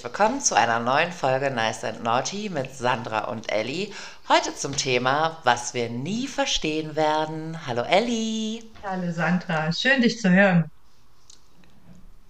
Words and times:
herzlich 0.00 0.18
willkommen 0.18 0.40
zu 0.40 0.56
einer 0.56 0.80
neuen 0.80 1.12
Folge 1.12 1.50
Nice 1.50 1.84
and 1.84 2.02
Naughty 2.02 2.48
mit 2.48 2.74
Sandra 2.74 3.24
und 3.24 3.52
Ellie. 3.52 3.92
Heute 4.30 4.54
zum 4.54 4.74
Thema, 4.74 5.36
was 5.44 5.74
wir 5.74 5.90
nie 5.90 6.26
verstehen 6.26 6.96
werden. 6.96 7.66
Hallo 7.66 7.82
Ellie. 7.82 8.62
Hallo 8.82 9.12
Sandra, 9.12 9.70
schön 9.72 10.00
dich 10.00 10.18
zu 10.18 10.30
hören. 10.30 10.70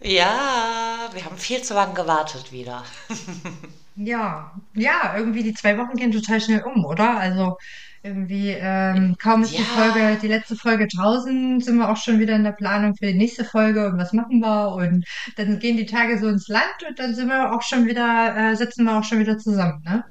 Ja, 0.02 1.10
wir 1.12 1.24
haben 1.24 1.36
viel 1.36 1.62
zu 1.62 1.74
lange 1.74 1.94
gewartet 1.94 2.50
wieder. 2.50 2.82
Ja, 3.96 4.52
ja, 4.72 5.14
irgendwie 5.16 5.42
die 5.42 5.52
zwei 5.52 5.76
Wochen 5.76 5.94
gehen 5.94 6.10
total 6.10 6.40
schnell 6.40 6.62
um, 6.62 6.86
oder? 6.86 7.18
Also 7.18 7.58
irgendwie 8.02 8.50
ähm, 8.50 9.16
kaum 9.22 9.42
ist 9.42 9.58
die 9.58 9.62
Ja, 9.62 9.64
Folge, 9.64 10.18
die 10.22 10.28
letzte 10.28 10.56
Folge 10.56 10.86
draußen, 10.88 11.60
sind 11.60 11.76
wir 11.76 11.90
auch 11.90 11.96
schon 11.96 12.18
wieder 12.18 12.34
in 12.36 12.44
der 12.44 12.52
Planung 12.52 12.94
für 12.96 13.06
die 13.06 13.14
nächste 13.18 13.44
Folge 13.44 13.88
und 13.88 13.98
was 13.98 14.12
machen 14.12 14.40
wir 14.40 14.72
und 14.74 15.04
dann 15.36 15.58
gehen 15.58 15.76
die 15.76 15.86
Tage 15.86 16.18
so 16.18 16.28
ins 16.28 16.48
Land 16.48 16.64
und 16.88 16.98
dann 16.98 17.14
sind 17.14 17.28
wir 17.28 17.52
auch 17.52 17.62
schon 17.62 17.86
wieder, 17.86 18.34
äh, 18.52 18.56
sitzen 18.56 18.84
wir 18.84 18.98
auch 18.98 19.04
schon 19.04 19.18
wieder 19.20 19.38
zusammen, 19.38 19.82
ne? 19.84 20.04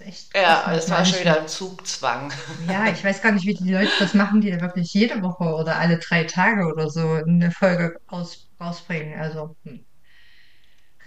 Echt 0.00 0.34
ja, 0.34 0.72
es 0.74 0.88
war 0.88 1.04
schon 1.04 1.20
wieder 1.20 1.40
ein 1.40 1.48
Zugzwang. 1.48 2.32
ja, 2.68 2.88
ich 2.90 3.04
weiß 3.04 3.20
gar 3.20 3.32
nicht, 3.32 3.46
wie 3.46 3.54
die 3.54 3.72
Leute 3.72 3.90
das 3.98 4.14
machen, 4.14 4.40
die 4.40 4.50
da 4.50 4.60
wirklich 4.60 4.92
jede 4.94 5.22
Woche 5.22 5.44
oder 5.44 5.76
alle 5.78 5.98
drei 5.98 6.24
Tage 6.24 6.66
oder 6.72 6.88
so 6.88 7.06
eine 7.06 7.50
Folge 7.50 7.96
aus, 8.06 8.48
rausbringen. 8.58 9.18
Also, 9.20 9.56
hm. 9.64 9.84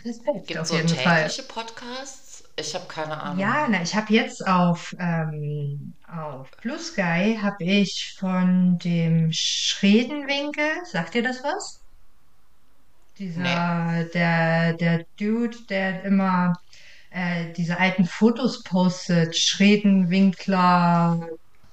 Respekt 0.06 0.48
Gibt 0.48 0.60
auf 0.60 0.68
so 0.68 0.76
jeden 0.76 0.90
Fall. 0.90 1.24
tägliche 1.28 1.44
Podcasts? 1.44 2.23
Ich 2.56 2.74
habe 2.76 2.88
keine 2.88 3.22
Ahnung. 3.22 3.38
Ja, 3.40 3.68
na, 3.70 3.82
ich 3.82 3.96
habe 3.96 4.14
jetzt 4.14 4.46
auf, 4.48 4.94
ähm, 5.00 5.96
auf 6.08 6.50
Blue 6.62 6.80
Sky 6.80 7.38
habe 7.42 7.64
ich 7.64 8.16
von 8.20 8.78
dem 8.80 9.30
Schredenwinkel, 9.34 10.86
sagt 10.86 11.16
dir 11.16 11.24
das 11.24 11.44
was? 11.44 11.84
Nee. 13.36 13.58
Dieser, 13.58 14.06
der, 14.14 14.74
der 14.74 15.06
Dude, 15.20 15.58
der 15.70 16.04
immer 16.04 16.54
äh, 17.12 17.52
diese 17.54 17.80
alten 17.80 18.06
Fotos 18.06 18.64
postet, 18.64 19.38
Schredenwinkler, 19.38 21.28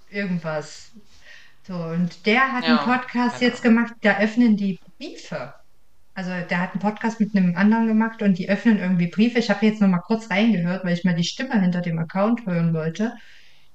irgendwas. 0.08 0.92
So, 1.66 1.74
und 1.76 2.26
der 2.26 2.52
hat 2.52 2.68
einen 2.68 2.78
Ja, 2.78 2.80
Podcast 2.80 3.40
keine 3.40 3.42
jetzt 3.42 3.62
gemacht, 3.62 3.94
da 4.02 4.18
öffnen 4.18 4.56
die 4.56 4.80
Briefe. 4.98 5.54
Also 6.20 6.32
der 6.50 6.60
hat 6.60 6.72
einen 6.72 6.80
Podcast 6.80 7.18
mit 7.18 7.34
einem 7.34 7.56
anderen 7.56 7.86
gemacht 7.86 8.20
und 8.20 8.36
die 8.38 8.48
öffnen 8.50 8.78
irgendwie 8.78 9.06
Briefe. 9.08 9.38
Ich 9.38 9.48
habe 9.48 9.64
jetzt 9.64 9.80
noch 9.80 9.88
mal 9.88 10.00
kurz 10.00 10.28
reingehört, 10.30 10.84
weil 10.84 10.92
ich 10.92 11.04
mal 11.04 11.14
die 11.14 11.24
Stimme 11.24 11.58
hinter 11.60 11.80
dem 11.80 11.98
Account 11.98 12.44
hören 12.46 12.74
wollte. 12.74 13.14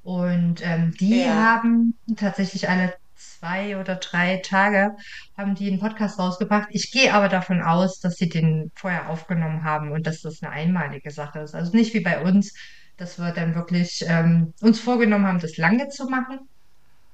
Und 0.03 0.61
ähm, 0.63 0.91
die 0.99 1.21
Ja. 1.21 1.33
haben 1.33 1.97
tatsächlich 2.15 2.69
alle 2.69 2.93
zwei 3.15 3.77
oder 3.79 3.95
drei 3.95 4.37
Tage 4.37 4.95
haben 5.35 5.55
die 5.55 5.67
einen 5.69 5.79
Podcast 5.79 6.19
rausgebracht. 6.19 6.67
Ich 6.71 6.91
gehe 6.91 7.13
aber 7.15 7.29
davon 7.29 7.63
aus, 7.63 7.99
dass 7.99 8.15
sie 8.17 8.29
den 8.29 8.71
vorher 8.75 9.09
aufgenommen 9.09 9.63
haben 9.63 9.91
und 9.91 10.05
dass 10.05 10.21
das 10.21 10.43
eine 10.43 10.51
einmalige 10.51 11.09
Sache 11.09 11.39
ist. 11.39 11.55
Also 11.55 11.75
nicht 11.75 11.93
wie 11.95 12.01
bei 12.01 12.21
uns, 12.21 12.53
dass 12.97 13.17
wir 13.17 13.31
dann 13.31 13.55
wirklich 13.55 14.03
ähm, 14.07 14.53
uns 14.61 14.79
vorgenommen 14.79 15.25
haben, 15.25 15.39
das 15.39 15.57
lange 15.57 15.87
zu 15.89 16.05
machen, 16.09 16.39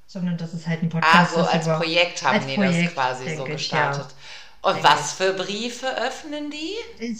sondern 0.08 0.38
dass 0.38 0.54
es 0.54 0.68
halt 0.68 0.84
ein 0.84 0.90
Ah, 0.94 1.02
Podcast 1.02 1.36
so 1.36 1.42
ist 1.42 1.48
als 1.54 1.66
über 1.66 1.78
Projekt 1.78 2.24
haben 2.24 2.36
als 2.36 2.48
die 2.48 2.58
das 2.58 2.66
Projekt, 2.72 2.94
quasi 2.96 3.24
so 3.24 3.44
denke 3.46 3.54
ich, 3.54 3.72
gestartet. 3.72 4.06
ja, 4.08 4.08
Und 4.62 4.84
was 4.84 5.14
für 5.14 5.34
Briefe 5.34 5.88
öffnen 5.98 6.52
die? 6.52 6.76
Ich 7.00 7.20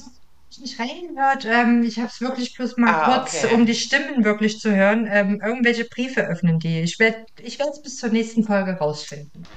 habe 0.58 0.62
nicht 0.62 0.80
reingehört. 0.80 1.46
Ähm, 1.46 1.84
ich 1.84 1.98
habe 1.98 2.08
es 2.08 2.22
wirklich 2.22 2.54
bloß 2.56 2.78
mal 2.78 2.94
Ah, 2.94 3.06
kurz, 3.06 3.44
um 3.46 3.50
okay. 3.62 3.66
die 3.66 3.76
Stimmen 3.76 4.24
wirklich 4.24 4.60
zu 4.60 4.74
hören. 4.76 5.08
Ähm, 5.10 5.42
irgendwelche 5.44 5.86
Briefe 5.86 6.22
öffnen 6.28 6.60
die. 6.60 6.82
Ich 6.82 7.00
werde 7.00 7.26
ich 7.40 7.60
es 7.60 7.82
bis 7.82 7.98
zur 7.98 8.10
nächsten 8.10 8.44
Folge 8.44 8.74
rausfinden 8.74 9.48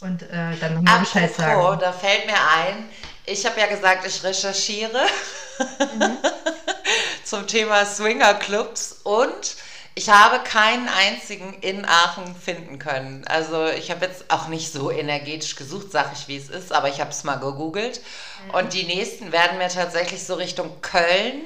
und 0.00 0.22
äh, 0.22 0.56
dann 0.60 0.74
nochmal 0.74 1.00
Bescheid 1.00 1.34
sagen. 1.34 1.78
da 1.80 1.92
fällt 1.92 2.26
mir 2.26 2.34
ein, 2.56 2.88
ich 3.26 3.44
habe 3.46 3.60
ja 3.60 3.66
gesagt, 3.66 4.06
ich 4.06 4.22
recherchiere 4.22 5.06
Mhm. 5.92 6.18
zum 7.24 7.46
Thema 7.46 7.84
Swingerclubs 7.84 9.00
und 9.04 9.56
ich 9.98 10.08
habe 10.10 10.38
keinen 10.44 10.88
einzigen 10.88 11.54
in 11.60 11.84
Aachen 11.84 12.36
finden 12.36 12.78
können. 12.78 13.24
Also 13.26 13.66
ich 13.66 13.90
habe 13.90 14.06
jetzt 14.06 14.30
auch 14.30 14.46
nicht 14.46 14.72
so 14.72 14.92
energetisch 14.92 15.56
gesucht, 15.56 15.90
sag 15.90 16.12
ich 16.12 16.28
wie 16.28 16.36
es 16.36 16.48
ist, 16.48 16.72
aber 16.72 16.88
ich 16.88 17.00
habe 17.00 17.10
es 17.10 17.24
mal 17.24 17.34
gegoogelt 17.40 18.00
und 18.52 18.66
Mhm. 18.66 18.70
die 18.70 18.84
nächsten 18.84 19.32
werden 19.32 19.58
mir 19.58 19.68
tatsächlich 19.68 20.24
so 20.24 20.34
Richtung 20.34 20.80
Köln 20.82 21.42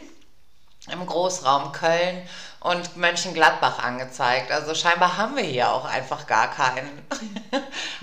im 0.92 1.06
Großraum 1.06 1.72
Köln 1.72 2.28
und 2.60 2.96
Mönchengladbach 2.98 3.78
angezeigt. 3.78 4.52
Also 4.52 4.74
scheinbar 4.74 5.16
haben 5.16 5.34
wir 5.36 5.44
hier 5.44 5.72
auch 5.72 5.86
einfach 5.86 6.26
gar 6.26 6.50
keinen. 6.54 6.90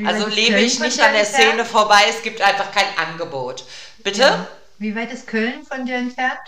Also 0.04 0.26
lebe 0.28 0.60
ich 0.62 0.80
nicht 0.80 1.00
an 1.00 1.14
der? 1.14 1.26
Szene 1.26 1.64
vorbei, 1.64 2.02
es 2.10 2.24
gibt 2.24 2.42
einfach 2.42 2.72
kein 2.72 2.88
Angebot. 2.98 3.66
Bitte? 4.00 4.22
Ja. 4.22 4.48
Wie 4.80 4.96
weit 4.96 5.12
ist 5.12 5.28
Köln 5.28 5.64
von 5.64 5.86
dir 5.86 5.98
entfernt? 5.98 6.40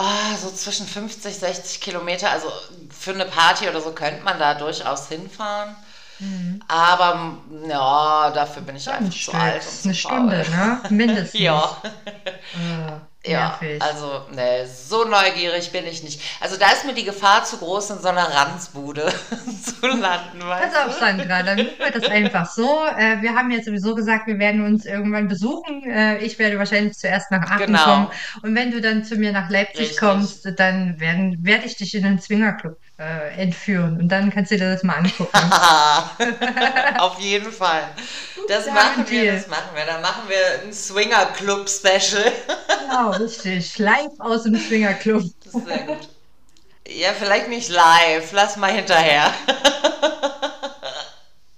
Ah, 0.00 0.36
so 0.36 0.50
zwischen 0.52 0.86
50, 0.86 1.38
60 1.38 1.80
Kilometer. 1.80 2.30
Also 2.30 2.48
für 2.90 3.12
eine 3.12 3.26
Party 3.26 3.68
oder 3.68 3.80
so 3.80 3.92
könnte 3.92 4.22
man 4.22 4.38
da 4.38 4.54
durchaus 4.54 5.08
hinfahren. 5.08 5.74
Mhm. 6.20 6.62
Aber 6.68 7.38
ja, 7.68 8.30
dafür 8.30 8.62
bin 8.62 8.76
ich 8.76 8.90
einfach 8.90 9.18
zu 9.18 9.34
alt 9.34 9.66
und 9.66 9.80
zu 9.80 9.88
eine 9.88 9.94
faul. 9.94 10.44
Stunde, 10.44 10.48
ne? 10.50 10.84
Mindestens. 10.90 11.40
Ja. 12.54 13.07
Ja, 13.28 13.58
nervig. 13.60 13.82
also, 13.82 14.22
ne, 14.34 14.66
so 14.66 15.04
neugierig 15.04 15.70
bin 15.72 15.86
ich 15.86 16.02
nicht. 16.02 16.20
Also 16.40 16.56
da 16.56 16.66
ist 16.72 16.84
mir 16.84 16.94
die 16.94 17.04
Gefahr 17.04 17.44
zu 17.44 17.58
groß, 17.58 17.90
in 17.90 18.00
so 18.00 18.08
einer 18.08 18.28
Ranzbude 18.34 19.12
zu 19.80 19.86
landen, 19.86 20.40
Pass 20.40 20.74
auf? 20.86 20.98
Sandra, 20.98 21.42
dann 21.42 21.58
machen 21.58 21.70
wir 21.78 21.90
das 22.00 22.10
einfach 22.10 22.50
so. 22.50 22.84
Äh, 22.96 23.20
wir 23.22 23.34
haben 23.34 23.50
ja 23.50 23.62
sowieso 23.62 23.94
gesagt, 23.94 24.26
wir 24.26 24.38
werden 24.38 24.64
uns 24.64 24.84
irgendwann 24.86 25.28
besuchen. 25.28 25.82
Äh, 25.90 26.18
ich 26.18 26.38
werde 26.38 26.58
wahrscheinlich 26.58 26.96
zuerst 26.96 27.30
nach 27.30 27.42
Aachen 27.50 27.74
kommen. 27.76 28.06
Genau, 28.08 28.10
Und 28.42 28.54
wenn 28.54 28.70
du 28.70 28.80
dann 28.80 29.04
zu 29.04 29.16
mir 29.16 29.32
nach 29.32 29.50
Leipzig 29.50 29.80
richtig. 29.80 29.98
kommst, 29.98 30.48
dann 30.56 30.98
werden, 31.00 31.38
werde 31.44 31.66
ich 31.66 31.76
dich 31.76 31.94
in 31.94 32.02
den 32.04 32.20
Swingerclub 32.20 32.76
äh, 32.98 33.40
entführen. 33.40 33.98
Und 34.00 34.08
dann 34.08 34.30
kannst 34.30 34.50
du 34.50 34.56
dir 34.56 34.72
das 34.72 34.82
mal 34.82 34.94
angucken. 34.96 35.30
Auf 36.98 37.18
jeden 37.20 37.52
Fall. 37.52 37.82
Das 38.48 38.66
einen 38.66 38.74
machen 38.74 39.04
wir, 39.08 39.32
das 39.34 39.46
machen 39.48 39.68
wir. 39.74 39.84
Dann 39.84 40.00
machen 40.02 40.22
wir 40.28 40.66
ein 40.66 40.72
Swinger-Club-Special. 40.72 42.32
Genau, 42.88 43.10
richtig. 43.12 43.78
Live 43.78 44.18
aus 44.18 44.44
dem 44.44 44.56
Swingerclub. 44.56 45.30
Das 45.44 45.54
ist 45.54 45.64
sehr 45.66 45.84
gut. 45.86 46.08
Ja, 46.86 47.12
vielleicht 47.12 47.48
nicht 47.48 47.68
live, 47.68 48.32
lass 48.32 48.56
mal 48.56 48.72
hinterher. 48.72 49.32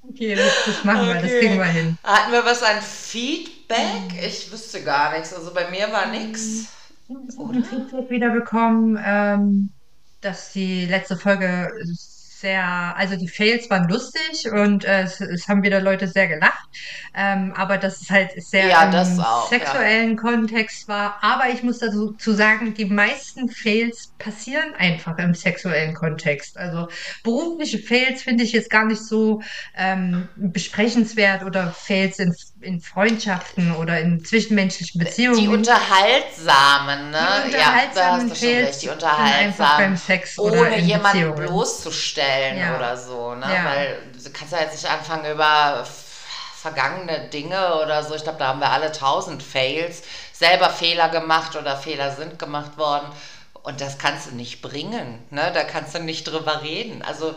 Okay, 0.03 0.35
das, 0.37 0.63
das 0.65 0.85
machen 0.85 1.09
wir, 1.09 1.17
das 1.17 1.37
kriegen 1.37 1.57
Okay. 1.57 1.59
wir 1.59 1.65
hin. 1.67 1.99
Hatten 2.03 2.33
wir 2.33 2.45
was 2.45 2.63
an 2.63 2.83
Feedback? 2.83 4.23
Ich 4.23 4.51
wüsste 4.53 4.83
gar 4.85 5.13
nichts. 5.13 5.33
Also 5.35 5.53
bei 5.55 5.71
mir 5.71 5.93
war 5.93 6.07
nix, 6.07 6.69
Ich 7.29 7.39
habe 7.39 7.63
Feedback 7.63 8.11
wieder 8.11 8.31
bekommen, 8.31 8.99
ähm, 9.05 9.75
dass 10.21 10.53
die 10.53 10.87
letzte 10.87 11.17
Folge 11.17 11.71
sehr, 12.41 12.65
also 12.97 13.17
die 13.17 13.29
Fails 13.29 13.69
waren 13.71 13.89
lustig 13.89 14.51
und 14.51 14.85
äh, 14.85 15.03
es, 15.03 15.21
es 15.21 15.49
haben 15.49 15.63
wieder 15.63 15.81
Leute 15.81 16.07
sehr 16.09 16.29
gelacht, 16.29 16.69
ähm, 17.15 17.53
aber 17.57 17.79
dass 17.79 18.01
es 18.01 18.11
halt 18.11 18.31
sehr 18.43 18.69
Ja, 18.69 18.91
das 18.91 19.11
im 19.11 19.21
auch, 19.21 19.51
ja. 19.59 19.59
sexuellen 19.59 20.17
Kontext 20.17 20.89
war. 20.89 21.19
Aber 21.23 21.49
ich 21.51 21.63
muss 21.63 21.79
dazu 21.79 22.13
zu 22.15 22.33
sagen, 22.33 22.75
die 22.75 22.85
meisten 22.87 23.49
Fails 23.49 24.13
passieren 24.19 24.75
einfach 24.77 25.19
im 25.19 25.35
sexuellen 25.35 25.95
Kontext. 25.95 26.57
Also 26.57 26.89
berufliche 27.23 27.79
Fails 27.79 28.23
finde 28.23 28.45
ich 28.45 28.53
jetzt 28.53 28.71
gar 28.71 28.87
nicht 28.87 29.03
so 29.03 29.43
ähm, 29.77 30.29
besprechenswert 30.37 31.43
oder 31.45 31.73
Fails 31.73 32.19
in, 32.19 32.35
in 32.61 32.81
Freundschaften 32.81 33.73
oder 33.73 34.01
in 34.01 34.25
zwischenmenschlichen 34.25 34.99
Die 35.33 35.49
Beziehungen. 35.49 35.49
Unterhaltsamen, 35.49 37.11
Die 37.13 37.13
ne? 37.13 37.45
Ja, 37.51 37.89
da 37.95 38.13
hast 38.13 38.29
unterhaltsamen 38.29 38.29
du 38.29 38.35
schon 38.37 38.57
recht. 38.57 38.79
Fails 38.79 38.79
Die 38.81 38.89
einfach 39.27 39.75
beim 39.77 39.97
Unterhaltsamen, 39.97 39.97
Sex 39.97 40.39
oder 40.39 40.61
ohne 40.61 40.77
in 40.77 40.87
jemanden 40.87 41.35
Beziehungen. 41.35 41.35
bloßzustellen 41.35 42.30
Ja, 42.57 42.77
oder 42.77 42.97
so, 42.97 43.35
ne? 43.35 43.47
ja, 43.53 43.65
Weil 43.65 44.03
du 44.13 44.31
kannst 44.31 44.53
ja 44.53 44.61
jetzt 44.61 44.73
nicht 44.73 44.91
anfangen 44.91 45.31
über 45.31 45.87
vergangene 46.57 47.29
Dinge 47.29 47.77
oder 47.83 48.03
so. 48.03 48.15
Ich 48.15 48.23
glaube, 48.23 48.39
da 48.39 48.49
haben 48.49 48.61
wir 48.61 48.71
alle 48.71 48.93
tausend 48.93 49.43
Fails, 49.43 50.03
selber 50.33 50.71
Fehler 50.71 51.09
gemacht 51.09 51.57
oder 51.57 51.77
Fehler 51.77 52.15
sind 52.15 52.39
gemacht 52.39 52.77
worden. 52.79 53.07
Und 53.63 53.81
das 53.81 53.99
kannst 53.99 54.31
du 54.31 54.35
nicht 54.35 54.63
bringen, 54.63 55.23
ne? 55.31 55.51
Da 55.53 55.65
kannst 55.65 55.95
du 55.95 56.01
nicht 56.01 56.25
drüber 56.25 56.63
reden. 56.63 57.03
Also 57.03 57.35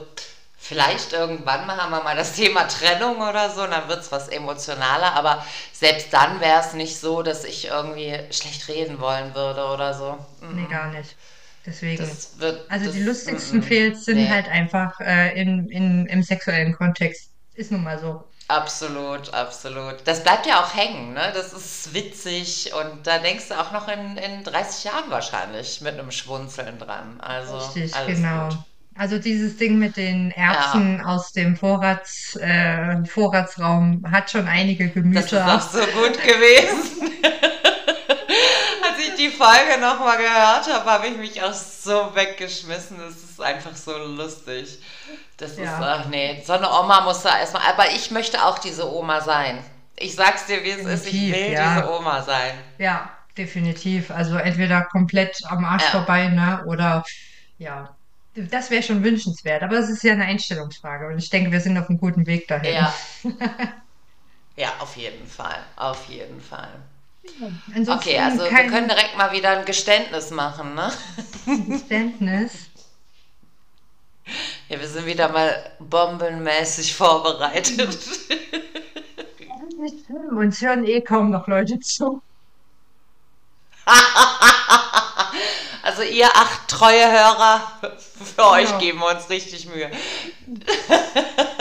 Vielleicht 0.57 1.11
irgendwann 1.11 1.67
mal 1.67 1.75
haben 1.77 1.91
wir 1.91 2.01
mal 2.03 2.15
das 2.15 2.33
Thema 2.35 2.67
Trennung 2.69 3.17
oder 3.21 3.49
so, 3.49 3.67
dann 3.67 3.89
wird 3.89 3.99
es 3.99 4.11
was 4.13 4.29
emotionaler, 4.29 5.13
aber 5.13 5.45
selbst 5.73 6.13
dann 6.13 6.39
wäre 6.39 6.61
es 6.61 6.71
nicht 6.73 6.97
so, 6.99 7.21
dass 7.21 7.43
ich 7.43 7.65
irgendwie 7.65 8.17
schlecht 8.31 8.69
reden 8.69 9.01
wollen 9.01 9.35
würde 9.35 9.65
oder 9.65 9.93
so. 9.93 10.17
nee, 10.49 10.65
Mm-mm. 10.65 10.67
gar 10.67 10.87
nicht. 10.87 11.15
Deswegen. 11.65 12.21
Wird, 12.37 12.69
Also 12.69 12.87
die 12.89 13.03
das, 13.03 13.03
lustigsten 13.03 13.61
mm-mm. 13.61 13.63
Fails 13.63 14.05
sind 14.05 14.15
nee, 14.15 14.27
halt 14.27 14.47
einfach 14.49 14.99
äh, 14.99 15.39
in, 15.39 15.69
in, 15.69 16.05
im 16.07 16.23
sexuellen 16.23 16.73
Kontext. 16.73 17.31
Ist 17.55 17.71
nun 17.71 17.83
mal 17.83 17.99
so. 17.99 18.23
absolut, 18.47 19.33
absolut. 19.33 20.05
Das 20.05 20.23
bleibt 20.23 20.45
ja 20.45 20.61
auch 20.63 20.75
hängen, 20.75 21.13
ne? 21.13 21.31
Das 21.33 21.53
ist 21.53 21.93
witzig 21.93 22.71
und 22.73 23.05
da 23.07 23.19
denkst 23.19 23.47
du 23.49 23.59
auch 23.59 23.71
noch 23.71 23.87
in, 23.87 24.17
in 24.17 24.43
30 24.43 24.83
Jahren 24.85 25.09
wahrscheinlich 25.09 25.81
mit 25.81 25.93
einem 25.93 26.11
Schwunzeln 26.11 26.77
dran. 26.79 27.19
Also 27.21 27.57
Richtig, 27.57 27.93
alles 27.93 28.29
gut. 28.29 28.49
genau. 28.49 28.65
Also 28.95 29.17
dieses 29.19 29.57
Ding 29.57 29.79
mit 29.79 29.97
den 29.97 30.31
Ja, 30.47 30.89
Erbsen 30.91 31.01
aus 31.01 31.31
dem 31.31 31.55
Vorrats, 31.57 32.35
äh, 32.35 33.03
Vorratsraum 33.05 34.03
hat 34.11 34.29
schon 34.31 34.47
einige 34.47 34.89
das 35.13 35.31
ist 35.31 35.47
auch 35.47 35.61
Gemüter 35.61 35.61
so 35.61 35.79
gut 35.79 36.21
gewesen. 36.21 37.11
die 39.17 39.29
Folge 39.29 39.79
nochmal 39.79 40.17
gehört 40.17 40.67
habe, 40.71 40.89
habe 40.89 41.07
ich 41.07 41.17
mich 41.17 41.41
auch 41.41 41.53
so 41.53 42.15
weggeschmissen. 42.15 42.97
Das 42.97 43.15
ist 43.15 43.41
einfach 43.41 43.75
so 43.75 43.97
lustig. 43.97 44.79
Das 45.37 45.57
ja. 45.57 45.63
ist, 45.63 45.71
ach 45.81 46.05
nee, 46.07 46.41
so 46.45 46.53
eine 46.53 46.69
Oma 46.69 47.01
muss 47.01 47.23
da 47.23 47.39
erstmal, 47.39 47.63
aber 47.67 47.91
ich 47.91 48.11
möchte 48.11 48.43
auch 48.43 48.59
diese 48.59 48.91
Oma 48.91 49.21
sein. 49.21 49.63
Ich 49.95 50.15
sag's 50.15 50.45
dir, 50.45 50.63
wie 50.63 50.71
es 50.71 50.77
definitiv, 50.77 51.05
ist, 51.05 51.13
ich 51.13 51.33
will 51.33 51.53
ja. 51.53 51.75
diese 51.75 51.91
Oma 51.91 52.21
sein. 52.21 52.53
Ja, 52.77 53.09
definitiv. 53.37 54.11
Also 54.11 54.37
entweder 54.37 54.83
komplett 54.83 55.41
am 55.45 55.65
Arsch 55.65 55.83
ja. 55.83 55.89
vorbei, 55.89 56.27
ne? 56.29 56.63
Oder 56.67 57.03
ja. 57.57 57.95
Das 58.35 58.71
wäre 58.71 58.81
schon 58.81 59.03
wünschenswert, 59.03 59.61
aber 59.61 59.77
es 59.77 59.89
ist 59.89 60.03
ja 60.03 60.13
eine 60.13 60.25
Einstellungsfrage 60.25 61.07
und 61.07 61.19
ich 61.19 61.29
denke, 61.29 61.51
wir 61.51 61.61
sind 61.61 61.77
auf 61.77 61.87
einem 61.87 61.99
guten 61.99 62.25
Weg 62.25 62.47
dahin. 62.47 62.73
Ja. 62.73 62.93
ja, 64.55 64.73
auf 64.79 64.97
jeden 64.97 65.27
Fall. 65.27 65.59
Auf 65.75 66.07
jeden 66.09 66.41
Fall. 66.41 66.71
Ja, 67.23 67.95
okay, 67.95 68.19
also 68.19 68.43
wir 68.43 68.67
können 68.67 68.87
direkt 68.87 69.17
mal 69.17 69.31
wieder 69.31 69.57
ein 69.57 69.65
Geständnis 69.65 70.29
machen, 70.31 70.75
ne? 70.75 70.91
Geständnis? 71.67 72.51
Ja, 74.67 74.79
wir 74.79 74.87
sind 74.87 75.05
wieder 75.05 75.29
mal 75.29 75.71
bombenmäßig 75.79 76.95
vorbereitet. 76.95 77.97
Uns 80.31 80.61
hören 80.61 80.85
eh 80.85 81.01
kaum 81.01 81.29
noch 81.31 81.47
Leute 81.47 81.79
zu. 81.79 82.21
also 85.83 86.03
ihr 86.03 86.27
acht 86.27 86.67
treue 86.69 87.11
Hörer, 87.11 87.61
für 88.35 88.47
euch 88.47 88.67
genau. 88.67 88.79
geben 88.79 88.99
wir 88.99 89.15
uns 89.15 89.29
richtig 89.29 89.67
Mühe. 89.67 89.91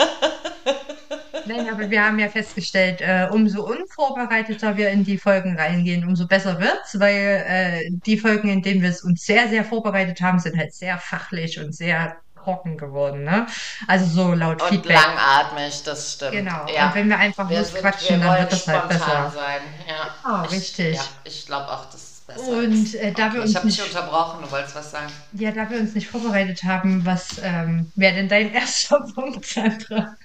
Nein, 1.45 1.69
aber 1.69 1.89
wir 1.89 2.03
haben 2.03 2.19
ja 2.19 2.29
festgestellt, 2.29 3.01
äh, 3.01 3.27
umso 3.31 3.63
unvorbereiteter 3.63 4.77
wir 4.77 4.89
in 4.89 5.03
die 5.03 5.17
Folgen 5.17 5.57
reingehen, 5.57 6.05
umso 6.07 6.27
besser 6.27 6.59
wird's, 6.59 6.99
weil 6.99 7.43
äh, 7.47 7.89
die 8.05 8.17
Folgen, 8.17 8.49
in 8.49 8.61
denen 8.61 8.81
wir 8.81 8.89
es 8.89 9.03
uns 9.03 9.25
sehr, 9.25 9.49
sehr 9.49 9.65
vorbereitet 9.65 10.21
haben, 10.21 10.39
sind 10.39 10.57
halt 10.57 10.73
sehr 10.73 10.97
fachlich 10.97 11.59
und 11.59 11.75
sehr 11.75 12.17
trocken 12.43 12.77
geworden, 12.77 13.23
ne? 13.23 13.47
Also 13.87 14.05
so 14.05 14.33
laut 14.33 14.61
und 14.61 14.67
Feedback. 14.67 14.97
langatmig, 14.97 15.83
das 15.83 16.13
stimmt. 16.13 16.31
Genau. 16.33 16.65
Ja. 16.73 16.87
Und 16.87 16.95
wenn 16.95 17.09
wir 17.09 17.17
einfach 17.17 17.49
wir 17.49 17.59
los 17.59 17.73
quatschen, 17.73 18.21
dann 18.21 18.39
wird 18.39 18.51
das 18.51 18.67
halt 18.67 18.89
besser. 18.89 19.31
Sein. 19.33 19.61
Ja. 19.87 20.15
Oh, 20.25 20.47
richtig. 20.49 20.95
Ja, 20.95 21.03
ich 21.23 21.45
glaube 21.45 21.71
auch, 21.71 21.85
das 21.89 22.13
besser. 22.27 22.47
Und 22.47 22.95
äh, 22.95 23.11
da 23.11 23.27
okay, 23.27 23.35
wir 23.35 23.41
uns 23.41 23.51
ich 23.51 23.55
habe 23.57 23.67
dich 23.67 23.83
unterbrochen, 23.83 24.43
du 24.43 24.51
wolltest 24.51 24.75
was 24.75 24.91
sagen. 24.91 25.11
Ja, 25.33 25.51
da 25.51 25.69
wir 25.69 25.79
uns 25.79 25.93
nicht 25.93 26.07
vorbereitet 26.07 26.63
haben, 26.63 27.05
was 27.05 27.37
ähm, 27.41 27.91
wäre 27.95 28.15
denn 28.15 28.29
dein 28.29 28.53
erster 28.53 28.99
Punkt, 29.13 29.45
Sandra? 29.45 30.15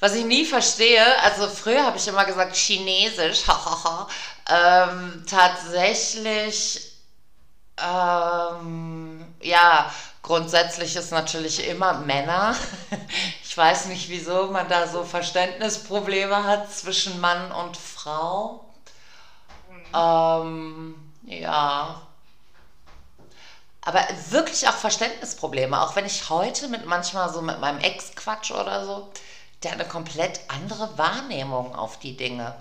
Was 0.00 0.14
ich 0.14 0.24
nie 0.24 0.46
verstehe, 0.46 1.04
also 1.22 1.46
früher 1.46 1.84
habe 1.84 1.98
ich 1.98 2.08
immer 2.08 2.24
gesagt 2.24 2.56
Chinesisch, 2.56 3.42
hahaha. 3.46 4.08
ähm, 4.48 5.24
tatsächlich, 5.28 6.92
ähm, 7.76 9.34
ja, 9.42 9.92
grundsätzlich 10.22 10.96
ist 10.96 11.12
natürlich 11.12 11.68
immer 11.68 11.94
Männer. 11.94 12.56
Ich 13.50 13.56
weiß 13.56 13.86
nicht, 13.86 14.08
wieso 14.08 14.46
man 14.46 14.68
da 14.68 14.86
so 14.86 15.02
Verständnisprobleme 15.02 16.44
hat 16.44 16.72
zwischen 16.72 17.20
Mann 17.20 17.50
und 17.50 17.76
Frau. 17.76 18.64
Ähm, 19.92 20.94
ja. 21.26 22.00
Aber 23.80 24.06
wirklich 24.28 24.68
auch 24.68 24.74
Verständnisprobleme, 24.74 25.82
auch 25.82 25.96
wenn 25.96 26.06
ich 26.06 26.30
heute 26.30 26.68
mit 26.68 26.86
manchmal 26.86 27.32
so 27.32 27.42
mit 27.42 27.58
meinem 27.58 27.80
Ex 27.80 28.12
quatsch 28.14 28.52
oder 28.52 28.86
so, 28.86 29.10
der 29.62 29.72
hat 29.72 29.80
eine 29.80 29.88
komplett 29.88 30.40
andere 30.48 30.96
Wahrnehmung 30.96 31.74
auf 31.74 31.98
die 31.98 32.16
Dinge. 32.16 32.54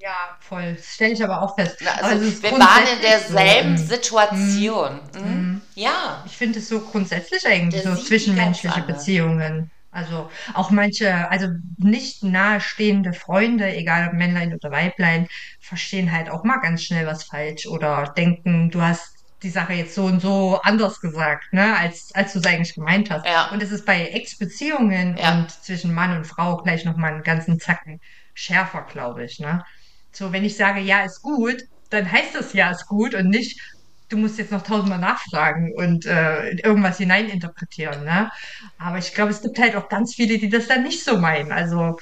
Ja, 0.00 0.36
voll. 0.40 0.74
Das 0.74 0.94
stelle 0.94 1.12
ich 1.12 1.24
aber 1.24 1.42
auch 1.42 1.56
fest. 1.56 1.78
Na, 1.80 1.90
also, 1.92 2.24
also 2.24 2.42
wir 2.42 2.52
waren 2.52 2.86
in 2.94 3.02
derselben 3.02 3.76
so. 3.76 3.86
Situation. 3.86 5.00
Mhm. 5.14 5.20
Mhm. 5.20 5.62
Ja. 5.74 6.22
Ich 6.26 6.36
finde 6.36 6.60
es 6.60 6.68
so 6.68 6.80
grundsätzlich 6.80 7.44
eigentlich 7.46 7.82
Der 7.82 7.96
so 7.96 8.02
zwischenmenschliche 8.02 8.82
Beziehungen. 8.82 9.70
Also 9.90 10.30
auch 10.54 10.70
manche, 10.70 11.28
also 11.30 11.48
nicht 11.78 12.22
nahestehende 12.22 13.12
Freunde, 13.12 13.74
egal 13.74 14.08
ob 14.08 14.14
Männlein 14.14 14.54
oder 14.54 14.70
Weiblein, 14.70 15.26
verstehen 15.60 16.12
halt 16.12 16.30
auch 16.30 16.44
mal 16.44 16.58
ganz 16.58 16.84
schnell 16.84 17.06
was 17.06 17.24
falsch 17.24 17.66
oder 17.66 18.12
denken, 18.16 18.70
du 18.70 18.82
hast 18.82 19.17
die 19.42 19.50
Sache 19.50 19.72
jetzt 19.72 19.94
so 19.94 20.04
und 20.04 20.20
so 20.20 20.60
anders 20.62 21.00
gesagt, 21.00 21.52
ne, 21.52 21.76
als, 21.76 22.12
als 22.14 22.32
du 22.32 22.40
es 22.40 22.46
eigentlich 22.46 22.74
gemeint 22.74 23.10
hast. 23.10 23.24
Ja. 23.24 23.50
Und 23.50 23.62
es 23.62 23.70
ist 23.70 23.86
bei 23.86 24.06
Ex-Beziehungen 24.08 25.16
ja. 25.16 25.32
und 25.32 25.50
zwischen 25.50 25.94
Mann 25.94 26.16
und 26.16 26.26
Frau 26.26 26.56
gleich 26.56 26.84
nochmal 26.84 27.12
einen 27.12 27.22
ganzen 27.22 27.60
Zacken 27.60 28.00
schärfer, 28.34 28.82
glaube 28.82 29.24
ich, 29.24 29.38
ne. 29.38 29.64
So, 30.10 30.32
wenn 30.32 30.44
ich 30.44 30.56
sage, 30.56 30.80
ja, 30.80 31.04
ist 31.04 31.22
gut, 31.22 31.62
dann 31.90 32.10
heißt 32.10 32.34
das 32.34 32.52
ja, 32.52 32.70
ist 32.70 32.86
gut 32.86 33.14
und 33.14 33.28
nicht, 33.28 33.60
du 34.08 34.16
musst 34.16 34.38
jetzt 34.38 34.52
noch 34.52 34.62
tausendmal 34.62 34.98
nachfragen 34.98 35.72
und 35.76 36.06
äh, 36.06 36.50
irgendwas 36.56 36.98
hineininterpretieren. 36.98 38.04
Ne? 38.04 38.30
Aber 38.78 38.98
ich 38.98 39.14
glaube, 39.14 39.30
es 39.30 39.42
gibt 39.42 39.58
halt 39.58 39.76
auch 39.76 39.88
ganz 39.88 40.14
viele, 40.14 40.38
die 40.38 40.48
das 40.48 40.66
dann 40.66 40.82
nicht 40.82 41.04
so 41.04 41.18
meinen. 41.18 41.52
Also 41.52 41.98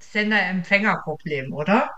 Sender-Empfänger-Problem, 0.00 1.52
oder? 1.52 1.90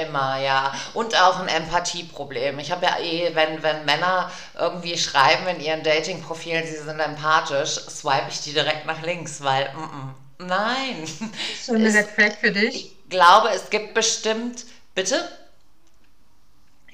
Immer, 0.00 0.38
ja. 0.38 0.72
Und 0.94 1.14
auch 1.20 1.40
ein 1.40 1.48
Empathieproblem. 1.48 2.58
Ich 2.58 2.70
habe 2.70 2.86
ja 2.86 2.98
eh, 2.98 3.34
wenn, 3.34 3.62
wenn 3.62 3.84
Männer 3.84 4.30
irgendwie 4.58 4.96
schreiben 4.96 5.46
in 5.48 5.60
ihren 5.60 5.82
Dating-Profilen, 5.82 6.66
sie 6.66 6.78
sind 6.78 7.00
empathisch, 7.00 7.74
swipe 7.88 8.28
ich 8.30 8.40
die 8.40 8.52
direkt 8.52 8.86
nach 8.86 9.02
links, 9.02 9.42
weil, 9.42 9.72
mm 9.74 9.78
-mm, 9.78 10.46
nein. 10.46 11.02
Ist 11.02 11.66
schon 11.66 11.76
eine 11.76 11.92
Red 11.92 12.08
Flag 12.08 12.32
für 12.40 12.52
dich? 12.52 12.74
Ich 12.74 13.08
glaube, 13.10 13.50
es 13.50 13.70
gibt 13.70 13.94
bestimmt, 13.94 14.64
bitte? 14.94 15.28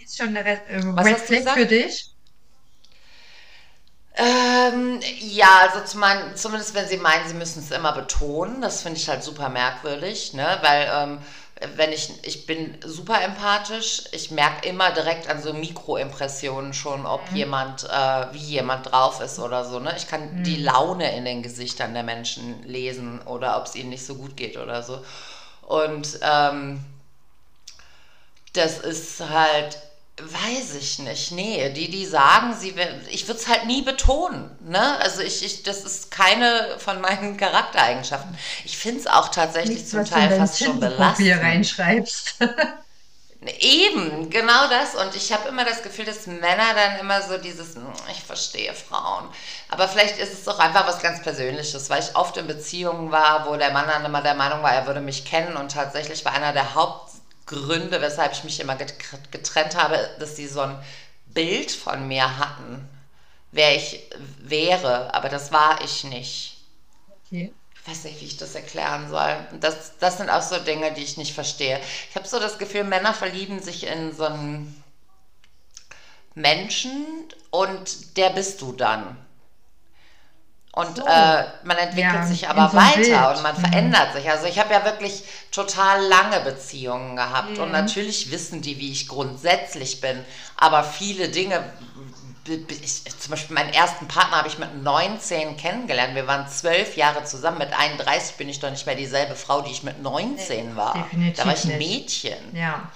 Ist 0.03 0.17
schon 0.17 0.29
eine 0.29 0.45
Red, 0.45 0.61
äh, 0.69 0.77
Red 0.77 1.19
Flag 1.19 1.55
für 1.55 1.67
dich? 1.67 2.13
Ähm, 4.21 4.99
ja, 5.21 5.61
also 5.63 5.85
zum 5.85 6.01
mein, 6.01 6.35
zumindest 6.35 6.75
wenn 6.75 6.89
sie 6.89 6.97
meinen, 6.97 7.29
sie 7.29 7.35
müssen 7.35 7.61
es 7.61 7.71
immer 7.71 7.93
betonen, 7.93 8.61
das 8.61 8.83
finde 8.83 8.99
ich 8.99 9.09
halt 9.09 9.23
super 9.23 9.49
merkwürdig, 9.49 10.33
ne? 10.35 10.59
weil 10.63 10.91
ähm, 10.93 11.19
wenn 11.77 11.93
ich, 11.93 12.11
ich 12.23 12.47
bin 12.47 12.77
super 12.85 13.21
empathisch, 13.23 14.05
ich 14.13 14.31
merke 14.31 14.69
immer 14.69 14.93
direkt 14.93 15.29
an 15.29 15.43
so 15.43 15.53
Mikroimpressionen 15.53 16.73
schon, 16.73 17.05
ob 17.05 17.31
mhm. 17.31 17.37
jemand, 17.37 17.85
äh, 17.85 18.33
wie 18.33 18.39
jemand 18.39 18.91
drauf 18.91 19.21
ist 19.21 19.39
oder 19.39 19.65
so. 19.65 19.81
Ne? 19.81 19.93
Ich 19.97 20.07
kann 20.07 20.39
mhm. 20.39 20.45
die 20.45 20.57
Laune 20.57 21.17
in 21.17 21.25
den 21.25 21.43
Gesichtern 21.43 21.95
der 21.95 22.05
Menschen 22.05 22.63
lesen 22.65 23.21
oder 23.23 23.59
ob 23.59 23.67
es 23.67 23.75
ihnen 23.75 23.91
nicht 23.91 24.07
so 24.07 24.15
gut 24.15 24.37
geht 24.37 24.57
oder 24.57 24.83
so. 24.83 25.05
Und 25.63 26.21
ähm, 26.23 26.85
das 28.53 28.79
ist 28.79 29.21
halt 29.29 29.79
Weiß 30.21 30.75
ich 30.75 30.99
nicht. 30.99 31.31
Nee, 31.31 31.71
die, 31.71 31.91
die 31.91 32.05
sagen, 32.05 32.55
sie 32.59 32.75
ich 33.09 33.29
würde 33.29 33.39
es 33.41 33.47
halt 33.47 33.67
nie 33.67 33.83
betonen. 33.83 34.51
Ne? 34.61 34.99
Also 34.99 35.21
ich, 35.23 35.45
ich, 35.45 35.63
das 35.63 35.85
ist 35.85 36.11
keine 36.11 36.77
von 36.79 37.01
meinen 37.01 37.37
Charaktereigenschaften. 37.37 38.37
Ich 38.65 38.77
finde 38.77 39.01
es 39.01 39.07
auch 39.07 39.29
tatsächlich 39.29 39.79
Nichts, 39.79 39.91
zum 39.91 40.05
Teil 40.05 40.37
fast 40.37 40.59
schon 40.59 40.81
belastend. 40.81 41.41
reinschreibst. 41.41 42.35
Eben, 43.61 44.31
genau 44.31 44.69
das. 44.69 44.97
Und 44.97 45.15
ich 45.15 45.33
habe 45.33 45.49
immer 45.49 45.65
das 45.65 45.83
Gefühl, 45.85 46.05
dass 46.05 46.27
Männer 46.27 46.75
dann 46.75 46.99
immer 46.99 47.23
so 47.23 47.39
dieses, 47.39 47.77
hm, 47.77 47.93
ich 48.11 48.21
verstehe 48.25 48.75
Frauen. 48.75 49.29
Aber 49.69 49.87
vielleicht 49.89 50.19
ist 50.19 50.33
es 50.33 50.49
auch 50.49 50.59
einfach 50.59 50.87
was 50.89 51.01
ganz 51.01 51.23
Persönliches, 51.23 51.89
weil 51.89 52.03
ich 52.03 52.17
oft 52.17 52.37
in 52.37 52.49
Beziehungen 52.49 53.13
war, 53.13 53.47
wo 53.49 53.57
der 53.57 53.71
Mann 53.73 53.87
dann 53.87 54.05
immer 54.05 54.23
der 54.23 54.35
Meinung 54.35 54.63
war, 54.65 54.73
er 54.73 54.87
würde 54.89 55.01
mich 55.01 55.25
kennen 55.25 55.57
und 55.57 55.71
tatsächlich 55.71 56.25
war 56.25 56.33
einer 56.33 56.53
der 56.53 56.75
Haupt 56.75 57.08
Gründe, 57.49 58.01
weshalb 58.01 58.33
ich 58.33 58.45
mich 58.45 58.61
immer 58.61 58.77
getrennt 58.77 59.75
habe, 59.75 60.11
dass 60.21 60.37
sie 60.37 60.47
so 60.47 60.61
ein 60.61 60.79
Bild 61.27 61.73
von 61.73 62.07
mir 62.07 62.39
hatten, 62.39 62.89
wer 63.51 63.75
ich 63.75 64.09
wäre, 64.39 65.13
aber 65.15 65.29
das 65.29 65.51
war 65.51 65.83
ich 65.83 66.05
nicht. 66.05 66.59
Okay. 67.27 67.53
Ich 67.75 67.89
weiß 67.89 68.05
nicht, 68.05 68.21
wie 68.21 68.27
ich 68.27 68.37
das 68.37 68.55
erklären 68.55 69.09
soll. 69.09 69.37
Das, 69.61 69.97
das 69.99 70.19
sind 70.19 70.29
auch 70.29 70.43
so 70.43 70.59
Dinge, 70.59 70.93
die 70.93 71.03
ich 71.03 71.17
nicht 71.17 71.35
verstehe. 71.35 71.81
Ich 72.11 72.17
habe 72.17 72.29
so 72.29 72.39
das 72.39 72.59
Gefühl, 72.59 72.85
Männer 72.85 73.15
verlieben 73.15 73.63
sich 73.63 73.87
in 73.87 74.15
so 74.15 74.25
einen 74.25 74.85
Menschen 76.35 77.07
und 77.51 78.17
der 78.19 78.31
bist 78.31 78.61
du 78.61 78.73
dann. 78.73 79.17
Und 80.79 80.99
so. 80.99 81.05
äh, 81.07 81.45
man 81.65 81.77
entwickelt 81.77 82.15
ja, 82.15 82.25
sich 82.25 82.49
aber 82.49 82.69
so 82.71 82.77
weiter 82.77 83.35
und 83.35 83.43
man 83.43 83.57
mhm. 83.57 83.63
verändert 83.63 84.13
sich. 84.13 84.31
Also 84.31 84.47
ich 84.47 84.61
habe 84.61 84.73
ja 84.73 84.85
wirklich 84.85 85.25
total 85.51 86.07
lange 86.07 86.39
Beziehungen 86.39 87.17
gehabt 87.17 87.57
mhm. 87.57 87.65
und 87.65 87.73
natürlich 87.73 88.31
wissen 88.31 88.63
die, 88.63 88.79
wie 88.79 88.93
ich 88.93 89.09
grundsätzlich 89.09 90.01
bin. 90.01 90.25
Aber 90.57 90.85
viele 90.85 91.31
Dinge, 91.31 91.65
ich, 92.47 93.03
zum 93.19 93.33
Beispiel 93.33 93.55
meinen 93.57 93.73
ersten 93.73 94.07
Partner 94.07 94.37
habe 94.37 94.47
ich 94.47 94.61
mit 94.61 94.81
19 94.81 95.57
kennengelernt. 95.57 96.15
Wir 96.15 96.29
waren 96.29 96.47
zwölf 96.47 96.97
Jahre 96.97 97.25
zusammen. 97.25 97.59
Mit 97.59 97.77
31 97.77 98.37
bin 98.37 98.49
ich 98.49 98.61
doch 98.61 98.71
nicht 98.71 98.87
mehr 98.87 98.95
dieselbe 98.95 99.35
Frau, 99.35 99.63
die 99.63 99.73
ich 99.73 99.83
mit 99.83 100.01
19 100.01 100.77
war. 100.77 100.95
Definitiv 100.95 101.39
da 101.39 101.47
war 101.47 101.55
ich 101.55 101.65
ein 101.65 101.79
Mädchen. 101.79 102.57
Ja. 102.57 102.89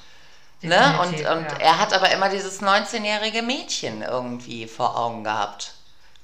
Ne? 0.60 1.00
Und, 1.02 1.14
und 1.14 1.18
ja. 1.50 1.58
er 1.58 1.78
hat 1.80 1.92
aber 1.92 2.12
immer 2.12 2.28
dieses 2.28 2.62
19-jährige 2.62 3.42
Mädchen 3.42 4.02
irgendwie 4.02 4.68
vor 4.68 4.96
Augen 4.96 5.24
gehabt 5.24 5.72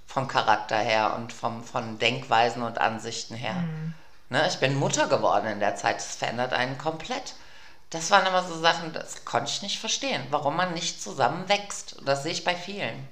vom 0.08 0.26
Charakter 0.26 0.78
her 0.78 1.14
und 1.16 1.32
vom, 1.32 1.62
von 1.62 1.98
Denkweisen 1.98 2.62
und 2.62 2.78
Ansichten 2.78 3.36
her. 3.36 3.54
Mhm. 3.54 3.94
Ne, 4.30 4.46
ich 4.48 4.58
bin 4.58 4.74
Mutter 4.74 5.06
geworden 5.06 5.46
in 5.46 5.60
der 5.60 5.76
Zeit, 5.76 5.96
das 5.96 6.16
verändert 6.16 6.52
einen 6.52 6.76
komplett. 6.78 7.34
Das 7.90 8.10
waren 8.10 8.26
immer 8.26 8.42
so 8.42 8.58
Sachen, 8.58 8.92
das 8.92 9.24
konnte 9.24 9.50
ich 9.50 9.62
nicht 9.62 9.78
verstehen, 9.78 10.22
warum 10.30 10.56
man 10.56 10.74
nicht 10.74 11.00
zusammen 11.02 11.48
wächst. 11.48 11.96
Das 12.04 12.22
sehe 12.22 12.32
ich 12.32 12.44
bei 12.44 12.54
vielen. 12.54 13.06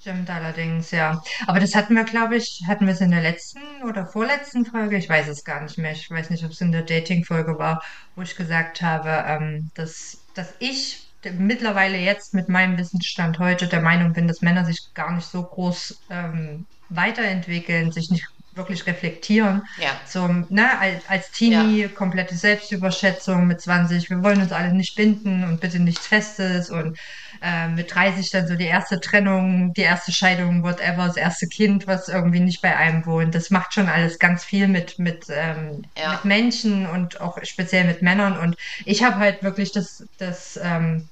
Stimmt 0.00 0.30
allerdings, 0.30 0.92
ja. 0.92 1.20
Aber 1.48 1.58
das 1.58 1.74
hatten 1.74 1.96
wir, 1.96 2.04
glaube 2.04 2.36
ich, 2.36 2.62
hatten 2.68 2.86
wir 2.86 2.94
es 2.94 3.00
in 3.00 3.10
der 3.10 3.22
letzten 3.22 3.82
oder 3.82 4.06
vorletzten 4.06 4.64
Folge? 4.64 4.96
Ich 4.96 5.08
weiß 5.08 5.26
es 5.26 5.44
gar 5.44 5.60
nicht 5.62 5.78
mehr. 5.78 5.90
Ich 5.92 6.08
weiß 6.08 6.30
nicht, 6.30 6.44
ob 6.44 6.52
es 6.52 6.60
in 6.60 6.70
der 6.70 6.82
Dating-Folge 6.82 7.58
war, 7.58 7.82
wo 8.14 8.22
ich 8.22 8.36
gesagt 8.36 8.82
habe, 8.82 9.24
ähm, 9.26 9.70
dass, 9.74 10.18
dass 10.34 10.54
ich 10.60 11.05
mittlerweile 11.32 11.98
jetzt 11.98 12.34
mit 12.34 12.48
meinem 12.48 12.78
Wissensstand 12.78 13.38
heute 13.38 13.66
der 13.68 13.80
Meinung 13.82 14.12
bin, 14.12 14.28
dass 14.28 14.40
Männer 14.42 14.64
sich 14.64 14.78
gar 14.94 15.12
nicht 15.14 15.26
so 15.26 15.42
groß 15.42 16.04
ähm, 16.10 16.66
weiterentwickeln, 16.88 17.90
sich 17.92 18.10
nicht 18.10 18.24
wirklich 18.52 18.86
reflektieren. 18.86 19.62
Ja. 19.78 20.00
So, 20.06 20.28
ne, 20.48 20.78
als, 20.80 21.06
als 21.08 21.30
Teenie, 21.30 21.82
Ja. 21.82 21.88
komplette 21.88 22.34
Selbstüberschätzung 22.36 23.46
mit 23.46 23.60
20, 23.60 24.08
wir 24.08 24.22
wollen 24.22 24.40
uns 24.40 24.52
alle 24.52 24.72
nicht 24.72 24.94
binden 24.96 25.44
und 25.44 25.60
bitte 25.60 25.78
nichts 25.78 26.06
Festes 26.06 26.70
und 26.70 26.98
äh, 27.42 27.68
mit 27.68 27.94
30 27.94 28.30
dann 28.30 28.46
so 28.48 28.54
die 28.56 28.64
erste 28.64 28.98
Trennung, 28.98 29.74
die 29.74 29.82
erste 29.82 30.10
Scheidung, 30.10 30.62
whatever, 30.62 31.06
das 31.06 31.18
erste 31.18 31.46
Kind, 31.48 31.86
was 31.86 32.08
irgendwie 32.08 32.40
nicht 32.40 32.62
bei 32.62 32.74
einem 32.74 33.04
wohnt. 33.04 33.34
Das 33.34 33.50
macht 33.50 33.74
schon 33.74 33.88
alles 33.88 34.18
ganz 34.18 34.42
viel 34.44 34.68
mit, 34.68 34.98
mit, 34.98 35.26
ähm, 35.28 35.82
Ja. 35.98 36.12
mit 36.12 36.24
Menschen 36.24 36.86
und 36.86 37.20
auch 37.20 37.36
speziell 37.42 37.84
mit 37.84 38.00
Männern. 38.00 38.38
Und 38.38 38.56
ich 38.86 39.02
habe 39.04 39.16
halt 39.16 39.42
wirklich 39.42 39.70
das, 39.72 40.02
das 40.16 40.58
ähm, 40.62 41.10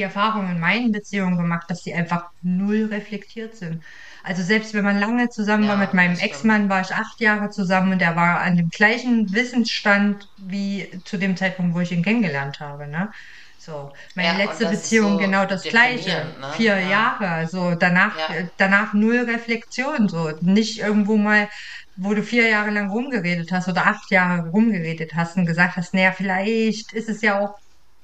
die 0.00 0.04
Erfahrung 0.04 0.50
in 0.50 0.58
meinen 0.60 0.92
Beziehungen 0.92 1.36
gemacht, 1.36 1.66
dass 1.70 1.82
die 1.82 1.94
einfach 1.94 2.24
null 2.40 2.86
reflektiert 2.90 3.54
sind. 3.56 3.84
Also 4.22 4.42
selbst 4.42 4.74
wenn 4.74 4.84
man 4.84 4.98
lange 5.00 5.28
zusammen 5.28 5.68
war 5.68 5.76
Ja, 5.76 5.84
mit 5.86 5.94
meinem. 5.94 6.18
Ex-Mann, 6.18 6.68
war 6.68 6.80
ich 6.82 6.92
acht 6.94 7.20
Jahre 7.20 7.50
zusammen 7.50 7.92
und 7.92 8.02
er 8.02 8.16
war 8.16 8.40
an 8.40 8.56
dem 8.56 8.68
gleichen 8.68 9.32
Wissensstand 9.32 10.26
wie 10.36 11.00
zu 11.04 11.16
dem 11.18 11.36
Zeitpunkt, 11.36 11.74
wo 11.74 11.80
ich 11.80 11.92
ihn 11.92 12.02
kennengelernt 12.04 12.60
habe. 12.60 12.86
Ne? 12.88 13.10
So, 13.58 13.92
meine 14.14 14.28
Ja, 14.38 14.38
letzte 14.38 14.66
Beziehung 14.66 15.12
so 15.12 15.18
genau 15.18 15.44
das 15.46 15.68
Gleiche. 15.68 16.34
ne? 16.38 16.52
Vier 16.52 16.78
Ja. 16.80 16.88
Jahre, 16.88 17.46
so 17.48 17.74
danach, 17.74 18.28
äh, 18.28 18.48
danach 18.56 18.92
null 18.94 19.18
Reflexion, 19.20 20.08
so 20.08 20.30
nicht 20.40 20.78
irgendwo 20.80 21.16
mal, 21.16 21.48
wo 21.94 22.14
du 22.14 22.22
vier 22.22 22.48
Jahre 22.48 22.70
lang 22.70 22.90
rumgeredet 22.90 23.52
hast 23.52 23.68
oder 23.68 23.86
acht 23.86 24.10
Jahre 24.10 24.48
rumgeredet 24.50 25.12
hast 25.14 25.36
und 25.36 25.46
gesagt 25.46 25.76
hast, 25.76 25.94
naja, 25.94 26.12
vielleicht 26.12 26.92
ist 26.92 27.08
es 27.08 27.20
ja 27.22 27.38
auch 27.40 27.54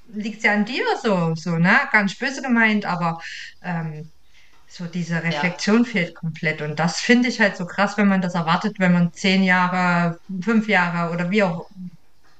liegt 0.07 0.43
ja 0.43 0.53
an 0.53 0.65
dir 0.65 0.83
so, 1.03 1.33
so, 1.35 1.57
ne? 1.57 1.79
Nicht 2.03 2.19
böse 2.19 2.41
gemeint, 2.41 2.85
aber 2.85 3.19
ähm, 3.61 4.11
so 4.67 4.85
diese 4.87 5.23
Reflexion 5.23 5.85
fehlt 5.85 6.15
komplett. 6.15 6.61
Und 6.61 6.79
das 6.79 6.99
finde 7.01 7.29
ich 7.29 7.39
halt 7.41 7.57
so 7.57 7.65
krass, 7.65 7.97
wenn 7.97 8.07
man 8.09 8.21
das 8.21 8.35
erwartet, 8.35 8.77
wenn 8.79 8.93
man 8.93 9.13
zehn 9.13 9.43
Jahre, 9.43 10.19
fünf 10.43 10.67
Jahre 10.69 11.13
oder 11.13 11.31
wie 11.31 11.43
auch, 11.43 11.69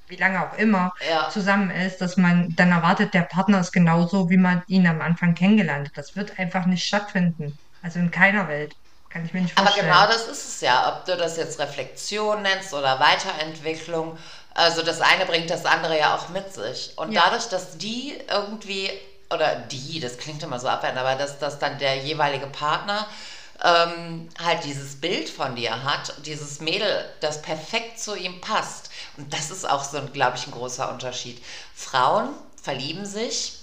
wie 0.08 0.16
lange 0.18 0.48
auch 0.50 0.58
immer 0.58 0.92
Ja. 1.00 1.32
zusammen 1.32 1.72
ist, 1.72 2.00
dass 2.00 2.18
man 2.18 2.54
dann 2.56 2.72
erwartet, 2.72 3.14
der 3.14 3.24
Partner 3.24 3.60
ist 3.62 3.72
genauso, 3.74 4.30
wie 4.30 4.38
man 4.38 4.64
ihn 4.68 4.88
am 4.88 5.02
Anfang 5.02 5.34
kennengelernt 5.36 5.88
hat. 5.90 5.98
Das 5.98 6.16
wird 6.16 6.40
einfach 6.40 6.66
nicht 6.66 6.86
stattfinden. 6.86 7.60
Also 7.82 8.00
in 8.00 8.12
keiner 8.12 8.48
Welt. 8.48 8.76
Kann 9.10 9.26
ich 9.26 9.34
mir 9.34 9.42
nicht 9.42 9.54
Aber 9.56 9.72
vorstellen. 9.72 9.76
genau 9.76 10.06
das 10.08 10.28
ist 10.28 10.48
es 10.48 10.62
ja, 10.62 10.96
ob 10.96 11.06
du 11.06 11.18
das 11.18 11.36
jetzt 11.38 11.60
Reflexion 11.60 12.44
nennst 12.44 12.74
oder 12.74 13.00
Weiterentwicklung. 13.00 14.18
Also 14.58 14.82
das 14.82 15.02
eine 15.02 15.28
bringt 15.28 15.52
das 15.52 15.66
andere 15.66 16.00
ja 16.00 16.16
auch 16.16 16.30
mit 16.30 16.52
sich. 16.52 16.92
Und 16.96 17.12
Ja. 17.12 17.26
dadurch, 17.26 17.48
dass 17.48 17.78
die 17.78 18.20
irgendwie, 18.28 18.90
oder 19.30 19.56
die, 19.56 20.00
das 20.00 20.18
klingt 20.18 20.42
immer 20.42 20.60
so 20.60 20.68
abwertend, 20.68 21.00
aber 21.00 21.14
dass, 21.14 21.38
dass 21.38 21.60
dann 21.60 21.78
der 21.78 21.98
jeweilige 21.98 22.48
Partner 22.48 23.06
ähm, 23.64 24.28
halt 24.44 24.64
dieses 24.64 25.00
Bild 25.00 25.30
von 25.30 25.56
dir 25.56 25.84
hat, 25.84 26.12
dieses 26.26 26.60
Mädel, 26.60 27.06
das 27.20 27.44
perfekt 27.44 28.00
zu 28.00 28.16
ihm 28.16 28.42
passt. 28.42 28.90
Und 29.18 29.32
das 29.32 29.52
ist 29.52 29.70
auch 29.70 29.84
so, 29.84 30.02
glaube 30.12 30.38
ich, 30.38 30.48
ein 30.48 30.52
großer 30.54 30.90
Unterschied. 30.90 31.40
Frauen 31.76 32.30
verlieben 32.64 33.06
sich 33.06 33.60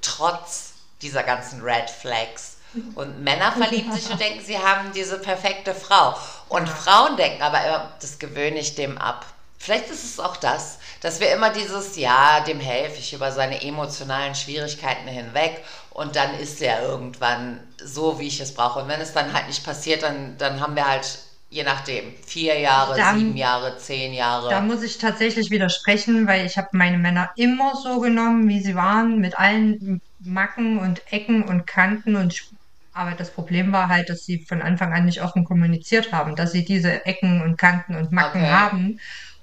trotz 0.00 0.72
dieser 1.02 1.24
ganzen 1.24 1.60
Red 1.60 1.90
Flags. 1.90 2.56
Und 2.94 3.22
Männer 3.22 3.52
verlieben 3.52 3.92
sich 3.92 4.10
und 4.10 4.18
denken, 4.20 4.42
sie 4.42 4.58
haben 4.58 4.92
diese 4.92 5.18
perfekte 5.18 5.74
Frau. 5.74 6.16
Und 6.48 6.70
Frauen 6.70 7.18
denken 7.18 7.42
aber 7.42 7.62
immer, 7.66 7.92
das 8.00 8.18
gewöhne 8.18 8.60
ich 8.60 8.76
dem 8.76 8.96
ab. 8.96 9.26
Vielleicht 9.58 9.90
ist 9.90 10.04
es 10.04 10.20
auch 10.20 10.36
das, 10.36 10.78
dass 11.00 11.20
wir 11.20 11.32
immer 11.34 11.52
dieses, 11.52 11.96
ja, 11.96 12.40
dem 12.40 12.60
helfe 12.60 12.98
ich 13.00 13.12
über 13.12 13.32
seine 13.32 13.62
emotionalen 13.62 14.34
Schwierigkeiten 14.34 15.08
hinweg 15.08 15.64
und 15.90 16.14
dann 16.16 16.34
ist 16.38 16.62
er 16.62 16.82
irgendwann 16.82 17.60
so, 17.82 18.18
wie 18.20 18.28
ich 18.28 18.40
es 18.40 18.54
brauche. 18.54 18.80
Und 18.80 18.88
wenn 18.88 19.00
es 19.00 19.12
dann 19.12 19.32
halt 19.32 19.48
nicht 19.48 19.64
passiert, 19.64 20.02
dann, 20.04 20.38
dann 20.38 20.60
haben 20.60 20.76
wir 20.76 20.86
halt, 20.88 21.18
je 21.50 21.64
nachdem, 21.64 22.14
vier 22.24 22.58
Jahre, 22.60 22.96
Dann- 22.96 23.18
sieben 23.18 23.36
Jahre, 23.36 23.76
zehn 23.78 24.12
Jahre. 24.14 24.48
Da 24.48 24.60
muss 24.60 24.82
ich 24.82 24.98
tatsächlich 24.98 25.50
widersprechen, 25.50 26.26
weil 26.28 26.46
ich 26.46 26.56
habe 26.56 26.68
meine 26.72 26.98
Männer 26.98 27.30
immer 27.36 27.74
so 27.76 28.00
genommen, 28.00 28.48
wie 28.48 28.60
sie 28.60 28.76
waren, 28.76 29.18
mit 29.18 29.38
allen 29.38 30.00
Macken 30.20 30.78
und 30.78 31.02
Ecken 31.12 31.42
und 31.44 31.66
Kanten 31.66 32.16
und 32.16 32.32
Sch- 32.32 32.52
aber 32.92 33.12
das 33.12 33.30
Problem 33.30 33.70
war 33.70 33.88
halt, 33.88 34.08
dass 34.08 34.24
sie 34.24 34.44
von 34.48 34.60
Anfang 34.60 34.92
an 34.92 35.04
nicht 35.04 35.22
offen 35.22 35.44
kommuniziert 35.44 36.12
haben, 36.12 36.34
dass 36.34 36.50
sie 36.50 36.64
diese 36.64 37.04
Ecken 37.06 37.42
und 37.42 37.56
Kanten 37.56 37.94
und 37.94 38.10
Macken 38.10 38.42
Okay. 38.42 38.50
haben. 38.50 38.98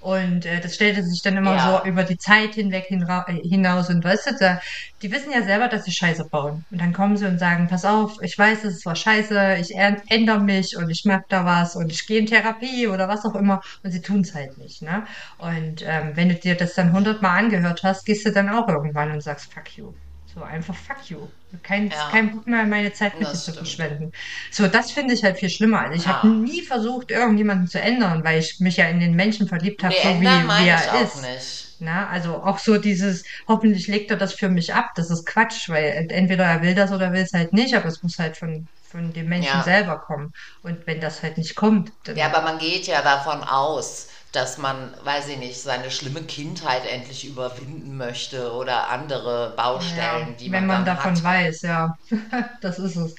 Und 0.06 0.46
äh, 0.46 0.60
das 0.60 0.76
stellte 0.76 1.02
sich 1.02 1.20
dann 1.22 1.36
immer 1.36 1.56
Ja. 1.56 1.82
so 1.82 1.88
über 1.88 2.04
die 2.04 2.16
Zeit 2.16 2.54
hinweg 2.54 2.84
hinra 2.86 3.24
äh, 3.28 3.40
hinaus. 3.48 3.90
Und 3.90 4.04
weißt 4.04 4.26
du, 4.30 4.36
da, 4.38 4.60
die 5.02 5.10
wissen 5.10 5.32
ja 5.32 5.42
selber, 5.42 5.66
dass 5.68 5.84
sie 5.84 5.90
Scheiße 5.92 6.28
bauen. 6.30 6.64
Und 6.70 6.80
dann 6.80 6.92
kommen 6.92 7.16
sie 7.16 7.26
und 7.26 7.38
sagen, 7.40 7.66
pass 7.66 7.84
auf, 7.84 8.12
ich 8.22 8.38
weiß, 8.38 8.62
es 8.64 8.84
war 8.86 8.94
scheiße, 8.94 9.56
ich 9.60 9.74
ändere 10.08 10.38
mich 10.40 10.76
und 10.76 10.90
ich 10.90 11.02
merke 11.04 11.24
da 11.28 11.44
was 11.44 11.74
und 11.74 11.90
ich 11.90 12.06
gehe 12.06 12.20
in 12.20 12.26
Therapie 12.26 12.86
oder 12.86 13.08
was 13.08 13.24
auch 13.24 13.34
immer. 13.34 13.60
Und 13.82 13.90
sie 13.90 14.00
tun 14.00 14.20
es 14.20 14.32
halt 14.34 14.56
nicht. 14.58 14.80
Ne? 14.82 15.04
Und 15.38 15.82
ähm, 15.84 16.12
wenn 16.14 16.28
du 16.28 16.36
dir 16.36 16.56
das 16.56 16.74
dann 16.74 16.92
hundertmal 16.92 17.38
angehört 17.42 17.82
hast, 17.82 18.04
gehst 18.06 18.24
du 18.26 18.30
dann 18.32 18.48
auch 18.48 18.68
irgendwann 18.68 19.10
und 19.10 19.22
sagst, 19.22 19.52
fuck 19.52 19.76
you. 19.76 19.92
So 20.36 20.42
einfach 20.42 20.76
fuck 20.76 21.08
you. 21.08 21.28
Kein, 21.62 21.88
Ja. 21.88 22.08
kein 22.10 22.30
Bock 22.30 22.46
mehr, 22.46 22.66
meine 22.66 22.92
Zeit 22.92 23.18
mit 23.18 23.32
dir 23.32 23.40
zu 23.40 23.54
verschwenden. 23.54 24.10
So, 24.52 24.66
das 24.68 24.92
finde 24.92 25.14
ich 25.14 25.24
halt 25.24 25.38
viel 25.38 25.48
schlimmer. 25.48 25.80
Also 25.80 25.94
ich 25.96 26.04
Ja. 26.04 26.12
habe 26.18 26.28
nie 26.28 26.62
versucht, 26.62 27.10
irgendjemanden 27.10 27.66
zu 27.68 27.80
ändern, 27.80 28.22
weil 28.22 28.40
ich 28.40 28.56
mich 28.60 28.76
ja 28.76 28.84
in 28.86 29.00
den 29.00 29.14
Menschen 29.14 29.48
verliebt 29.48 29.82
habe, 29.82 29.94
nee, 29.94 30.02
so 30.02 30.20
wie, 30.20 30.54
wie 30.54 30.66
er 30.66 30.92
ist. 30.92 31.22
nicht. 31.22 31.72
Na, 31.78 32.08
also 32.10 32.42
auch 32.42 32.58
so 32.58 32.76
dieses, 32.76 33.22
hoffentlich 33.48 33.86
legt 33.86 34.10
er 34.10 34.18
das 34.18 34.34
für 34.34 34.50
mich 34.50 34.74
ab, 34.74 34.90
das 34.94 35.10
ist 35.10 35.26
Quatsch, 35.26 35.68
weil 35.70 36.06
entweder 36.10 36.44
er 36.44 36.62
will 36.62 36.74
das 36.74 36.92
oder 36.92 37.12
will 37.12 37.22
es 37.22 37.32
halt 37.32 37.52
nicht, 37.54 37.74
aber 37.74 37.86
es 37.86 38.02
muss 38.02 38.18
halt 38.18 38.36
von, 38.36 38.68
von 38.82 39.12
dem 39.14 39.28
Menschen 39.28 39.46
Ja. 39.46 39.62
selber 39.62 39.98
kommen. 40.00 40.32
Und 40.62 40.86
wenn 40.86 41.00
das 41.00 41.22
halt 41.22 41.38
nicht 41.38 41.54
kommt, 41.54 41.92
dann 42.04 42.16
Ja, 42.16 42.26
aber 42.26 42.42
man 42.42 42.58
geht 42.58 42.86
ja 42.86 43.00
davon 43.02 43.42
aus, 43.42 44.08
dass 44.36 44.58
man, 44.58 44.94
weiß 45.04 45.28
ich 45.28 45.38
nicht, 45.38 45.60
seine 45.60 45.90
schlimme 45.90 46.22
Kindheit 46.24 46.86
endlich 46.86 47.24
überwinden 47.26 47.96
möchte 47.96 48.52
oder 48.52 48.88
andere 48.90 49.54
Baustellen, 49.56 50.36
ja, 50.36 50.36
die 50.38 50.50
wenn 50.52 50.66
man, 50.66 50.66
man 50.66 50.84
dann 50.84 50.84
davon 50.84 51.14
hat. 51.16 51.22
weiß, 51.22 51.62
ja, 51.62 51.98
das 52.60 52.78
ist 52.78 52.96
es. 52.96 53.14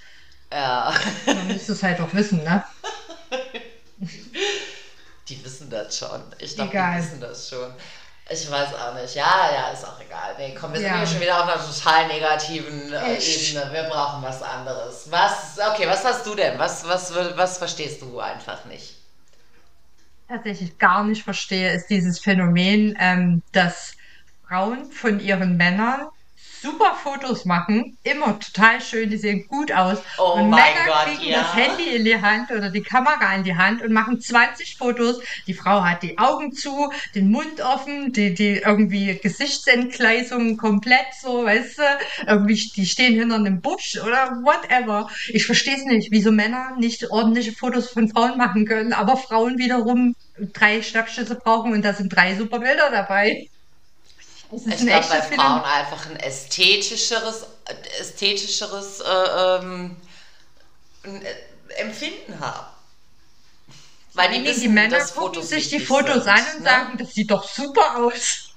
Ja, 0.52 0.94
Man 1.32 1.48
müsste 1.48 1.74
es 1.74 1.84
halt 1.84 2.00
auch 2.02 2.14
wissen, 2.14 2.44
ne? 2.44 2.64
die 5.30 5.44
wissen 5.44 5.70
das 5.70 5.98
schon. 5.98 6.24
Ich 6.40 6.56
glaube, 6.56 6.76
die 6.76 6.94
wissen 6.94 7.20
das 7.20 7.50
schon. 7.50 7.74
Ich 8.30 8.50
weiß 8.52 8.74
auch 8.76 8.94
nicht. 8.94 9.16
Ja, 9.16 9.50
ja, 9.54 9.70
ist 9.72 9.86
auch 9.86 10.00
egal. 10.02 10.36
Nee, 10.38 10.56
komm, 10.60 10.74
wir 10.74 10.82
sind 10.82 10.90
Ja. 10.90 10.98
hier 10.98 11.08
schon 11.08 11.22
wieder 11.22 11.38
auf 11.44 11.50
einer 11.50 11.64
total 11.66 12.08
negativen 12.08 12.94
äh? 12.94 13.18
Ebene. 13.20 13.72
Wir 13.74 13.84
brauchen 13.84 14.22
was 14.24 14.42
anderes. 14.42 15.10
Was, 15.10 15.58
okay, 15.72 15.88
was 15.88 16.04
hast 16.04 16.26
du 16.26 16.36
denn? 16.36 16.60
Was, 16.60 16.86
was, 16.88 17.14
was 17.16 17.58
verstehst 17.58 18.02
du 18.02 18.20
einfach 18.20 18.66
nicht? 18.66 18.97
Tatsächlich 20.28 20.78
gar 20.78 21.04
nicht 21.04 21.24
verstehe, 21.24 21.74
ist 21.74 21.88
dieses 21.88 22.20
Phänomen, 22.20 22.98
ähm, 23.00 23.42
dass 23.52 23.96
Frauen 24.48 24.92
von 24.92 25.20
ihren 25.20 25.58
Männern 25.58 26.08
super 26.62 26.96
Fotos 26.96 27.46
machen, 27.46 27.98
immer 28.04 28.40
total 28.40 28.82
schön, 28.82 29.10
die 29.10 29.18
sehen 29.18 29.48
gut 29.48 29.72
aus. 29.72 30.00
Oh 30.18 30.34
und 30.34 30.50
Männer 30.50 30.86
Gott, 30.86 31.06
kriegen 31.06 31.32
ja. 31.32 31.42
das 31.42 31.56
Handy 31.56 31.96
in 31.96 32.06
die 32.06 32.20
Hand 32.20 32.52
oder 32.52 32.70
die 32.70 32.82
Kamera 32.82 33.36
in 33.36 33.44
die 33.44 33.56
Hand 33.56 33.82
und 33.82 33.92
machen 33.92 34.20
20 34.20 34.78
Fotos. 34.78 35.22
Die 35.46 35.54
Frau 35.54 35.84
hat 35.84 36.04
die 36.04 36.18
Augen 36.18 36.52
zu, 36.52 36.92
den 37.16 37.30
Mund 37.30 37.62
offen, 37.62 38.12
die, 38.14 38.34
die 38.34 38.58
irgendwie 38.58 39.18
Gesichtsentgleisungen 39.18 40.58
komplett 40.58 41.08
so, 41.22 41.46
weißt 41.46 41.80
du, 41.80 41.84
irgendwie, 42.28 42.72
die 42.76 42.86
stehen 42.86 43.14
hinter 43.14 43.36
einem 43.36 43.62
Busch 43.62 43.98
oder 43.98 44.42
whatever. 44.44 45.10
Ich 45.30 45.46
verstehe 45.46 45.76
es 45.76 45.86
nicht, 45.86 46.12
wieso 46.12 46.32
Männer 46.32 46.76
nicht 46.78 47.10
ordentliche 47.12 47.52
Fotos 47.52 47.90
von 47.90 48.10
Frauen 48.10 48.38
machen 48.38 48.66
können, 48.66 48.94
aber 48.94 49.18
Frauen 49.18 49.58
wiederum 49.58 50.16
drei 50.54 50.82
Schnappschüsse 50.82 51.36
brauchen 51.36 51.74
und 51.74 51.84
da 51.84 51.94
sind 51.94 52.16
drei 52.16 52.36
super 52.36 52.60
Bilder 52.60 52.90
dabei. 52.92 53.50
Das 54.50 54.62
ist 54.62 54.68
Ich 54.68 54.80
ein 54.82 54.88
glaube, 54.88 55.08
bei. 55.10 55.36
Frauen 55.36 55.62
einfach 55.64 56.10
ein 56.10 56.16
ästhetischeres, 56.18 57.48
ästhetischeres 58.00 59.02
äh, 59.02 59.58
ähm, 59.60 59.98
äh, 61.04 61.74
Empfinden 61.82 62.40
haben. 62.40 62.68
Weil 64.14 64.32
die 64.32 64.44
wissen, 64.46 64.62
die 64.62 64.68
Männer 64.70 64.98
dass 64.98 65.14
gucken 65.14 65.36
Fotos 65.36 65.50
sich 65.50 65.70
die 65.70 65.80
Fotos 65.80 66.24
sind, 66.24 66.30
an 66.30 66.40
und 66.40 66.60
ne? 66.60 66.70
sagen, 66.70 66.98
das 66.98 67.14
sieht 67.14 67.30
doch 67.30 67.48
super 67.48 67.98
aus. 67.98 68.50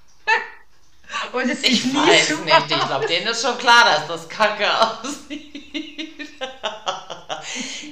und 1.32 1.50
es 1.50 1.62
Ich 1.62 1.82
sieht 1.82 1.92
nie 1.92 1.98
weiß 1.98 2.28
super 2.28 2.60
nicht, 2.60 2.70
ich 2.70 2.86
glaube, 2.86 3.06
denen 3.06 3.26
ist 3.26 3.42
schon 3.42 3.58
klar, 3.58 3.84
dass 3.84 4.06
das 4.06 4.28
kacke 4.28 4.66
aussieht. 4.80 6.30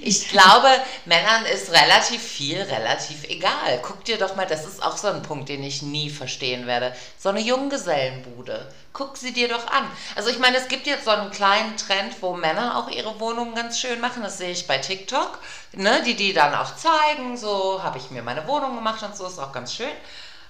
Ich 0.03 0.29
glaube, 0.29 0.69
Männern 1.05 1.45
ist 1.47 1.73
relativ 1.73 2.23
viel 2.23 2.61
relativ 2.63 3.25
egal. 3.25 3.81
Guck 3.83 4.05
dir 4.05 4.19
doch 4.19 4.37
mal, 4.37 4.47
das 4.47 4.65
ist 4.67 4.83
auch 4.83 4.97
so 4.97 5.09
ein 5.09 5.23
Punkt, 5.23 5.49
den 5.49 5.63
ich 5.63 5.83
nie 5.83 6.11
verstehen 6.11 6.67
werde. 6.67 6.95
So 7.19 7.29
eine 7.29 7.41
Junggesellenbude. 7.41 8.73
Guck 8.93 9.17
sie 9.17 9.33
dir 9.33 9.49
doch 9.49 9.67
an. 9.67 9.91
Also 10.17 10.31
ich 10.31 10.39
meine, 10.39 10.57
es 10.57 10.69
gibt 10.69 10.87
jetzt 10.87 11.05
so 11.05 11.11
einen 11.11 11.31
kleinen 11.31 11.77
Trend, 11.77 12.21
wo 12.21 12.35
Männer 12.35 12.79
auch 12.79 12.91
ihre 12.91 13.19
Wohnungen 13.21 13.55
ganz 13.55 13.79
schön 13.79 14.01
machen. 14.01 14.23
Das 14.23 14.39
sehe 14.39 14.51
ich 14.51 14.67
bei 14.67 14.79
TikTok. 14.79 15.39
Ne? 15.73 16.03
Die 16.05 16.15
die 16.15 16.33
dann 16.33 16.55
auch 16.55 16.75
zeigen. 16.77 17.37
So 17.37 17.83
habe 17.83 17.99
ich 17.99 18.11
mir 18.11 18.23
meine 18.23 18.47
Wohnung 18.47 18.77
gemacht 18.77 19.03
und 19.03 19.17
so 19.17 19.27
ist 19.27 19.39
auch 19.39 19.53
ganz 19.53 19.75
schön. 19.75 19.91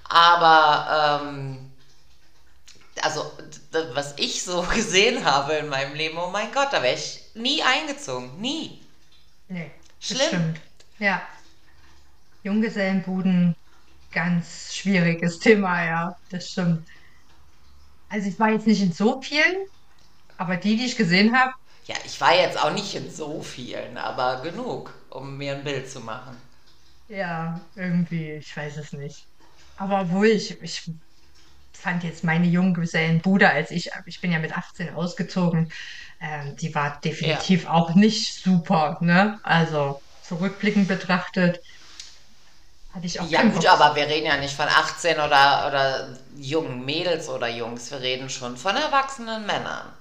Aber 0.08 1.20
ähm, 1.22 1.72
also 3.02 3.30
was 3.94 4.14
ich 4.16 4.42
so 4.42 4.62
gesehen 4.74 5.24
habe 5.24 5.54
in 5.54 5.68
meinem 5.68 5.94
Leben, 5.94 6.18
oh 6.18 6.30
mein 6.30 6.52
Gott, 6.52 6.68
da 6.72 6.82
wäre 6.82 6.94
ich 6.94 7.20
nie 7.34 7.62
eingezogen. 7.62 8.40
Nie. 8.40 8.77
Nee, 9.48 9.72
das 10.06 10.22
Schlimm. 10.22 10.24
stimmt. 10.24 10.60
Ja. 10.98 11.22
Junggesellenbuden, 12.42 13.54
ganz 14.10 14.74
schwieriges 14.74 15.38
Thema, 15.40 15.84
ja, 15.86 16.16
das 16.30 16.50
stimmt. 16.50 16.88
Also 18.08 18.28
ich 18.28 18.38
war 18.38 18.50
jetzt 18.50 18.66
nicht 18.66 18.82
in 18.82 18.92
so 18.92 19.20
vielen, 19.22 19.56
aber 20.36 20.56
die, 20.58 20.76
die 20.76 20.86
ich 20.86 20.96
gesehen 20.96 21.36
habe, 21.36 21.52
Ja, 21.86 21.96
ich 22.04 22.20
war 22.20 22.36
jetzt 22.36 22.56
auch 22.62 22.70
nicht 22.72 22.94
in 22.94 23.10
so 23.10 23.42
vielen, 23.42 23.96
aber 23.98 24.42
genug, 24.42 24.94
um 25.10 25.36
mir 25.38 25.56
ein 25.56 25.64
Bild 25.64 25.90
zu 25.90 25.98
machen. 26.00 26.36
ja, 27.08 27.70
irgendwie, 27.74 28.32
ich 28.32 28.54
weiß 28.56 28.76
es 28.78 28.92
nicht. 28.92 29.28
Aber 29.76 30.02
obwohl 30.02 30.26
ich, 30.26 30.60
ich 30.62 30.90
fand 31.74 32.04
jetzt 32.04 32.24
meine 32.24 32.46
Junggesellenbude, 32.48 33.50
als 33.50 33.70
ich, 33.70 33.90
ich 34.06 34.20
bin 34.20 34.32
ja 34.32 34.38
mit 34.40 34.56
18 34.56 34.90
ausgezogen, 34.94 35.72
ähm, 36.20 36.56
die 36.56 36.74
war 36.74 37.00
Ja. 37.20 37.44
definitiv 37.44 37.66
auch 37.66 37.94
nicht 37.94 38.42
super, 38.42 38.98
ne? 39.02 39.38
Also 39.44 40.02
zurückblickend 40.22 40.88
betrachtet, 40.88 41.60
hatte 42.90 43.06
ich 43.06 43.18
auch 43.20 43.30
Ja 43.30 43.42
gut, 43.44 43.52
Bock. 43.52 43.66
aber 43.66 43.94
wir 43.96 44.06
reden 44.08 44.26
ja 44.26 44.36
nicht 44.38 44.54
von 44.56 44.66
18 44.68 45.20
oder, 45.20 45.66
oder 45.68 46.16
jungen 46.36 46.84
Mädels 46.84 47.28
oder 47.28 47.48
Jungs, 47.48 47.90
wir 47.90 48.00
reden 48.00 48.28
schon 48.30 48.56
von 48.56 48.76
erwachsenen 48.76 49.44
Männern. 49.46 49.92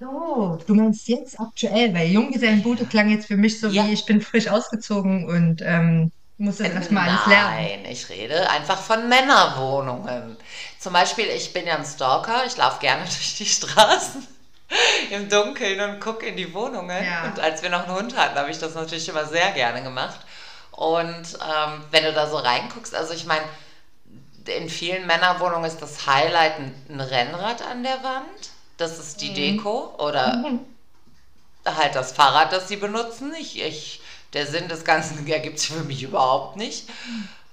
So, 0.00 0.56
du 0.66 0.74
meinst 0.74 1.06
jetzt 1.08 1.38
aktuell, 1.38 1.92
weil 1.94 2.10
Junggesellenbude 2.10 2.86
Ja. 2.86 2.88
klang 2.88 3.10
jetzt 3.10 3.26
für 3.26 3.36
mich 3.36 3.60
so 3.60 3.74
wie 3.74 3.92
Ja, 3.92 3.92
ich 3.92 4.04
bin 4.06 4.20
frisch 4.22 4.48
ausgezogen 4.48 5.26
und 5.28 5.60
ähm, 5.62 6.10
muss 6.38 6.56
das 6.56 6.70
äh, 6.70 6.70
erstmal 6.70 7.04
alles 7.08 7.26
lernen. 7.26 7.70
nein, 7.76 7.84
ich 7.86 8.08
rede 8.08 8.48
einfach 8.50 8.80
von 8.80 9.08
Männerwohnungen. 9.08 10.36
Zum 10.78 10.92
Beispiel, 10.92 11.26
ich 11.26 11.52
bin 11.52 11.66
ja 11.66 11.76
ein 11.76 11.84
Stalker, 11.84 12.44
ich 12.46 12.56
laufe 12.56 12.80
gerne 12.80 13.04
durch 13.04 13.36
die 13.38 13.46
Straßen 13.46 14.26
im 15.10 15.28
Dunkeln 15.28 15.80
und 15.80 16.00
gucke 16.00 16.26
in 16.26 16.36
die 16.36 16.52
Wohnungen. 16.54 16.98
Und 16.98 17.04
Ja. 17.38 17.42
als 17.42 17.62
wir 17.62 17.70
noch 17.70 17.86
einen 17.86 17.96
Hund 17.96 18.16
hatten, 18.16 18.38
habe 18.38 18.50
ich 18.50 18.58
das 18.58 18.74
natürlich 18.74 19.08
immer 19.08 19.26
sehr 19.26 19.50
gerne 19.52 19.82
gemacht. 19.82 20.20
Und 20.70 21.38
ähm, 21.46 21.84
wenn 21.90 22.04
du 22.04 22.12
da 22.12 22.28
so 22.28 22.36
reinguckst, 22.36 22.94
also 22.94 23.12
ich 23.12 23.26
meine, 23.26 23.44
in 24.46 24.68
vielen 24.70 25.06
Männerwohnungen 25.06 25.64
ist 25.66 25.80
das 25.82 26.06
Highlight 26.06 26.54
ein, 26.88 27.00
Rennrad 27.00 27.62
an 27.62 27.82
der 27.82 28.02
Wand. 28.02 28.50
Das 28.78 28.98
ist 28.98 29.20
die 29.20 29.30
Mhm. 29.30 29.34
Deko. 29.34 29.94
Oder 29.98 30.44
halt 31.66 31.94
das 31.94 32.12
Fahrrad, 32.12 32.52
das 32.52 32.68
sie 32.68 32.76
benutzen. 32.76 33.34
Ich, 33.38 33.60
ich, 33.60 34.00
der 34.32 34.46
Sinn 34.46 34.68
des 34.68 34.84
Ganzen 34.84 35.26
ergibt 35.30 35.58
sich 35.58 35.70
für 35.70 35.84
mich 35.84 36.02
überhaupt 36.02 36.56
nicht. 36.56 36.88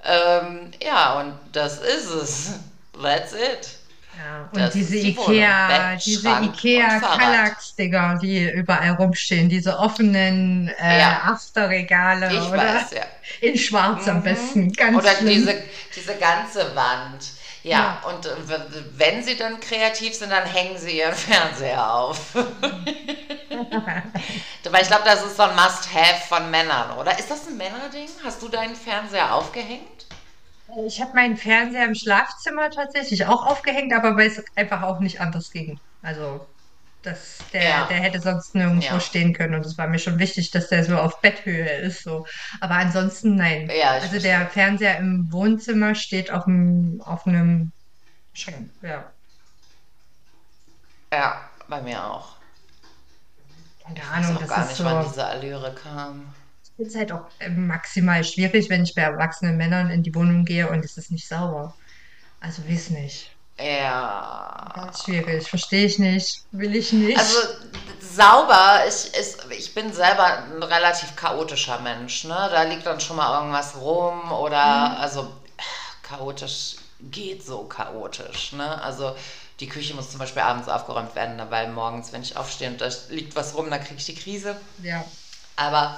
Ähm, 0.03 0.71
ja, 0.81 1.19
und 1.19 1.33
das 1.51 1.79
ist 1.79 2.09
es. 2.09 2.51
That's 3.01 3.33
it. 3.33 3.76
Ja, 4.17 4.49
und 4.51 4.59
Das 4.59 4.73
diese. 4.73 4.97
Ikea, 4.97 5.95
diese 5.95 6.29
Ikea 6.29 6.99
Fahrrad. 6.99 7.19
Kallax-Dinger, 7.19 8.19
die 8.21 8.49
überall 8.49 8.91
rumstehen, 8.93 9.47
diese 9.49 9.77
offenen 9.77 10.69
äh, 10.79 10.99
Ja, 10.99 11.21
Achterregale, 11.25 12.33
ich 12.33 12.39
oder? 12.49 12.57
weiß, 12.57 12.91
ja. 12.91 13.03
In 13.41 13.57
Schwarz 13.57 14.07
am 14.07 14.23
besten, 14.23 14.71
ganz 14.73 14.97
Oder 14.97 15.11
schlimm. 15.15 15.27
diese, 15.45 15.63
diese 15.95 16.15
ganze 16.15 16.75
Wand. 16.75 17.27
Ja, 17.63 17.99
Ja. 18.03 18.09
und 18.09 18.25
äh, 18.25 18.29
wenn 18.95 19.23
sie 19.23 19.35
dann 19.37 19.59
kreativ 19.59 20.13
sind, 20.15 20.31
dann 20.31 20.45
hängen 20.45 20.77
sie 20.77 20.97
ihren 20.99 21.13
Fernseher 21.27 21.93
auf. 21.93 22.33
Weil 24.69 24.81
ich 24.81 24.87
glaube, 24.87 25.03
das 25.05 25.23
ist 25.25 25.37
so 25.37 25.43
ein 25.43 25.55
Must-Have 25.55 26.27
von 26.27 26.49
Männern, 26.51 26.91
oder? 26.97 27.17
Ist 27.17 27.29
das 27.31 27.47
ein 27.47 27.55
Männerding? 27.57 28.07
Hast 28.23 28.41
du 28.41 28.47
deinen 28.49 28.75
Fernseher 28.75 29.33
aufgehängt? 29.33 30.06
Ich 30.85 31.01
habe 31.01 31.13
meinen 31.15 31.37
Fernseher 31.37 31.85
im 31.85 31.95
Schlafzimmer 31.95 32.69
tatsächlich 32.69 33.25
auch 33.25 33.45
aufgehängt, 33.45 33.93
aber 33.93 34.15
weil 34.15 34.27
es 34.27 34.43
einfach 34.55 34.83
auch 34.83 34.99
nicht 34.99 35.19
anders 35.21 35.49
ging. 35.49 35.79
Also 36.01 36.47
das, 37.01 37.49
der, 37.53 37.85
Ja, 37.85 37.87
der 37.87 37.97
hätte 37.97 38.19
sonst 38.21 38.53
nirgendwo 38.55 38.99
ja. 38.99 38.99
stehen 38.99 39.33
können 39.33 39.55
und 39.55 39.65
es 39.65 39.77
war 39.77 39.87
mir 39.87 39.99
schon 39.99 40.19
wichtig, 40.19 40.51
dass 40.51 40.69
der 40.69 40.83
so 40.83 40.97
auf 40.97 41.19
Betthöhe 41.21 41.69
ist. 41.79 42.03
So. 42.03 42.25
Aber 42.61 42.75
ansonsten 42.75 43.35
nein. 43.35 43.73
Ja, 43.73 43.99
Also 43.99 44.19
der 44.19 44.47
verstehe. 44.47 44.49
Fernseher 44.49 44.97
im 44.99 45.31
Wohnzimmer 45.31 45.95
steht 45.95 46.31
auf 46.31 46.45
einem, 46.47 47.01
auf 47.01 47.25
einem 47.25 47.71
Schrank. 48.33 48.71
Ja, 48.81 49.13
Ja, 51.11 51.49
bei 51.67 51.81
mir 51.81 52.01
auch. 52.05 52.37
keine 53.83 54.03
Ich 54.03 54.11
weiß 54.11 54.31
Ahnung, 54.31 54.37
auch 54.37 54.47
gar 54.47 54.65
nicht, 54.67 54.77
so. 54.77 54.83
wann 54.83 55.01
diese 55.01 55.25
Allüre 55.25 55.73
kam. 55.75 56.33
Ist 56.77 56.95
halt 56.95 57.11
auch 57.11 57.25
äh, 57.39 57.49
maximal 57.49 58.23
schwierig, 58.23 58.69
wenn 58.69 58.83
ich 58.83 58.93
bei 58.95 59.01
erwachsenen 59.01 59.57
Männern 59.57 59.89
in 59.89 60.03
die 60.03 60.13
Wohnung 60.15 60.45
gehe 60.45 60.69
und 60.69 60.83
es 60.85 60.97
ist 60.97 61.11
nicht 61.11 61.27
sauber. 61.27 61.75
Also 62.39 62.67
weiß 62.67 62.91
nicht. 62.91 63.31
Ganz 64.73 64.99
Ja. 64.99 65.03
schwierig. 65.03 65.49
Verstehe 65.49 65.85
ich 65.85 65.99
nicht. 65.99 66.43
Will 66.51 66.75
ich 66.75 66.91
Also 67.15 67.37
nicht. 67.39 67.41
sauber, 68.01 68.83
ich, 68.87 69.13
ist, 69.15 69.45
ich 69.49 69.73
bin 69.73 69.91
selber 69.91 70.25
ein 70.43 70.61
relativ 70.63 71.15
chaotischer 71.15 71.79
Mensch. 71.79 72.23
Ne? 72.25 72.49
Da 72.51 72.63
liegt 72.63 72.85
dann 72.85 72.99
schon 72.99 73.17
mal 73.17 73.39
irgendwas 73.39 73.75
rum 73.77 74.31
oder 74.31 74.99
also 74.99 75.33
chaotisch 76.03 76.75
geht 76.99 77.45
so 77.45 77.63
chaotisch. 77.65 78.53
Ne? 78.53 78.81
Also 78.83 79.15
die 79.59 79.67
Küche 79.67 79.95
muss 79.95 80.11
zum 80.11 80.19
Beispiel 80.19 80.41
abends 80.43 80.69
aufgeräumt 80.69 81.15
werden, 81.15 81.41
weil 81.49 81.71
morgens, 81.71 82.13
wenn 82.13 82.21
ich 82.21 82.37
aufstehe 82.37 82.69
und 82.69 82.79
da 82.81 82.89
liegt 83.09 83.35
was 83.35 83.55
rum, 83.55 83.69
dann 83.69 83.81
kriege 83.83 83.95
ich 83.97 84.05
die 84.05 84.15
Krise. 84.15 84.55
Ja. 84.83 85.03
Aber 85.55 85.97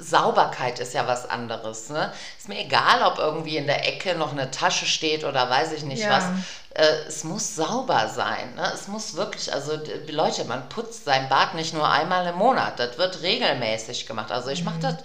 Sauberkeit 0.00 0.78
ist 0.80 0.94
ja 0.94 1.06
was 1.06 1.28
anderes. 1.28 1.90
Ne? 1.90 2.12
Ist 2.38 2.48
mir 2.48 2.58
egal, 2.58 3.02
ob 3.02 3.18
irgendwie 3.18 3.56
in 3.56 3.66
der 3.66 3.86
Ecke 3.86 4.14
noch 4.14 4.32
eine 4.32 4.50
Tasche 4.50 4.86
steht 4.86 5.24
oder 5.24 5.48
weiß 5.48 5.72
ich 5.72 5.82
nicht 5.82 6.08
was. 6.08 6.24
Ja. 6.24 6.34
Äh, 6.74 7.06
es 7.06 7.24
muss 7.24 7.56
sauber 7.56 8.08
sein. 8.08 8.54
Ne? 8.54 8.70
Es 8.72 8.88
muss 8.88 9.14
wirklich, 9.14 9.52
also 9.52 9.78
Leute, 10.08 10.44
man 10.44 10.68
putzt 10.68 11.04
sein 11.04 11.28
Bad 11.28 11.54
nicht 11.54 11.74
nur 11.74 11.88
einmal 11.88 12.26
im 12.26 12.36
Monat. 12.36 12.78
Das 12.78 12.96
wird 12.96 13.22
regelmäßig 13.22 14.06
gemacht. 14.06 14.32
Also 14.32 14.48
ich 14.50 14.64
mache 14.64 14.78
das 14.80 14.96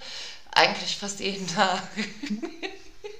eigentlich 0.54 0.96
fast 0.96 1.20
jeden 1.20 1.46
Tag. 1.54 1.82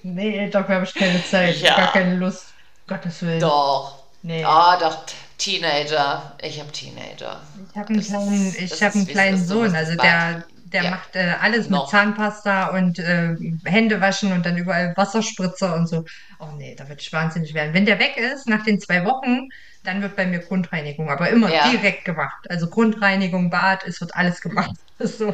Nee, 0.02 0.48
dafür 0.48 0.76
habe 0.76 0.84
ich 0.84 0.94
keine 0.94 1.24
Zeit. 1.24 1.56
Ja. 1.56 1.76
Gar 1.76 1.92
keine 1.92 2.14
Lust. 2.16 2.46
Gottes 2.86 3.20
Willen. 3.22 3.40
Doch. 3.40 4.04
Nee. 4.22 4.44
Ah, 4.44 4.76
doch. 4.78 5.04
Teenager. 5.38 6.34
Ich 6.40 6.58
habe 6.58 6.72
Teenager. 6.72 7.40
Ich 7.70 7.76
habe 7.78 7.88
einen 7.88 7.98
Das 7.98 8.06
kleinen, 8.06 8.48
ist, 8.48 8.60
ich 8.60 8.82
habe 8.82 8.94
einen 8.94 9.06
kleinen 9.06 9.46
Sohn, 9.46 9.74
also 9.74 9.94
der, 9.96 10.44
der 10.72 10.85
Ja, 10.85 10.90
macht 10.90 11.16
äh, 11.16 11.35
alles 11.40 11.68
mit 11.70 11.72
noch. 11.72 11.88
Zahnpasta 11.88 12.68
und 12.76 12.98
äh, 12.98 13.35
Hände 13.64 14.00
waschen 14.00 14.33
und 14.33 14.44
dann 14.46 14.57
überall 14.57 14.94
Wasserspritzer 14.96 15.74
und 15.74 15.88
so. 15.88 16.05
Oh 16.38 16.52
nee, 16.57 16.74
da 16.74 16.88
würde 16.88 17.00
ich 17.00 17.12
wahnsinnig 17.12 17.55
werden. 17.55 17.74
Wenn 17.74 17.87
der 17.87 17.98
weg 17.98 18.16
ist, 18.16 18.46
nach 18.48 18.62
den 18.64 18.81
zwei 18.81 19.05
Wochen, 19.05 19.48
dann 19.83 20.02
wird 20.02 20.16
bei 20.16 20.26
mir 20.26 20.40
Grundreinigung, 20.40 21.11
aber 21.11 21.31
immer 21.31 21.52
Ja. 21.52 21.64
direkt 21.64 22.05
gemacht. 22.05 22.46
Also 22.48 22.68
Grundreinigung, 22.68 23.50
Bad, 23.50 23.85
es 23.87 24.00
wird 24.00 24.14
alles 24.14 24.40
gemacht. 24.40 24.70
So. 24.98 25.29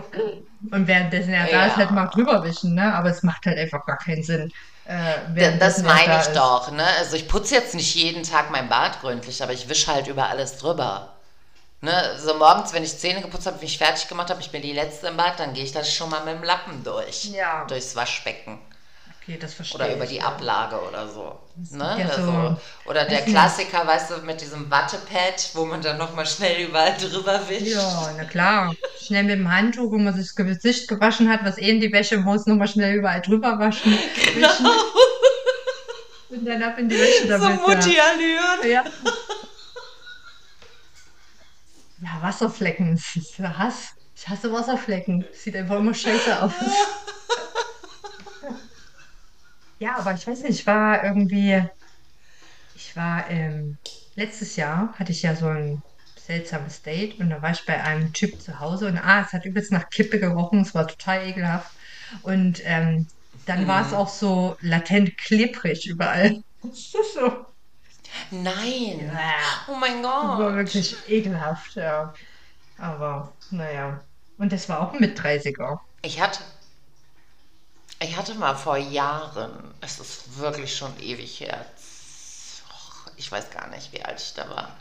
Und 0.73 0.87
währenddessen 0.89 1.33
er 1.35 1.49
da 1.49 1.67
ist, 1.67 1.77
halt 1.77 1.91
mal 1.93 2.07
Ja. 2.07 2.13
drüber 2.13 2.43
wischen, 2.45 2.75
ne? 2.75 2.95
Aber 2.95 3.11
es 3.11 3.23
macht 3.23 3.47
halt 3.47 3.59
einfach 3.59 3.85
gar 3.87 3.99
keinen 3.99 4.23
Sinn, 4.23 4.51
äh, 4.85 5.19
Das 5.59 5.83
meine 5.83 6.03
da 6.05 6.23
ich 6.23 6.29
ist. 6.33 6.33
doch, 6.33 6.71
ne? 6.73 6.85
Also 6.99 7.17
ich 7.17 7.29
putze 7.29 7.55
jetzt 7.55 7.75
nicht 7.75 7.95
jeden 7.95 8.23
Tag 8.23 8.51
mein 8.51 8.69
Bad 8.69 9.01
gründlich, 9.01 9.43
aber 9.43 9.53
ich 9.53 9.69
wische 9.69 9.93
halt 9.93 10.07
über 10.09 10.29
alles 10.29 10.57
drüber. 10.59 11.12
Ne? 11.83 12.17
So 12.17 12.35
morgens, 12.35 12.73
wenn 12.73 12.85
ich 12.85 12.97
Zähne 12.97 13.21
geputzt 13.23 13.47
habe, 13.47 13.59
wenn 13.61 13.67
ich 13.67 13.77
fertig 13.77 14.09
gemacht 14.09 14.31
habe, 14.31 14.41
ich 14.41 14.51
bin 14.51 14.63
die 14.63 14.73
Letzte 14.73 15.09
im 15.09 15.17
Bad, 15.17 15.39
dann 15.41 15.53
gehe 15.53 15.65
ich 15.65 15.73
das 15.73 15.93
schon 15.93 16.09
mal 16.11 16.25
mit 16.25 16.35
dem 16.37 16.45
Lappen 16.45 16.83
durch. 16.85 17.25
Ja. 17.27 17.65
Durchs 17.67 17.97
Waschbecken. 17.97 18.59
Okay, 19.21 19.37
das 19.41 19.55
verstehe 19.55 19.77
Oder 19.77 19.95
über 19.95 20.05
ich, 20.05 20.11
die 20.11 20.17
ja. 20.17 20.25
Ablage 20.25 20.81
oder 20.81 21.07
so. 21.09 21.39
Ne? 21.71 21.97
ja 21.99 22.07
Also, 22.09 22.23
so- 22.25 22.57
oder 22.87 23.05
der. 23.05 23.23
Klassiker, 23.23 23.87
weißt 23.87 24.11
du, 24.11 24.17
mit 24.19 24.41
diesem 24.41 24.69
Wattepad, 24.71 25.51
wo 25.55 25.65
man 25.65 25.81
dann 25.83 25.99
nochmal 25.99 26.27
schnell 26.27 26.67
überall 26.67 26.97
drüber 26.97 27.41
wischt. 27.49 27.67
Ja, 27.75 28.11
na 28.17 28.25
klar. 28.25 28.75
Schnell 29.01 29.25
mit 29.25 29.39
dem 29.39 29.51
Handtuch, 29.53 29.91
wo 29.93 29.99
man 29.99 30.15
sich 30.15 30.27
das 30.27 30.37
Gesicht 30.37 30.89
gewaschen 30.89 31.29
hat, 31.31 31.41
was 31.45 31.59
eh 31.59 31.69
in 31.71 31.81
die 31.81 31.93
Wäsche 31.93 32.17
muss, 32.19 32.47
nochmal 32.47 32.67
schnell 32.69 32.95
überall 32.97 33.21
drüber 33.23 33.59
waschen. 33.59 33.93
Wischen 34.35 34.67
und 36.31 36.45
dann 36.47 36.63
ab 36.63 36.79
in 36.79 36.89
die 36.89 36.99
Wäsche 36.99 37.23
So 37.25 37.29
damit. 37.39 37.61
Mutti-Allüren. 37.61 38.71
Ja. 38.71 38.85
Ja, 42.03 42.21
Wasserflecken. 42.23 42.97
Das 42.97 43.17
ist 43.17 43.39
der 43.39 43.57
Hass. 43.59 43.93
Ich 44.15 44.29
hasse 44.29 44.53
Wasserflecken. 44.53 45.29
Sieht 45.33 45.57
einfach 45.57 45.79
immer 45.79 45.95
scheiße 45.95 46.43
aus. 46.43 46.53
Ja, 49.79 49.97
aber 49.99 50.15
ich 50.15 50.27
weiß 50.27 50.41
nicht, 50.43 50.61
ich 50.61 50.67
war 50.67 51.05
irgendwie, 51.05 51.63
ich 52.73 52.97
war, 52.97 53.29
ähm, 53.31 53.79
letztes 54.15 54.57
Jahr 54.57 54.93
hatte 54.99 55.13
ich 55.13 55.23
ja 55.23 55.35
so 55.37 55.47
ein 55.49 55.83
seltsames 56.19 56.83
Date 56.83 57.19
und 57.19 57.31
da 57.31 57.43
war 57.43 57.51
ich 57.53 57.65
bei 57.67 57.83
einem 57.83 58.13
Typ 58.13 58.41
zu 58.41 58.61
Hause 58.61 58.89
und 58.89 58.99
ah, 58.99 59.23
es 59.23 59.33
hat 59.33 59.45
übelst 59.45 59.73
nach 59.73 59.89
Kippe 59.91 60.21
gerochen, 60.21 60.61
es 60.61 60.75
war 60.75 60.87
total 60.87 61.27
ekelhaft. 61.29 61.73
Und 62.23 62.61
ähm, 62.65 63.11
dann 63.45 63.67
war 63.67 63.85
es 63.85 63.93
Mhm. 63.93 63.95
auch 63.95 64.09
so 64.09 64.57
latent 64.61 65.17
klebrig 65.19 65.87
überall. 65.87 66.37
Das 66.63 66.95
ist 66.95 67.15
so. 67.15 67.52
Nein. 68.31 69.19
Oh 69.69 69.75
mein 69.75 70.03
das 70.03 70.13
war 70.13 70.37
Gott. 70.37 70.55
wirklich 70.57 70.97
ekelhaft, 71.09 71.77
ja. 71.77 72.13
Aber 72.79 73.33
naja. 73.51 74.01
Und 74.39 74.53
das 74.53 74.69
war 74.69 74.81
auch 74.81 74.93
ein 74.93 75.01
Mit-30er. 75.01 75.79
Ich 76.03 76.21
hatte, 76.21 76.41
ich 78.01 78.17
hatte 78.17 78.35
mal 78.35 78.57
vor 78.57 78.77
Jahren, 78.77 79.75
es 79.81 80.01
ist 80.01 80.39
wirklich 80.39 80.77
schon 80.77 80.99
ewig 81.01 81.41
her, 81.41 81.65
ich 83.17 83.31
weiß 83.31 83.51
gar 83.51 83.69
nicht, 83.69 83.93
wie 83.93 84.05
alt 84.05 84.21
ich 84.21 84.35
da 84.35 84.49
war. 84.49 84.77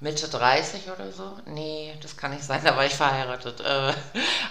Mitte 0.00 0.28
30 0.28 0.90
oder 0.90 1.12
so? 1.12 1.38
Nee, 1.46 1.94
das 2.02 2.16
kann 2.16 2.32
nicht 2.32 2.44
sein, 2.44 2.60
da 2.64 2.76
war 2.76 2.86
ich 2.86 2.94
verheiratet. 2.94 3.60
Äh, 3.60 3.92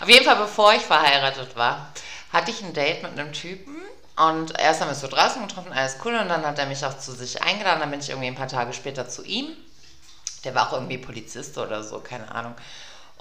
auf 0.01 0.09
jeden 0.09 0.25
Fall, 0.25 0.35
bevor 0.35 0.73
ich 0.73 0.81
verheiratet 0.81 1.55
war, 1.55 1.91
hatte 2.31 2.51
ich 2.51 2.63
ein 2.63 2.73
Date 2.73 3.03
mit 3.03 3.11
einem 3.13 3.33
Typen. 3.33 3.72
Und 4.15 4.59
erst 4.59 4.79
haben 4.79 4.87
wir 4.87 4.93
uns 4.93 5.01
so 5.01 5.07
draußen 5.07 5.47
getroffen, 5.47 5.73
alles 5.73 5.97
cool. 6.05 6.15
Und 6.15 6.29
dann 6.29 6.45
hat 6.45 6.59
er 6.59 6.67
mich 6.67 6.85
auch 6.85 6.97
zu 6.97 7.13
sich 7.13 7.41
eingeladen. 7.41 7.79
Dann 7.79 7.91
bin 7.91 7.99
ich 7.99 8.09
irgendwie 8.09 8.27
ein 8.27 8.35
paar 8.35 8.47
Tage 8.47 8.73
später 8.73 9.09
zu 9.09 9.23
ihm. 9.23 9.47
Der 10.43 10.53
war 10.53 10.67
auch 10.67 10.73
irgendwie 10.73 10.97
Polizist 10.97 11.57
oder 11.57 11.83
so, 11.83 11.99
keine 11.99 12.33
Ahnung. 12.33 12.53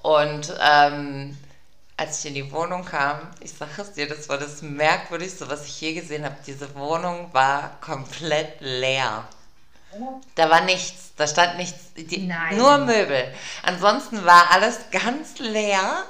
Und 0.02 0.52
ähm, 0.60 1.36
als 1.96 2.18
ich 2.18 2.26
in 2.26 2.34
die 2.34 2.52
Wohnung 2.52 2.84
kam, 2.84 3.20
ich 3.40 3.52
sage 3.52 3.70
es 3.82 3.92
dir, 3.92 4.08
das 4.08 4.28
war 4.28 4.38
das 4.38 4.60
Merkwürdigste, 4.62 5.48
was 5.48 5.66
ich 5.66 5.80
je 5.80 5.94
gesehen 5.94 6.24
habe. 6.24 6.36
Diese 6.46 6.74
Wohnung 6.74 7.32
war 7.32 7.76
komplett 7.80 8.60
leer. 8.60 9.24
Da 10.34 10.48
war 10.48 10.62
nichts, 10.62 11.12
da 11.16 11.26
stand 11.26 11.58
nichts, 11.58 11.92
die, 11.94 12.30
nur. 12.52 12.78
Möbel. 12.78 13.32
Ansonsten 13.62 14.24
war 14.24 14.50
alles 14.50 14.78
ganz 14.90 15.38
leer. 15.38 16.04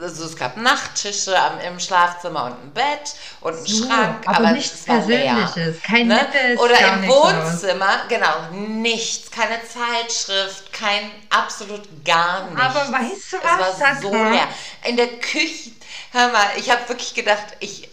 Also 0.00 0.24
es 0.26 0.36
gab 0.36 0.56
Nachttische 0.56 1.36
im 1.66 1.80
Schlafzimmer 1.80 2.44
und 2.44 2.52
ein 2.62 2.72
Bett 2.72 3.14
und 3.40 3.56
einen 3.56 3.66
So, 3.66 3.84
Schrank, 3.84 4.28
aber 4.28 4.46
aber 4.46 4.52
nichts 4.52 4.82
es 4.82 4.88
war 4.88 5.02
leer. 5.02 5.54
Persönliches, 5.54 5.82
kein 5.82 6.08
Ne? 6.08 6.14
Nettes, 6.14 6.60
Oder 6.60 6.76
gar 6.76 6.98
im? 7.02 7.08
Wohnzimmer, 7.08 8.06
genau, 8.08 8.50
nichts, 8.52 9.30
keine 9.30 9.60
Zeitschrift, 9.66 10.72
kein 10.72 11.10
absolut 11.30 12.04
gar 12.04 12.50
Aber 12.54 12.80
nichts. 12.80 12.92
weißt 12.92 13.32
du 13.32 13.36
Es 13.40 13.58
was, 13.58 13.58
war 13.58 13.72
so 14.00 14.12
Sandra? 14.12 14.24
leer. 14.24 14.48
In 14.84 14.96
der 14.96 15.18
Küche, 15.18 15.72
hör 16.12 16.28
mal, 16.30 16.46
ich 16.56 16.70
habe 16.70 16.88
wirklich 16.88 17.14
gedacht, 17.14 17.44
ich 17.60 17.88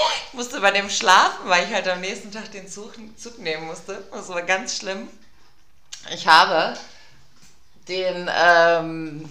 musste 0.32 0.60
bei 0.60 0.70
dem 0.70 0.90
schlafen, 0.90 1.48
weil 1.48 1.64
ich 1.66 1.74
halt 1.74 1.88
am 1.88 2.00
nächsten 2.00 2.30
Tag 2.32 2.50
den 2.52 2.68
Zug, 2.68 2.92
Zug 3.16 3.38
nehmen 3.38 3.66
musste. 3.66 4.06
Das 4.12 4.28
war 4.28 4.42
ganz 4.42 4.76
schlimm. 4.78 5.08
Ich 6.12 6.26
habe 6.26 6.76
den 7.88 8.28
ähm, 8.34 9.30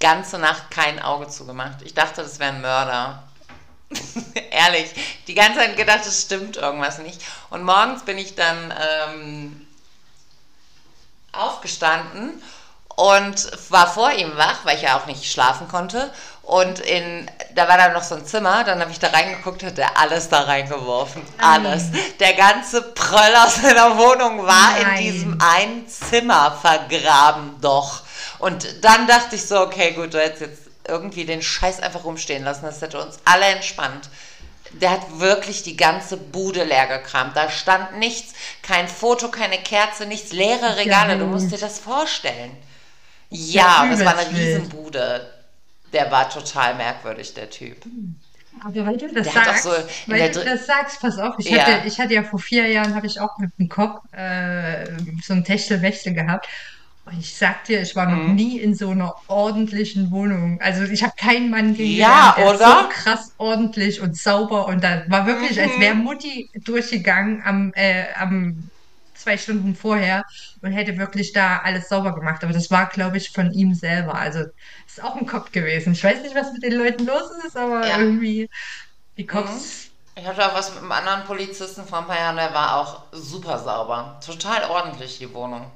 ganze 0.00 0.38
Nacht 0.38 0.70
kein 0.70 1.00
Auge 1.00 1.28
zugemacht. 1.28 1.82
Ich 1.82 1.94
dachte, 1.94 2.22
das 2.22 2.38
wäre 2.38 2.52
ein 2.52 2.60
Mörder. 2.60 3.22
Ehrlich, 4.50 4.94
die 5.26 5.34
ganze 5.34 5.58
Zeit 5.58 5.76
gedacht, 5.76 6.06
es 6.06 6.22
stimmt 6.22 6.56
irgendwas 6.56 6.98
nicht. 6.98 7.20
Und 7.50 7.64
morgens 7.64 8.04
bin 8.04 8.18
ich 8.18 8.34
dann 8.34 8.72
ähm, 9.08 9.66
aufgestanden 11.32 12.42
und 12.96 13.50
war 13.70 13.92
vor 13.92 14.12
ihm 14.12 14.36
wach, 14.36 14.64
weil 14.64 14.76
ich 14.76 14.82
ja 14.82 14.98
auch 14.98 15.06
nicht 15.06 15.30
schlafen 15.30 15.68
konnte. 15.68 16.12
Und 16.42 16.80
in, 16.80 17.30
da 17.54 17.68
war 17.68 17.78
dann 17.78 17.92
noch 17.92 18.02
so 18.02 18.16
ein 18.16 18.26
Zimmer, 18.26 18.64
dann 18.64 18.80
habe 18.80 18.90
ich 18.90 18.98
da 18.98 19.08
reingeguckt, 19.08 19.62
hat 19.62 19.78
er 19.78 19.96
alles 19.96 20.28
da 20.28 20.40
reingeworfen. 20.42 21.22
Alles. 21.38 21.90
Nein. 21.90 22.02
Der 22.18 22.34
ganze 22.34 22.82
Pröll 22.82 23.36
aus 23.36 23.56
seiner 23.56 23.96
Wohnung 23.96 24.44
war 24.44 24.78
in 24.80 25.02
diesem 25.02 25.36
Nein. 25.36 25.48
einen 25.56 25.88
Zimmer 25.88 26.58
vergraben 26.60 27.60
doch. 27.60 28.02
Und 28.40 28.84
dann 28.84 29.06
dachte 29.06 29.36
ich 29.36 29.46
so, 29.46 29.60
okay, 29.60 29.92
gut, 29.92 30.14
du 30.14 30.20
hättest 30.20 30.40
jetzt 30.40 30.62
irgendwie 30.88 31.24
den 31.24 31.42
Scheiß 31.42 31.80
einfach 31.80 32.04
rumstehen 32.04 32.42
lassen, 32.42 32.64
das 32.64 32.80
hätte 32.80 33.00
uns 33.00 33.18
alle 33.24 33.46
entspannt. 33.46 34.08
Der 34.72 34.90
hat 34.90 35.18
wirklich 35.18 35.62
die 35.62 35.76
ganze 35.76 36.16
Bude 36.16 36.64
leer 36.64 36.86
gekramt. 36.86 37.36
Da 37.36 37.50
stand 37.50 37.98
nichts, 37.98 38.34
kein 38.62 38.86
Foto, 38.88 39.28
keine 39.28 39.58
Kerze, 39.58 40.06
nichts, 40.06 40.32
leere 40.32 40.76
Regale. 40.76 41.18
Du 41.18 41.26
musst 41.26 41.50
dir 41.50 41.58
das 41.58 41.78
vorstellen. 41.80 42.56
Ja 43.30 43.82
und 43.82 43.92
es 43.92 44.04
war 44.04 44.16
eine. 44.16 44.30
Riesenbude. 44.30 45.28
Der 45.92 46.10
war 46.12 46.30
total 46.30 46.76
merkwürdig, 46.76 47.34
der 47.34 47.50
Typ. 47.50 47.76
Aber 48.64 48.86
weil 48.86 48.96
du 48.96 49.12
das 49.12 49.24
Der 49.24 49.32
so 49.32 49.70
sagst, 49.70 49.88
in 50.06 50.12
weil 50.12 50.30
du 50.30 50.44
das 50.44 50.66
sagst, 50.66 51.00
pass 51.00 51.18
auf, 51.18 51.34
ich 51.38 51.52
hatte, 51.52 51.70
Ja. 51.70 51.84
ich 51.84 51.98
hatte 51.98 52.14
ja 52.14 52.22
vor 52.22 52.38
vier 52.38 52.66
Jahren, 52.68 52.94
habe 52.94 53.06
ich 53.06 53.20
auch 53.20 53.38
mit 53.38 53.50
dem 53.58 53.68
Kopf 53.68 54.00
äh, 54.12 54.86
so 55.22 55.32
ein 55.32 55.44
Techtelmechtel 55.44 56.14
gehabt. 56.14 56.48
Und 57.04 57.18
ich 57.18 57.36
sag 57.36 57.64
dir, 57.64 57.80
ich 57.80 57.96
war 57.96 58.06
noch 58.10 58.26
Mhm. 58.26 58.26
nie 58.26 58.60
in 58.60 58.74
so 58.74 58.90
einer 58.90 59.14
ordentlichen 59.26 60.10
Wohnung. 60.10 60.60
Also 60.60 60.82
ich 60.84 61.02
habe 61.02 61.14
keinen 61.18 61.50
Mann 61.50 61.74
Ja, 61.76 61.76
kennengelernt, 61.76 62.36
der 62.36 62.50
so 62.50 62.86
krass 62.88 63.34
ordentlich 63.38 64.00
und 64.00 64.16
sauber 64.16 64.66
und 64.66 64.84
da 64.84 65.04
war 65.08 65.26
wirklich, 65.26 65.60
als 65.60 65.78
wäre 65.78 65.94
Mhm. 65.94 65.96
Mutti 65.96 66.50
durchgegangen 66.64 67.42
am, 67.44 67.72
äh, 67.74 68.12
am 68.14 68.70
zwei 69.14 69.38
Stunden 69.38 69.74
vorher 69.74 70.22
und 70.62 70.72
hätte 70.72 70.98
wirklich 70.98 71.32
da 71.32 71.58
alles 71.60 71.88
sauber 71.88 72.14
gemacht. 72.14 72.44
Aber 72.44 72.52
das 72.52 72.70
war, 72.70 72.88
glaube 72.88 73.16
ich, 73.16 73.30
von 73.34 73.50
ihm 73.52 73.74
selber. 73.74 74.14
Also 74.14 74.40
ist 74.86 75.02
auch 75.02 75.16
ein 75.16 75.26
Kopf 75.26 75.52
gewesen. 75.52 75.92
Ich 75.94 76.04
weiß 76.04 76.22
nicht, 76.22 76.34
was 76.34 76.52
mit 76.52 76.62
den 76.62 76.74
Leuten 76.74 77.06
los 77.06 77.30
ist, 77.46 77.56
aber 77.56 77.88
Ja. 77.88 77.96
irgendwie 77.96 78.48
die 79.18 79.26
Mhm. 79.26 79.26
Cops. 79.26 79.90
Ich 80.16 80.26
hatte 80.26 80.46
auch 80.46 80.54
was 80.54 80.70
mit 80.70 80.78
einem 80.80 80.92
anderen 80.92 81.24
Polizisten 81.24 81.86
vor 81.86 81.98
ein 82.00 82.06
paar 82.06 82.18
Jahren, 82.18 82.36
der 82.36 82.52
war 82.52 82.76
auch 82.76 83.04
super 83.12 83.58
sauber. 83.58 84.20
Total 84.24 84.68
ordentlich, 84.70 85.18
die 85.18 85.32
Wohnung. 85.32 85.70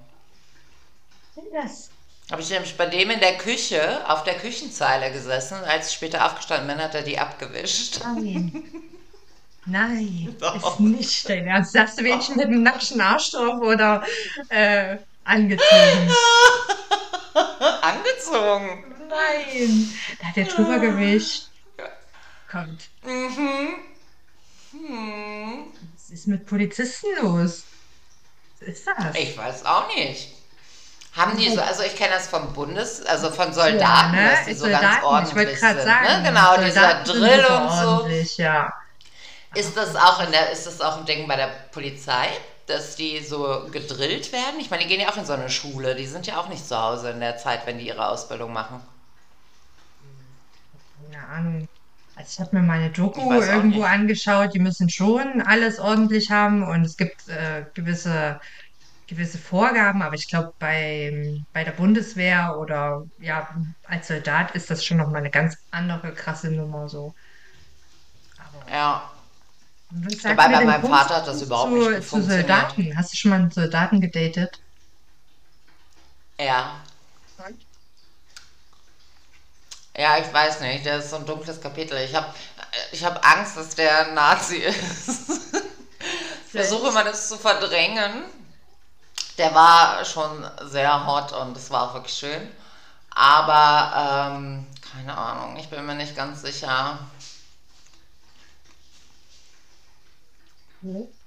Das. 1.53 1.91
Habe 2.31 2.41
ich 2.43 2.51
nämlich 2.51 2.77
bei 2.77 2.87
dem 2.87 3.11
in 3.11 3.21
der 3.21 3.37
Küche, 3.37 4.09
auf 4.09 4.25
der 4.25 4.35
Küchenzeile 4.39 5.13
gesessen. 5.13 5.57
Als 5.65 5.89
ich 5.89 5.95
später 5.95 6.25
aufgestanden 6.25 6.69
bin, 6.69 6.79
hat 6.85 6.95
er 6.95 7.03
die 7.03 7.19
abgewischt. 7.19 8.01
Nein. 8.03 8.65
Nein, 9.67 10.29
ist 10.37 10.43
Doch. 10.43 10.79
nicht 10.79 11.29
dein 11.29 11.47
Ernst. 11.47 11.73
Sagst 11.73 11.99
du 11.99 12.05
welchen 12.05 12.37
mit 12.37 12.47
einem 12.47 12.63
nackten 12.63 13.01
Arsch 13.01 13.31
drauf 13.31 13.61
oder 13.63 14.05
äh, 14.51 14.99
angezogen? 15.25 16.11
Angezogen. 17.83 18.85
Nein, 19.09 19.95
da 20.21 20.27
hat 20.27 20.37
er 20.37 20.45
drüber 20.45 20.79
gewischt. 20.79 21.45
Kommt, 22.51 22.89
Mhm. 23.03 23.75
Hm. 24.73 25.65
was 25.95 26.11
ist 26.11 26.27
mit 26.27 26.47
Polizisten 26.47 27.07
los? 27.23 27.65
Was 28.61 28.69
ist 28.69 28.87
das? 28.87 29.15
Ich 29.17 29.37
weiß 29.37 29.65
auch 29.65 29.89
nicht. 29.95 30.29
Haben 31.15 31.37
die 31.37 31.49
so, 31.51 31.61
also 31.61 31.83
ich 31.83 31.97
kenne 31.97 32.15
das 32.15 32.27
vom 32.29 32.53
Bundes, 32.53 33.05
also 33.07 33.31
von 33.31 33.53
Ja, 33.67 33.73
Soldaten, 33.73 34.13
ne? 34.13 34.27
dass 34.27 34.45
die 34.45 34.55
so 34.55 34.69
ganz 34.69 34.99
Soldaten, 34.99 35.21
ich 35.21 35.35
wollte 35.35 35.55
ordentlich 35.55 35.59
gerade 35.59 35.81
sind. 35.81 36.01
Ne? 36.01 36.21
sagen, 36.21 36.23
Genau, 36.25 36.57
dieser 36.59 37.05
Soldaten 37.05 37.11
sind 37.11 37.21
Drill 37.21 37.45
und 37.47 37.71
so. 37.71 38.09
ja. 38.37 38.73
Ist 39.55 39.77
das 39.77 39.97
auch 39.97 40.21
in 40.21 40.33
der, 40.33 40.51
ist 40.51 40.67
das 40.67 40.81
auch 40.83 40.99
ein 40.99 41.07
Ding 41.07 41.27
bei 41.29 41.37
der 41.37 41.47
Polizei, 41.73 42.29
dass 42.67 42.97
die 42.97 43.21
so 43.25 43.69
gedrillt 43.71 44.33
werden? 44.33 44.59
Ich 44.61 44.71
meine, 44.71 44.83
die 44.83 44.89
gehen 44.89 45.01
ja 45.01 45.09
auch 45.11 45.17
in 45.17 45.25
so 45.27 45.33
eine 45.33 45.49
Schule, 45.51 45.95
die 45.95 46.07
sind 46.07 46.27
ja 46.27 46.39
auch 46.39 46.49
nicht 46.49 46.67
zu 46.67 46.77
Hause 46.81 47.11
in 47.11 47.21
der 47.21 47.37
Zeit, 47.39 47.67
wenn 47.67 47.79
die 47.79 47.87
ihre 47.87 48.07
Ausbildung 48.09 48.53
machen. 48.53 48.83
Keine 51.11 51.27
Ahnung. 51.29 51.69
Also 52.15 52.31
ich 52.33 52.41
habe 52.41 52.57
mir 52.57 52.63
mal 52.63 52.79
eine 52.79 52.93
Ich 53.13 53.27
Doku 53.27 53.41
irgendwo 53.41 53.83
nicht. 53.83 53.85
angeschaut, 53.85 54.55
die 54.55 54.61
müssen 54.61 54.89
schon 54.89 55.41
alles 55.43 55.79
ordentlich 55.81 56.31
haben 56.31 56.63
und 56.63 56.83
es 56.85 56.97
gibt 56.97 57.29
äh, 57.29 57.67
gewisse, 57.75 58.41
gewisse 59.15 59.39
Vorgaben, 59.39 60.03
aber 60.03 60.15
ich 60.15 60.29
glaube, 60.29 60.53
bei, 60.59 61.41
bei 61.53 61.65
der 61.65 61.73
Bundeswehr 61.73 62.57
oder 62.59 63.05
ja, 63.19 63.49
als 63.87 64.09
Soldat 64.09 64.53
ist 64.53 64.71
das 64.71 64.85
schon 64.85 64.97
nochmal 64.97 65.21
eine 65.21 65.31
ganz 65.31 65.57
andere 65.71 66.13
krasse 66.13 66.51
Nummer 66.51 66.89
so. 66.89 67.15
Aber 68.39 68.71
Ja. 68.73 69.11
Dabei 70.23 70.49
bei 70.49 70.65
meinem 70.65 70.85
Vater 70.85 71.17
hat 71.17 71.29
das 71.29 71.43
überhaupt 71.43 71.73
nicht 71.73 72.09
zu, 72.09 72.17
gut 72.17 72.25
zu. 72.25 72.31
Soldaten? 72.31 72.97
Hast 72.97 73.13
du 73.13 73.17
schon 73.17 73.31
mal 73.31 73.41
einen 73.41 73.51
Soldaten 73.51 74.01
gedatet? 74.01 74.59
Ja. 76.41 76.81
Ja, 79.97 80.19
ich 80.19 80.33
weiß 80.33 80.61
nicht, 80.61 80.85
das 80.85 81.05
ist 81.05 81.11
so 81.11 81.17
ein 81.17 81.27
dunkles 81.27 81.61
Kapitel. 81.61 81.97
Ich 81.99 82.15
habe 82.15 82.27
ich 82.91 83.05
hab 83.05 83.25
Angst, 83.25 83.57
dass 83.57 83.77
der 83.77 84.13
Nazi 84.13 84.57
ist. 84.59 85.31
Ich 86.47 86.51
versuche 86.51 86.89
immer 86.89 87.05
das 87.05 87.29
zu 87.29 87.39
verdrängen. 87.39 88.25
Der 89.39 89.55
war 89.55 90.05
schon 90.05 90.49
sehr 90.63 91.07
hot 91.07 91.33
und 91.33 91.57
es 91.57 91.71
war 91.71 91.83
auch 91.91 91.95
wirklich 91.95 92.15
schön. 92.15 92.51
Aber, 93.11 94.33
ähm, 94.37 94.67
keine 94.93 95.17
Ahnung, 95.17 95.57
ich 95.57 95.69
bin 95.71 95.85
mir 95.87 95.95
nicht 95.95 96.17
ganz 96.17 96.43
sicher. 96.43 96.99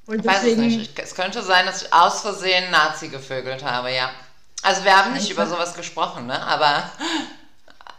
Und 0.06 0.20
Ich 0.20 0.26
weiß 0.26 0.46
es 0.46 0.56
nicht. 0.58 0.78
deswegen, 0.78 0.80
Ich, 0.80 0.98
es 1.00 1.15
könnte 1.15 1.43
sein, 1.43 1.65
dass 1.65 1.84
ich 1.84 1.93
aus 1.93 2.22
Versehen 2.22 2.72
Nazi 2.72 3.10
gevögelt 3.10 3.63
habe, 3.63 3.91
ja. 3.93 4.10
Also 4.62 4.84
wir 4.84 4.96
haben 4.98 5.13
nicht 5.13 5.30
über 5.30 5.48
sowas 5.48 5.74
gesprochen, 5.74 6.26
ne? 6.28 6.41
Aber 6.46 6.89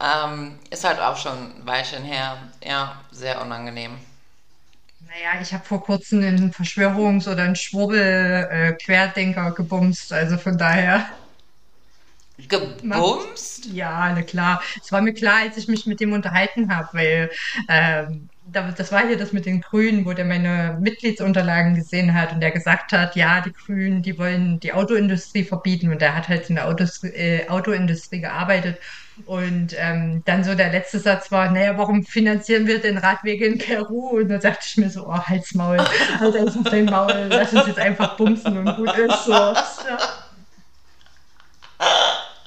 ähm, 0.00 0.58
ist 0.70 0.84
halt 0.84 1.00
auch 1.00 1.16
schon 1.16 1.60
ein 1.60 1.66
Weilchen 1.66 2.04
her. 2.04 2.38
Ja, 2.62 2.96
sehr 3.10 3.40
unangenehm. 3.40 3.98
Naja, 5.08 5.40
ich 5.40 5.54
habe 5.54 5.64
vor 5.64 5.82
kurzem 5.82 6.22
einen 6.22 6.52
Verschwörungs- 6.52 7.30
oder 7.30 7.42
einen 7.44 7.56
Schwurbel-Querdenker 7.56 9.52
gebumst, 9.52 10.12
also 10.12 10.36
von 10.36 10.58
daher. 10.58 11.08
Gebumst? 12.46 13.64
Ja, 13.72 14.12
na 14.14 14.22
klar. 14.22 14.62
Es 14.82 14.92
war 14.92 15.00
mir 15.00 15.14
klar, 15.14 15.40
als 15.40 15.56
ich 15.56 15.66
mich 15.66 15.86
mit 15.86 16.00
dem 16.00 16.12
unterhalten 16.12 16.74
habe, 16.74 16.88
weil 16.92 17.30
ähm, 17.68 18.28
das 18.50 18.92
war 18.92 19.06
hier 19.06 19.18
das 19.18 19.32
mit 19.32 19.46
den 19.46 19.60
Grünen, 19.60 20.06
wo 20.06 20.12
der 20.12 20.24
meine 20.24 20.78
Mitgliedsunterlagen 20.80 21.74
gesehen 21.74 22.14
hat 22.14 22.32
und 22.32 22.40
der 22.40 22.50
gesagt 22.50 22.92
hat, 22.92 23.16
ja, 23.16 23.40
die 23.40 23.52
Grünen, 23.52 24.02
die 24.02 24.18
wollen 24.18 24.58
die 24.60 24.72
Autoindustrie 24.72 25.44
verbieten 25.44 25.90
und 25.90 26.00
der 26.00 26.14
hat 26.14 26.28
halt 26.28 26.48
in 26.48 26.56
der 26.56 26.66
Autos, 26.66 27.02
äh, 27.04 27.46
Autoindustrie 27.48 28.20
gearbeitet 28.20 28.78
und 29.26 29.74
ähm, 29.76 30.22
dann 30.24 30.44
so 30.44 30.54
der 30.54 30.70
letzte 30.70 30.98
Satz 30.98 31.30
war, 31.30 31.50
naja, 31.50 31.76
warum 31.76 32.04
finanzieren 32.04 32.66
wir 32.66 32.80
den 32.80 32.98
Radweg 32.98 33.40
in 33.40 33.58
Peru? 33.58 34.18
Und 34.18 34.28
dann 34.28 34.40
dachte 34.40 34.64
ich 34.64 34.76
mir 34.76 34.90
so, 34.90 35.06
oh, 35.06 35.18
halt's 35.18 35.54
Maul, 35.54 35.78
halt 36.18 36.36
einfach 36.36 36.64
dein 36.64 36.84
Maul, 36.86 37.26
lass 37.28 37.52
uns 37.52 37.66
jetzt 37.66 37.78
einfach 37.78 38.16
bumsen 38.16 38.56
und 38.58 38.76
gut 38.76 38.96
ist 38.96 39.24
so. 39.24 39.54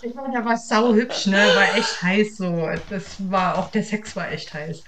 Ich 0.04 0.16
meine, 0.16 0.32
der 0.34 0.44
war 0.44 0.58
sau 0.58 0.94
hübsch, 0.94 1.28
ne? 1.28 1.38
War 1.38 1.78
echt 1.78 2.02
heiß 2.02 2.38
so. 2.38 2.70
Das 2.90 3.18
war, 3.30 3.58
auch 3.58 3.70
der 3.70 3.84
Sex 3.84 4.16
war 4.16 4.32
echt 4.32 4.52
heiß. 4.52 4.84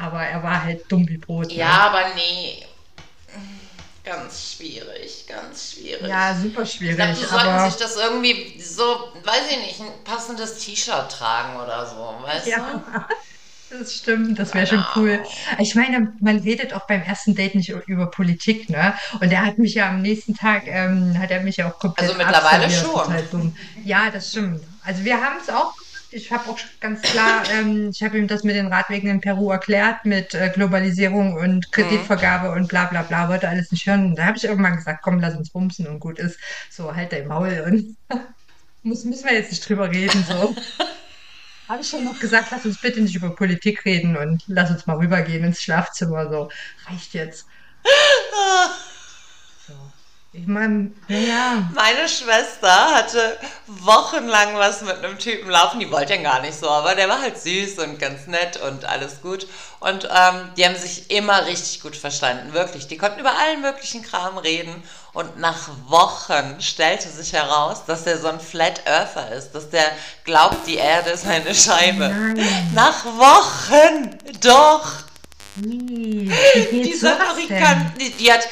Aber 0.00 0.22
er 0.22 0.42
war 0.42 0.64
halt 0.64 0.90
dumm 0.90 1.08
wie 1.08 1.18
Brot, 1.18 1.52
Ja, 1.52 1.66
ne? 1.66 1.80
aber 1.80 2.14
nee. 2.14 2.64
Ganz 4.04 4.54
schwierig, 4.56 5.26
ganz 5.28 5.72
schwierig. 5.74 6.08
Ja, 6.08 6.34
super 6.34 6.62
Ich 6.62 6.78
glaube, 6.78 7.12
die 7.12 7.24
schwierig, 7.24 7.26
sollten 7.28 7.58
sich 7.70 7.76
das 7.76 7.96
irgendwie 7.96 8.58
so, 8.60 8.82
weiß 9.22 9.50
ich 9.50 9.58
nicht, 9.58 9.80
ein 9.80 10.04
passendes 10.04 10.58
T-Shirt 10.64 11.10
tragen 11.10 11.56
oder 11.60 11.84
so, 11.84 12.24
weißt 12.26 12.46
ja, 12.46 12.56
du? 13.70 13.76
das 13.78 13.94
stimmt, 13.94 14.38
das 14.38 14.54
wäre 14.54 14.66
schon 14.66 14.84
cool. 14.96 15.22
Ich 15.58 15.74
meine, 15.74 16.14
man 16.20 16.38
redet 16.38 16.72
auch 16.72 16.86
beim 16.86 17.02
ersten 17.02 17.34
Date 17.34 17.54
nicht 17.54 17.68
über 17.86 18.10
Politik, 18.10 18.70
ne? 18.70 18.94
Und 19.20 19.30
er 19.30 19.44
hat 19.44 19.58
mich 19.58 19.74
ja 19.74 19.90
am 19.90 20.00
nächsten 20.00 20.34
Tag, 20.34 20.66
ähm, 20.66 21.18
hat 21.18 21.30
er 21.30 21.42
mich 21.42 21.58
ja 21.58 21.66
auch 21.70 21.78
Also 21.96 22.14
komplett 22.14 22.16
mittlerweile 22.16 22.64
abserviert, 22.64 23.28
schon. 23.30 23.30
dumm. 23.30 23.56
Ja, 23.84 24.10
das 24.10 24.30
stimmt. 24.30 24.62
Also 24.82 25.04
wir 25.04 25.20
haben 25.20 25.36
es 25.42 25.50
auch. 25.50 25.74
Ich 26.10 26.32
habe 26.32 26.48
auch 26.50 26.58
ganz 26.80 27.02
klar, 27.02 27.42
ähm, 27.50 27.90
ich 27.92 28.02
habe 28.02 28.18
ihm 28.18 28.28
das 28.28 28.42
mit 28.42 28.56
den 28.56 28.68
Radwegen 28.68 29.10
in 29.10 29.20
Peru 29.20 29.50
erklärt, 29.50 30.04
mit 30.04 30.34
äh, 30.34 30.50
Globalisierung 30.54 31.34
und 31.34 31.66
Mhm. 31.66 31.70
Kreditvergabe 31.70 32.50
und 32.52 32.68
bla 32.68 32.86
bla 32.86 33.02
bla, 33.02 33.28
wollte 33.28 33.48
alles 33.48 33.70
nicht 33.70 33.86
hören. 33.86 34.06
Und 34.06 34.18
da 34.18 34.24
habe 34.24 34.36
ich 34.38 34.44
irgendwann 34.44 34.76
gesagt, 34.76 35.00
komm, 35.02 35.20
lass 35.20 35.36
uns 35.36 35.50
bumsen 35.50 35.86
und 35.86 36.00
gut 36.00 36.18
ist. 36.18 36.38
So, 36.70 36.94
halt 36.94 37.12
dein 37.12 37.26
Maul 37.28 37.62
und 37.66 37.96
muss, 38.82 39.04
müssen 39.04 39.26
wir 39.26 39.34
jetzt 39.34 39.50
nicht 39.50 39.68
drüber 39.68 39.90
reden, 39.90 40.24
so. 40.24 40.54
Habe 41.68 41.82
ich 41.82 41.88
schon 41.88 42.04
noch 42.04 42.18
gesagt, 42.18 42.48
lass 42.50 42.64
uns 42.64 42.80
bitte 42.80 43.00
nicht 43.00 43.14
über 43.14 43.34
Politik 43.34 43.84
reden 43.84 44.16
und 44.16 44.42
lass 44.46 44.70
uns 44.70 44.86
mal 44.86 44.96
rübergehen 44.96 45.44
ins 45.44 45.62
Schlafzimmer, 45.62 46.30
so. 46.30 46.48
Reicht 46.86 47.12
jetzt. 47.14 47.46
Ich 50.32 50.46
meine, 50.46 50.92
naja, 51.08 51.70
Meine 51.74 52.06
Schwester 52.06 52.94
hatte 52.94 53.38
wochenlang 53.66 54.56
was 54.56 54.82
mit 54.82 55.02
einem 55.02 55.18
Typen 55.18 55.48
laufen, 55.48 55.80
die 55.80 55.90
wollte 55.90 56.14
ihn 56.14 56.22
gar 56.22 56.42
nicht 56.42 56.58
so, 56.60 56.68
aber 56.68 56.94
der 56.94 57.08
war 57.08 57.22
halt 57.22 57.40
süß 57.40 57.78
und 57.78 57.98
ganz 57.98 58.26
nett 58.26 58.58
und 58.58 58.84
alles 58.84 59.22
gut. 59.22 59.46
Und 59.80 60.04
ähm, 60.04 60.50
die 60.56 60.66
haben 60.66 60.76
sich 60.76 61.10
immer 61.10 61.46
richtig 61.46 61.80
gut 61.80 61.96
verstanden, 61.96 62.52
wirklich. 62.52 62.86
Die 62.88 62.98
konnten 62.98 63.20
über 63.20 63.32
allen 63.38 63.62
möglichen 63.62 64.02
Kram 64.02 64.36
reden. 64.36 64.82
Und 65.14 65.38
nach 65.38 65.70
Wochen 65.86 66.60
stellte 66.60 67.08
sich 67.08 67.32
heraus, 67.32 67.84
dass 67.86 68.04
der 68.04 68.18
so 68.18 68.28
ein 68.28 68.38
Flat 68.38 68.86
Earther 68.86 69.32
ist, 69.32 69.52
dass 69.52 69.70
der 69.70 69.90
glaubt, 70.24 70.66
die 70.66 70.76
Erde 70.76 71.10
ist 71.10 71.26
eine 71.26 71.54
Scheibe. 71.54 72.08
nein. 72.08 72.70
Nach 72.74 73.04
Wochen, 73.06 74.18
doch. 74.42 75.08
Wie, 75.56 76.30
wie 76.30 76.64
geht 76.70 76.84
Dieser 76.84 77.14
sowas 77.14 77.34
denn? 77.48 77.56
Amerikaner, 77.56 77.92
die, 77.98 78.10
die 78.10 78.32
hat, 78.32 78.46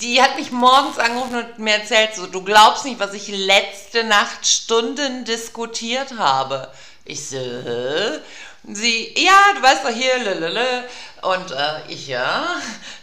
die 0.00 0.20
hat 0.20 0.36
mich 0.36 0.50
morgens 0.50 0.98
angerufen 0.98 1.36
und 1.36 1.58
mir 1.58 1.74
erzählt, 1.74 2.14
so, 2.14 2.26
du 2.26 2.42
glaubst 2.42 2.84
nicht, 2.84 3.00
was 3.00 3.14
ich 3.14 3.28
letzte 3.28 4.04
Nacht 4.04 4.46
Stunden 4.46 5.24
diskutiert 5.24 6.18
habe. 6.18 6.70
Ich 7.04 7.28
so, 7.28 7.36
hä? 7.36 8.20
Sie, 8.64 9.14
ja, 9.16 9.54
du 9.54 9.62
weißt 9.62 9.84
doch 9.84 9.90
hier, 9.90 10.18
lelele. 10.18 10.84
Und 11.22 11.50
äh, 11.50 11.80
ich, 11.88 12.08
ja. 12.08 12.46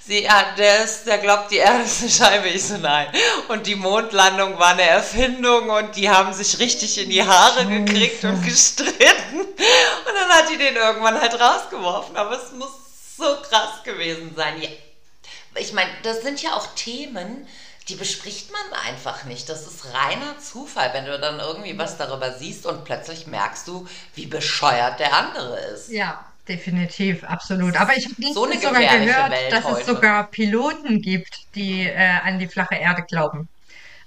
Sie, 0.06 0.24
ja, 0.24 0.54
der, 0.58 0.84
ist, 0.84 1.06
der 1.06 1.18
glaubt, 1.18 1.52
die 1.52 1.58
Erde 1.58 1.84
ist 1.84 2.02
eine 2.02 2.12
Scheibe. 2.12 2.48
Ich 2.50 2.68
so, 2.68 2.78
nein. 2.78 3.08
Und 3.48 3.66
die 3.66 3.76
Mondlandung 3.76 4.58
war 4.60 4.70
eine 4.70 4.84
Erfindung 4.84 5.70
und 5.70 5.96
die 5.96 6.10
haben 6.10 6.34
sich 6.34 6.60
richtig 6.60 6.98
in 7.00 7.10
die 7.10 7.24
Haare 7.24 7.66
gekriegt 7.66 8.24
und 8.24 8.44
gestritten. 8.44 9.40
Und 9.40 10.16
dann 10.16 10.30
hat 10.30 10.50
die 10.50 10.58
den 10.58 10.76
irgendwann 10.76 11.20
halt 11.20 11.40
rausgeworfen. 11.40 12.16
Aber 12.16 12.38
es 12.38 12.52
muss 12.52 12.70
so 13.18 13.38
krass 13.50 13.84
gewesen 13.84 14.34
sein. 14.36 14.62
Ja, 14.62 14.70
ich 15.60 15.74
meine, 15.74 15.90
das 16.04 16.22
sind 16.22 16.42
ja 16.42 16.54
auch 16.56 16.76
Themen, 16.76 17.48
die 17.90 17.96
bespricht 17.96 18.52
man 18.52 18.80
einfach 18.86 19.24
nicht. 19.26 19.50
Das 19.50 19.66
ist 19.68 19.94
reiner 19.94 20.38
Zufall, 20.40 20.94
wenn 20.94 21.06
du 21.06 21.18
dann 21.20 21.40
irgendwie 21.40 21.78
was 21.78 21.98
darüber 21.98 22.34
siehst 22.38 22.66
und 22.66 22.84
plötzlich 22.86 23.28
merkst 23.28 23.68
du, 23.68 23.88
wie 24.16 24.26
bescheuert 24.28 25.00
der 25.00 25.14
andere 25.14 25.58
ist. 25.60 25.90
Ja, 25.90 26.34
definitiv, 26.48 27.24
absolut. 27.24 27.78
Aber 27.78 27.96
ich 27.96 28.06
habe 28.06 28.16
So 28.34 28.46
eine 28.46 28.60
sogar 28.60 28.84
gehört, 28.86 29.32
Welt 29.32 29.52
dass 29.52 29.70
es 29.70 29.70
heute. 29.70 29.86
sogar 29.86 30.30
Piloten 30.30 31.02
gibt, 31.02 31.56
die 31.56 31.84
äh, 31.88 31.96
an 32.24 32.40
die 32.40 32.48
flache 32.48 32.76
Erde 32.76 33.04
glauben. 33.04 33.50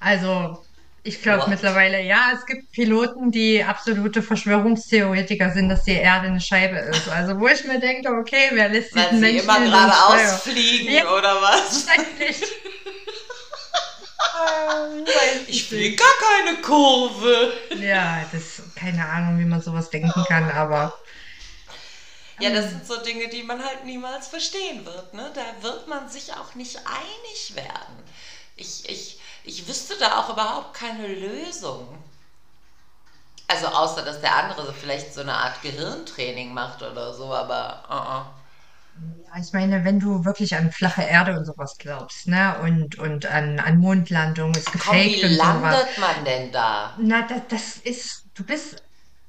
Also, 0.01 0.65
ich 1.03 1.23
glaube 1.23 1.49
mittlerweile, 1.49 2.03
ja, 2.03 2.33
es 2.35 2.45
gibt 2.45 2.73
Piloten, 2.73 3.31
die 3.31 3.65
absolute 3.65 4.23
Verschwörungstheoretiker 4.23 5.51
sind, 5.51 5.69
dass 5.71 5.85
die 5.85 5.93
Erde 5.93 6.27
eine 6.29 6.41
Scheibe 6.41 6.79
ist. 6.79 7.09
Also, 7.09 7.39
wo 7.41 7.49
ich 7.49 7.65
mir 7.65 7.81
denke, 7.81 8.11
okay, 8.11 8.51
wer 8.53 8.69
lässt 8.69 8.95
Weil 8.95 9.05
diesen 9.11 9.17
sie 9.17 9.33
Menschen 9.33 9.45
immer 9.45 9.61
geradeaus 9.61 10.43
fliegen 10.43 10.93
Ja, 10.93 11.11
oder 11.13 11.41
was? 11.41 11.87
Ähm, 14.41 15.05
Ich 15.47 15.69
fliege 15.69 15.97
gar 15.97 16.15
keine 16.19 16.63
Kurve. 16.63 17.53
Ja, 17.79 18.25
das, 18.33 18.63
keine 18.75 19.07
Ahnung, 19.07 19.39
wie 19.39 19.45
man 19.45 19.61
sowas 19.61 19.91
denken 19.91 20.25
kann, 20.29 20.51
aber 20.51 20.95
Ja, 22.39 22.51
das 22.51 22.71
sind 22.71 22.87
so 22.87 23.03
Dinge, 23.03 23.29
die 23.29 23.43
man 23.43 23.63
halt 23.63 23.85
niemals 23.85 24.29
verstehen 24.29 24.87
wird. 24.87 25.13
Ne? 25.15 25.31
Da 25.35 25.63
wird 25.63 25.89
man 25.89 26.09
sich 26.09 26.33
auch 26.33 26.55
nicht 26.55 26.79
einig 26.79 27.55
werden. 27.55 28.03
Ich, 28.57 28.89
ich, 28.89 29.20
ich 29.45 29.67
wüsste 29.69 29.97
da 29.99 30.19
auch 30.21 30.31
überhaupt 30.31 30.75
keine 30.75 31.07
Lösung. 31.09 32.03
Also 33.49 33.67
außer, 33.67 34.03
dass 34.03 34.23
der 34.23 34.35
andere 34.35 34.65
so 34.65 34.73
vielleicht 34.73 35.13
so 35.13 35.21
eine 35.21 35.35
Art 35.35 35.61
Gehirntraining 35.61 36.55
macht 36.55 36.83
oder 36.83 37.13
so, 37.13 37.35
aber 37.35 37.83
uh 37.91 38.41
Ja, 38.95 39.41
ich 39.41 39.53
meine, 39.53 39.85
wenn 39.85 39.99
du 40.01 40.25
wirklich 40.25 40.57
an 40.57 40.73
flache 40.73 41.03
Erde 41.03 41.37
und 41.39 41.45
sowas 41.45 41.77
glaubst, 41.79 42.27
ne, 42.29 42.59
und, 42.63 42.99
und 42.99 43.27
an, 43.27 43.59
an 43.61 43.79
Mondlandung 43.79 44.55
ist 44.55 44.73
Komm, 44.79 45.05
wie 45.05 45.21
gefaked 45.21 45.23
und 45.25 45.31
landet 45.37 45.97
man 45.99 46.25
denn 46.25 46.51
da? 46.51 46.99
na, 46.99 47.23
das, 47.27 47.43
das 47.49 47.77
ist, 47.79 48.29
du 48.35 48.45
bist, 48.45 48.83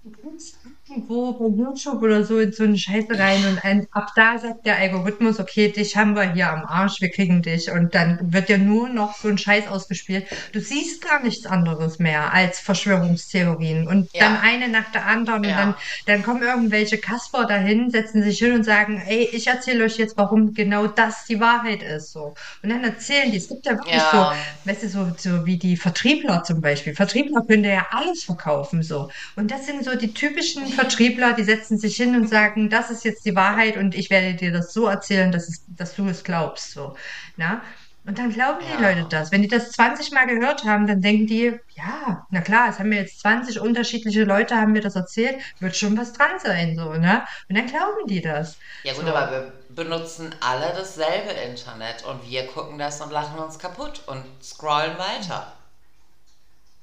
du 0.04 0.12
kommst 0.12 0.60
irgendwo 0.91 1.34
bei 1.34 1.47
YouTube 1.56 2.01
oder 2.01 2.23
so 2.23 2.39
in 2.39 2.51
so 2.51 2.63
eine 2.63 2.77
Scheiße 2.77 3.17
rein 3.17 3.45
und 3.45 3.63
ein, 3.63 3.88
ab 3.91 4.10
da 4.15 4.38
sagt 4.38 4.65
der 4.65 4.77
Algorithmus, 4.77 5.39
okay, 5.39 5.71
dich 5.71 5.95
haben 5.95 6.15
wir 6.15 6.34
hier 6.34 6.49
am 6.51 6.65
Arsch, 6.65 7.01
wir 7.01 7.10
kriegen 7.10 7.41
dich 7.41 7.71
und 7.71 7.95
dann 7.95 8.19
wird 8.21 8.49
dir 8.49 8.58
nur 8.58 8.89
noch 8.89 9.15
so 9.15 9.30
ein 9.30 9.38
Scheiß 9.38 9.67
ausgespielt. 9.67 10.27
Du 10.51 10.60
siehst 10.60 11.01
gar 11.01 11.23
nichts 11.23 11.45
anderes 11.45 11.99
mehr 11.99 12.34
als 12.34 12.60
Verschwörungstheorien 12.60 13.88
und 13.88 14.10
dann 14.17 14.38
Ja, 14.38 14.39
eine 14.41 14.69
nach 14.69 14.91
der 14.91 15.06
anderen 15.06 15.45
und 15.47 15.56
dann, 15.58 15.69
ja, 15.69 15.77
dann 16.06 16.23
kommen 16.23 16.43
irgendwelche 16.43 16.99
Kasper 16.99 17.45
dahin, 17.45 17.89
setzen 17.89 18.23
sich 18.23 18.39
hin 18.39 18.54
und 18.54 18.63
sagen, 18.63 19.01
ey, 19.06 19.30
ich 19.32 19.47
erzähle 19.47 19.86
euch 19.86 19.97
jetzt, 19.97 20.17
warum 20.17 20.54
genau 20.54 20.88
das 20.88 21.25
die 21.25 21.39
Wahrheit 21.39 21.84
ist, 21.84 22.12
so. 22.12 22.34
Und 22.62 22.69
dann 22.69 22.84
erzählen 22.84 23.32
die, 23.32 23.38
es 23.38 23.47
gibt 23.47 23.65
ja 23.65 23.73
wirklich 23.77 24.10
so, 24.10 24.17
ja, 24.17 24.36
weißt 24.65 24.84
du, 24.84 24.89
so, 24.89 25.12
so 25.17 25.45
wie 25.45 25.58
die 25.58 25.77
Vertriebler 25.77 26.43
zum 26.43 26.62
Beispiel. 26.62 26.93
Vertriebler 26.95 27.41
können 27.47 27.63
ja 27.63 27.88
alles 27.91 28.23
verkaufen, 28.23 28.84
so. 28.84 29.10
Und 29.36 29.51
das 29.51 29.65
sind 29.65 29.84
so 29.84 29.95
die 29.95 30.13
typischen 30.13 30.63
Vertriebler, 30.82 31.34
die 31.34 31.44
setzen 31.44 31.78
sich 31.78 31.96
hin 31.96 32.15
und 32.15 32.28
sagen, 32.28 32.70
das 32.70 32.89
ist 32.89 33.06
jetzt 33.06 33.24
die 33.26 33.36
Wahrheit 33.36 33.78
und 33.78 33.94
ich 33.94 34.10
werde 34.10 34.34
dir 34.34 34.52
das 34.52 34.74
so 34.74 34.88
erzählen, 34.88 35.32
dass, 35.32 35.48
es, 35.48 35.63
dass 35.67 35.96
du 35.96 36.08
es 36.08 36.24
glaubst, 36.24 36.72
so. 36.72 36.96
Na? 37.38 37.62
Und 38.04 38.17
dann 38.17 38.32
glauben 38.32 38.60
die 38.65 38.82
Leute 38.82 39.02
ja. 39.02 39.06
das. 39.08 39.32
Wenn 39.32 39.44
die 39.44 39.48
das 39.48 39.74
20 39.74 40.12
Mal 40.12 40.26
gehört 40.26 40.63
haben, 40.63 40.88
dann 40.88 41.02
denken 41.02 41.28
die, 41.28 41.60
ja, 41.76 42.26
na 42.32 42.41
klar, 42.41 42.70
es 42.70 42.80
haben 42.80 42.89
mir 42.89 43.00
jetzt 43.00 43.20
20 43.20 43.60
unterschiedliche 43.60 44.24
Leute 44.24 44.56
haben 44.56 44.72
mir 44.72 44.82
das 44.82 44.96
erzählt, 44.96 45.39
wird 45.60 45.76
schon 45.76 45.96
was 45.98 46.13
dran 46.13 46.39
sein, 46.39 46.76
so, 46.76 46.94
ne? 46.94 47.24
Und 47.48 47.58
dann 47.58 47.67
glauben 47.67 48.08
die 48.08 48.22
das. 48.22 48.58
Ja 48.82 48.94
gut, 48.94 49.06
So. 49.06 49.13
aber 49.13 49.32
wir 49.32 49.54
benutzen 49.70 50.34
alle 50.39 50.74
dasselbe 50.76 51.30
Internet 51.48 52.04
und 52.04 52.28
wir 52.28 52.48
gucken 52.48 52.80
das 52.80 53.00
und 53.02 53.12
lachen 53.12 53.38
uns 53.38 53.60
kaputt 53.60 54.02
und 54.08 54.26
scrollen 54.41 54.98
weiter. 54.98 55.61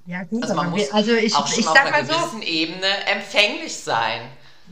Ja, 0.09 0.23
gut, 0.23 0.43
Also 0.43 0.55
man 0.55 0.71
muss 0.71 0.91
also 0.91 1.13
ich, 1.13 1.35
auch 1.35 1.47
schon 1.47 1.61
ich 1.61 1.69
auf 1.69 1.77
einer 1.77 1.91
mal 1.91 2.07
so, 2.07 2.15
gewissen 2.15 2.41
Ebene 2.41 2.87
empfänglich 3.13 3.77
sein. 3.77 4.23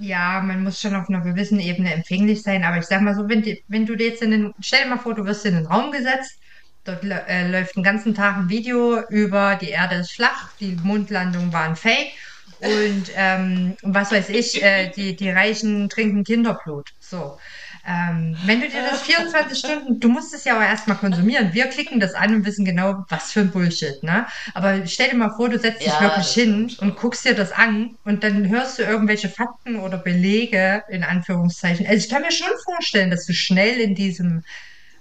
Ja, 0.01 0.40
man 0.40 0.64
muss 0.64 0.81
schon 0.81 0.94
auf 0.96 1.11
einer 1.11 1.20
gewissen 1.20 1.61
Ebene 1.61 1.92
empfänglich 1.92 2.42
sein, 2.42 2.64
aber 2.64 2.79
ich 2.79 2.87
sag 2.87 3.03
mal 3.03 3.14
so, 3.14 3.29
wenn, 3.29 3.42
die, 3.42 3.62
wenn 3.68 3.85
du 3.85 3.96
dir 3.96 4.09
jetzt 4.09 4.22
in 4.22 4.31
den, 4.31 4.55
stell 4.61 4.85
dir 4.85 4.88
mal 4.88 4.99
vor, 4.99 5.14
du 5.14 5.27
wirst 5.27 5.44
in 5.44 5.55
den 5.55 5.66
Raum 5.66 5.92
gesetzt, 5.92 6.38
dort 6.85 7.05
äh, 7.05 7.49
läuft 7.49 7.77
den 7.77 7.83
ganzen 7.83 8.14
Tag 8.14 8.38
ein 8.38 8.49
Video 8.49 9.03
über 9.11 9.57
die 9.57 9.68
Erde 9.68 9.96
ist 9.96 10.12
flach, 10.12 10.53
die 10.59 10.75
Mondlandung 10.83 11.53
war 11.53 11.64
ein 11.64 11.77
Fake 11.77 12.12
und 12.61 13.11
ähm, 13.14 13.77
was 13.83 14.12
weiß 14.12 14.31
ich, 14.31 14.62
äh, 14.62 14.90
die, 14.96 15.16
die 15.16 15.29
Reichen 15.29 15.90
trinken 15.90 16.25
Kinderblut. 16.25 16.88
So. 16.99 17.38
Ähm, 17.87 18.38
wenn 18.42 18.61
du 18.61 18.68
dir 18.68 18.83
das 18.83 19.03
24 19.03 19.59
Stunden, 19.59 20.01
du 20.01 20.09
musst 20.09 20.35
es 20.35 20.44
ja 20.44 20.57
auch 20.59 20.62
erstmal 20.62 20.99
konsumieren. 20.99 21.55
Wir 21.55 21.66
klicken 21.68 22.01
das 22.01 22.14
an 22.14 22.35
und 22.35 22.44
wissen 22.46 22.64
genau, 22.64 23.05
was 23.09 23.33
für 23.33 23.40
ein 23.40 23.53
Bullshit, 23.53 24.03
ne? 24.03 24.27
Aber 24.55 24.87
stell 24.87 25.11
dir 25.11 25.16
mal 25.16 25.35
vor, 25.37 25.49
du 25.49 25.59
setzt 25.59 25.87
dich 25.87 25.92
Ja, 25.92 26.01
wirklich 26.01 26.27
das 26.27 26.35
hin 26.35 26.75
und 26.81 26.96
guckst 26.96 27.25
dir 27.25 27.35
das 27.35 27.53
an 27.53 27.96
und 28.05 28.25
dann 28.25 28.49
hörst 28.49 28.79
du 28.79 28.83
irgendwelche 28.83 29.29
Fakten 29.29 29.77
oder 29.77 29.99
Belege, 29.99 30.83
in 30.88 31.05
Anführungszeichen. 31.05 31.87
Also 31.87 32.05
ich 32.05 32.11
kann 32.11 32.22
mir 32.22 32.33
schon 32.33 32.49
vorstellen, 32.64 33.11
dass 33.11 33.25
du 33.27 33.33
schnell 33.33 33.79
in 33.81 33.94
diesem 33.94 34.42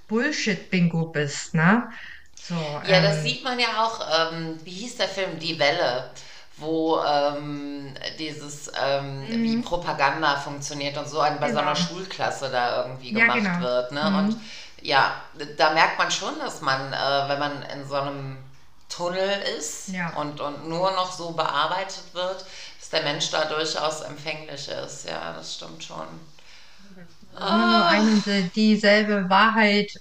Bullshit-Bingo 0.08 1.08
bist, 1.12 1.54
ne? 1.56 1.90
So, 2.36 2.82
Ja, 2.84 3.02
das 3.02 3.22
ähm, 3.22 3.24
sieht 3.24 3.44
man 3.44 3.60
ja 3.60 3.84
auch, 3.84 4.32
ähm, 4.34 4.60
wie 4.64 4.72
hieß 4.72 4.98
der 4.98 5.08
Film 5.08 5.40
Die 5.40 5.58
Welle, 5.60 6.12
wo 6.58 7.00
ähm, 7.06 7.94
dieses, 8.20 8.72
ähm, 8.82 9.28
wie 9.42 9.58
mhm, 9.58 9.62
Propaganda 9.62 10.38
funktioniert 10.38 10.98
und 10.98 11.08
so 11.10 11.20
an, 11.22 11.40
bei 11.40 11.52
so 11.52 11.60
einer 11.60 11.76
genau. 11.76 11.76
Schulklasse 11.76 12.50
da 12.50 12.84
irgendwie 12.86 13.12
Ja, 13.12 13.28
gemacht 13.28 13.60
genau. 13.60 13.60
wird. 13.60 13.92
Ne? 13.92 14.12
Und 14.18 14.36
Mhm. 14.36 14.52
ja, 14.82 15.16
da 15.58 15.74
merkt 15.74 15.98
man 16.00 16.12
schon, 16.12 16.38
dass 16.40 16.62
man, 16.62 16.94
äh, 16.94 17.30
wenn 17.30 17.40
man 17.40 17.62
in 17.64 17.86
so 17.88 17.96
einem 17.96 18.38
Tunnel 18.90 19.42
ist 19.58 19.96
Ja. 19.96 20.16
und, 20.16 20.40
und 20.40 20.70
nur 20.70 20.92
noch 20.92 21.12
so 21.12 21.32
bearbeitet 21.32 22.14
wird, 22.14 22.46
dass 22.80 22.90
der 22.92 23.04
Mensch 23.04 23.30
da 23.32 23.46
durchaus 23.46 24.02
empfänglich 24.02 24.70
ist. 24.70 25.10
Ja, 25.10 25.34
das 25.34 25.56
stimmt 25.56 25.84
schon. 25.84 26.08
Ah, 27.34 27.88
ein 27.90 28.06
und 28.08 28.26
die- 28.26 28.52
dieselbe 28.56 29.30
Wahrheit 29.30 29.92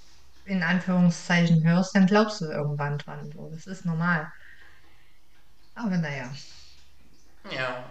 in 0.44 0.62
Anführungszeichen 0.62 1.64
hörst, 1.64 1.94
dann 1.94 2.06
glaubst 2.06 2.40
du 2.40 2.46
irgendwann 2.46 2.98
dran. 2.98 3.30
So, 3.32 3.50
das 3.50 3.66
ist 3.66 3.84
normal. 3.84 4.30
Aber 5.74 5.96
naja, 5.96 6.32
ja. 7.50 7.84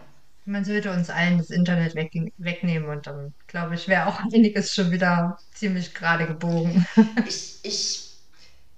man 0.46 0.64
sollte 0.64 0.92
uns 0.92 1.10
allen 1.10 1.38
das 1.38 1.50
Internet 1.50 1.96
weg, 1.96 2.12
wegnehmen 2.38 2.90
und 2.90 3.08
dann, 3.08 3.34
glaube 3.48 3.76
ich, 3.76 3.88
wäre 3.88 4.08
auch 4.08 4.20
einiges 4.34 4.74
schon 4.74 4.92
wieder 4.92 5.38
ziemlich 5.54 5.94
gerade 5.94 6.28
gebogen. 6.28 6.86
Ich, 7.28 7.60
ich, 7.64 8.10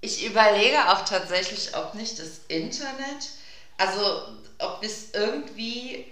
ich 0.00 0.26
überlege 0.26 0.90
auch 0.90 1.04
tatsächlich, 1.04 1.76
ob 1.76 1.94
nicht 1.94 2.18
das 2.18 2.40
Internet, 2.48 3.30
also 3.78 4.00
ob 4.58 4.80
wir 4.80 4.88
es 4.88 5.12
irgendwie 5.12 6.06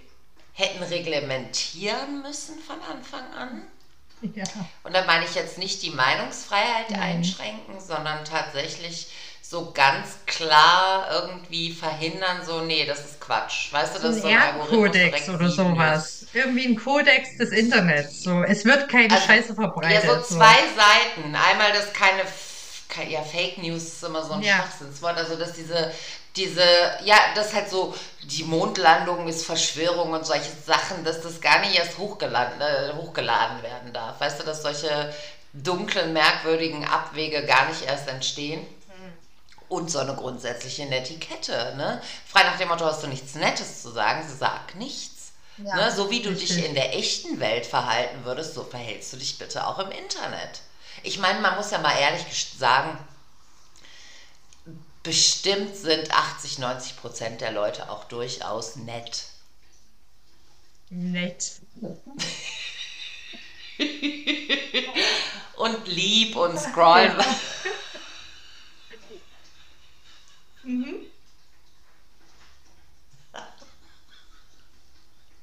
hätten 0.53 0.83
reglementieren 0.83 2.21
müssen 2.21 2.59
von 2.59 2.81
Anfang 2.81 3.25
an. 3.33 3.63
Ja. 4.33 4.45
Und 4.83 4.93
da 4.95 5.05
meine 5.05 5.25
ich 5.25 5.35
jetzt 5.35 5.57
nicht 5.57 5.83
die 5.83 5.91
Meinungsfreiheit 5.91 6.89
Nein. 6.89 7.17
einschränken, 7.17 7.79
sondern 7.79 8.23
tatsächlich 8.23 9.07
so 9.49 9.71
ganz 9.71 10.17
klar 10.25 11.07
irgendwie 11.11 11.71
verhindern, 11.71 12.43
so, 12.45 12.61
nee, 12.61 12.85
das 12.85 12.99
ist 13.05 13.21
Quatsch. 13.21 13.71
Weißt 13.71 13.95
du, 13.95 13.99
So 13.99 14.07
dass 14.07 14.15
ein 14.17 14.21
so 14.21 14.27
ein 14.27 14.91
direkt 14.91 15.29
oder 15.29 15.49
sowas. 15.49 16.25
Irgendwie 16.33 16.65
ein 16.67 16.75
Kodex 16.75 17.37
des 17.37 17.51
Internets. 17.51 18.23
So, 18.23 18.43
es 18.43 18.65
wird 18.65 18.89
keine 18.89 19.13
Also, 19.13 19.27
Scheiße 19.27 19.55
ja, 19.87 20.01
so 20.01 20.19
verbreitet. 20.23 20.25
So. 20.27 20.35
zwei 20.35 20.57
Seiten. 20.75 21.35
Einmal, 21.35 21.71
dass 21.73 21.93
keine, 21.93 22.21
F- 22.23 22.83
ke- 22.89 23.07
ja, 23.07 23.21
Fake 23.21 23.57
News 23.59 23.83
ist 23.83 24.03
immer 24.03 24.23
so 24.23 24.33
ein 24.33 24.41
Ja. 24.41 24.55
Schwachsinnswort. 24.55 25.17
Also, 25.17 25.35
dass 25.35 25.53
diese, 25.53 25.91
diese, 26.35 26.63
ja, 27.03 27.17
das 27.35 27.53
halt 27.53 27.69
so, 27.69 27.93
die 28.23 28.43
Mondlandung 28.43 29.27
ist 29.27 29.45
Verschwörung 29.45 30.11
und 30.13 30.25
solche 30.25 30.51
Sachen, 30.65 31.03
dass 31.03 31.21
das 31.21 31.39
gar 31.41 31.59
nicht 31.59 31.75
erst 31.75 31.97
hochgeladen, 31.97 32.59
äh, 32.61 32.93
hochgeladen 32.95 33.61
werden 33.63 33.93
darf. 33.93 34.19
Weißt 34.19 34.39
du, 34.39 34.43
dass 34.43 34.61
solche 34.63 35.13
dunklen, 35.53 36.11
merkwürdigen 36.13 36.85
Abwege 36.85 37.45
gar 37.45 37.67
nicht 37.69 37.83
erst 37.83 38.07
entstehen. 38.09 38.65
Und 39.67 39.89
so 39.89 39.99
eine 39.99 40.15
grundsätzliche 40.15 40.85
Netiquette, 40.85 41.73
ne? 41.75 42.01
Frei 42.27 42.43
nach 42.43 42.57
dem 42.57 42.67
Motto, 42.69 42.85
hast 42.85 43.03
du 43.03 43.07
nichts 43.07 43.35
Nettes 43.35 43.81
zu 43.81 43.89
sagen, 43.91 44.23
sag 44.39 44.75
nichts. 44.75 45.31
Ne? 45.57 45.69
Ja, 45.69 45.91
So 45.91 46.09
wie 46.11 46.21
du 46.21 46.31
dich 46.33 46.51
richtig. 46.51 46.65
in 46.65 46.75
der 46.75 46.95
echten 46.95 47.39
Welt 47.39 47.65
verhalten 47.65 48.25
würdest, 48.25 48.53
so 48.53 48.63
verhältst 48.63 49.13
du 49.13 49.17
dich 49.17 49.37
bitte 49.37 49.65
auch 49.65 49.79
im 49.79 49.91
Internet. 49.91 50.61
Ich 51.03 51.17
meine, 51.19 51.39
man 51.39 51.55
muss 51.55 51.71
ja 51.71 51.79
mal 51.79 51.97
ehrlich 51.97 52.25
sagen, 52.57 52.97
bestimmt 55.03 55.75
sind 55.75 56.11
80, 56.11 56.59
90 56.59 56.97
Prozent 56.97 57.41
der 57.41 57.51
Leute 57.51 57.89
auch 57.89 58.05
durchaus 58.05 58.75
nett. 58.75 59.23
Nett. 60.89 61.53
Und 65.57 65.87
lieb 65.87 66.35
und 66.35 66.59
scrollen. 66.59 67.15
Ja. 70.65 70.71
Mhm. 70.71 71.11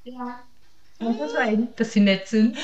Ja. 0.03 0.43
Kann 0.99 1.17
das 1.17 1.31
sein, 1.33 1.73
dass 1.75 1.93
sie 1.93 1.99
nett 2.01 2.27
sind? 2.27 2.57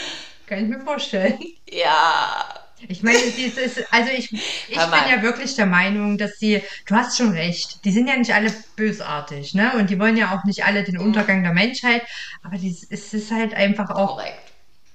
Kann 0.46 0.60
ich 0.64 0.70
mir 0.70 0.82
vorstellen. 0.82 1.40
Ja, 1.72 2.70
Ich 2.88 3.04
meine, 3.04 3.32
dieses, 3.32 3.78
also 3.92 4.10
ich, 4.12 4.30
hör 4.74 4.88
ich 4.88 4.92
bin 4.92 4.92
mal. 4.92 5.06
ja 5.06 5.22
wirklich 5.22 5.56
der 5.56 5.66
Meinung, 5.66 6.18
dass 6.18 6.38
sie, 6.40 6.64
du 6.88 6.96
hast 6.96 7.18
schon 7.18 7.32
recht, 7.32 7.84
die 7.84 7.92
sind 7.92 8.08
ja 8.08 8.16
nicht 8.16 8.34
alle 8.34 8.54
bösartig, 8.78 9.54
ne? 9.54 9.74
Und 9.78 9.90
die 9.90 10.00
wollen 10.00 10.16
ja 10.16 10.34
auch 10.38 10.44
nicht 10.46 10.64
alle 10.66 10.84
den 10.86 10.98
Mhm. 10.98 11.02
Untergang 11.02 11.44
der 11.44 11.54
Menschheit, 11.54 12.08
aber 12.42 12.58
dies, 12.58 12.88
es 12.90 13.14
ist 13.14 13.32
halt 13.32 13.54
einfach 13.54 13.90
auch 13.90 14.16
Korrekt. 14.16 14.54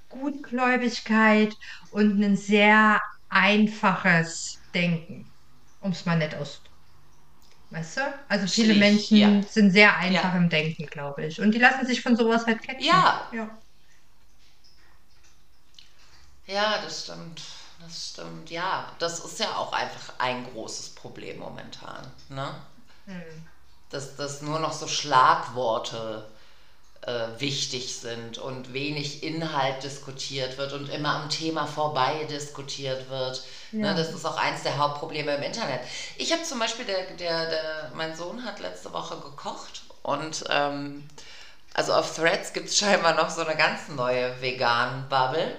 Gutgläubigkeit 0.09 1.55
und 1.90 2.22
ein 2.22 2.37
sehr 2.37 3.00
einfaches 3.29 4.64
Denken, 4.74 5.33
um 5.81 5.92
es 5.92 6.07
mal 6.07 6.18
nett 6.18 6.35
auszudrücken. 6.37 6.63
Weißt 7.74 7.96
du? 7.98 8.00
Also 8.28 8.46
viele 8.46 8.74
Schlicht, 8.74 9.10
ja. 9.10 9.30
Menschen 9.30 9.42
sind 9.48 9.70
sehr 9.70 9.92
Ja. 10.08 10.22
einfach 10.22 10.34
im 10.34 10.48
Denken, 10.48 10.87
glaube 10.87 11.26
ich. 11.26 11.40
Und 11.40 11.52
die 11.52 11.58
lassen 11.58 11.87
sich 11.87 12.02
von 12.02 12.16
sowas 12.16 12.46
halt 12.46 12.62
catchen. 12.62 12.84
Ja, 12.84 13.28
Ja. 13.32 13.50
ja, 16.46 16.82
das 16.82 17.04
stimmt. 17.04 17.42
Das 17.80 18.10
stimmt, 18.10 18.50
ja. 18.50 18.92
Das 18.98 19.24
ist 19.24 19.40
ja 19.40 19.56
auch 19.56 19.72
einfach 19.72 20.14
ein 20.18 20.44
großes 20.52 20.90
Problem 20.90 21.38
momentan. 21.38 22.06
Ne? 22.28 22.54
Hm. 23.06 23.48
Dass, 23.90 24.16
dass 24.16 24.42
nur 24.42 24.58
noch 24.58 24.72
so 24.72 24.87
Schlagworte 24.87 26.26
äh, 27.06 27.26
wichtig 27.38 27.96
sind 27.96 28.38
und 28.38 28.72
wenig 28.72 29.22
Inhalt 29.22 29.82
diskutiert 29.82 30.56
wird 30.58 30.72
und 30.72 30.88
immer 30.88 31.16
am 31.22 31.28
Thema 31.28 31.66
vorbei 31.66 32.26
diskutiert 32.30 33.10
wird. 33.10 33.42
Ne, 33.72 33.88
Ja. 33.88 33.94
das 33.94 34.10
ist 34.12 34.24
auch 34.24 34.36
eins 34.36 34.62
der 34.62 34.78
Hauptprobleme 34.78 35.34
im 35.34 35.42
Internet. 35.42 35.80
Ich 36.16 36.32
habe 36.32 36.42
zum 36.42 36.58
Beispiel, 36.58 36.84
der, 36.84 37.04
der, 37.18 37.50
der, 37.50 37.92
mein 37.94 38.16
Sohn 38.16 38.44
hat 38.44 38.60
letzte 38.60 38.92
Woche 38.92 39.16
gekocht 39.16 39.82
und 40.02 40.44
ähm, 40.50 41.04
also 41.74 41.92
auf 41.92 42.14
Threads 42.14 42.52
gibt 42.52 42.68
es 42.68 42.78
scheinbar 42.78 43.14
noch 43.14 43.30
so 43.30 43.44
eine 43.44 43.56
ganz 43.56 43.88
neue 43.88 44.40
Vegan-Bubble. 44.40 45.56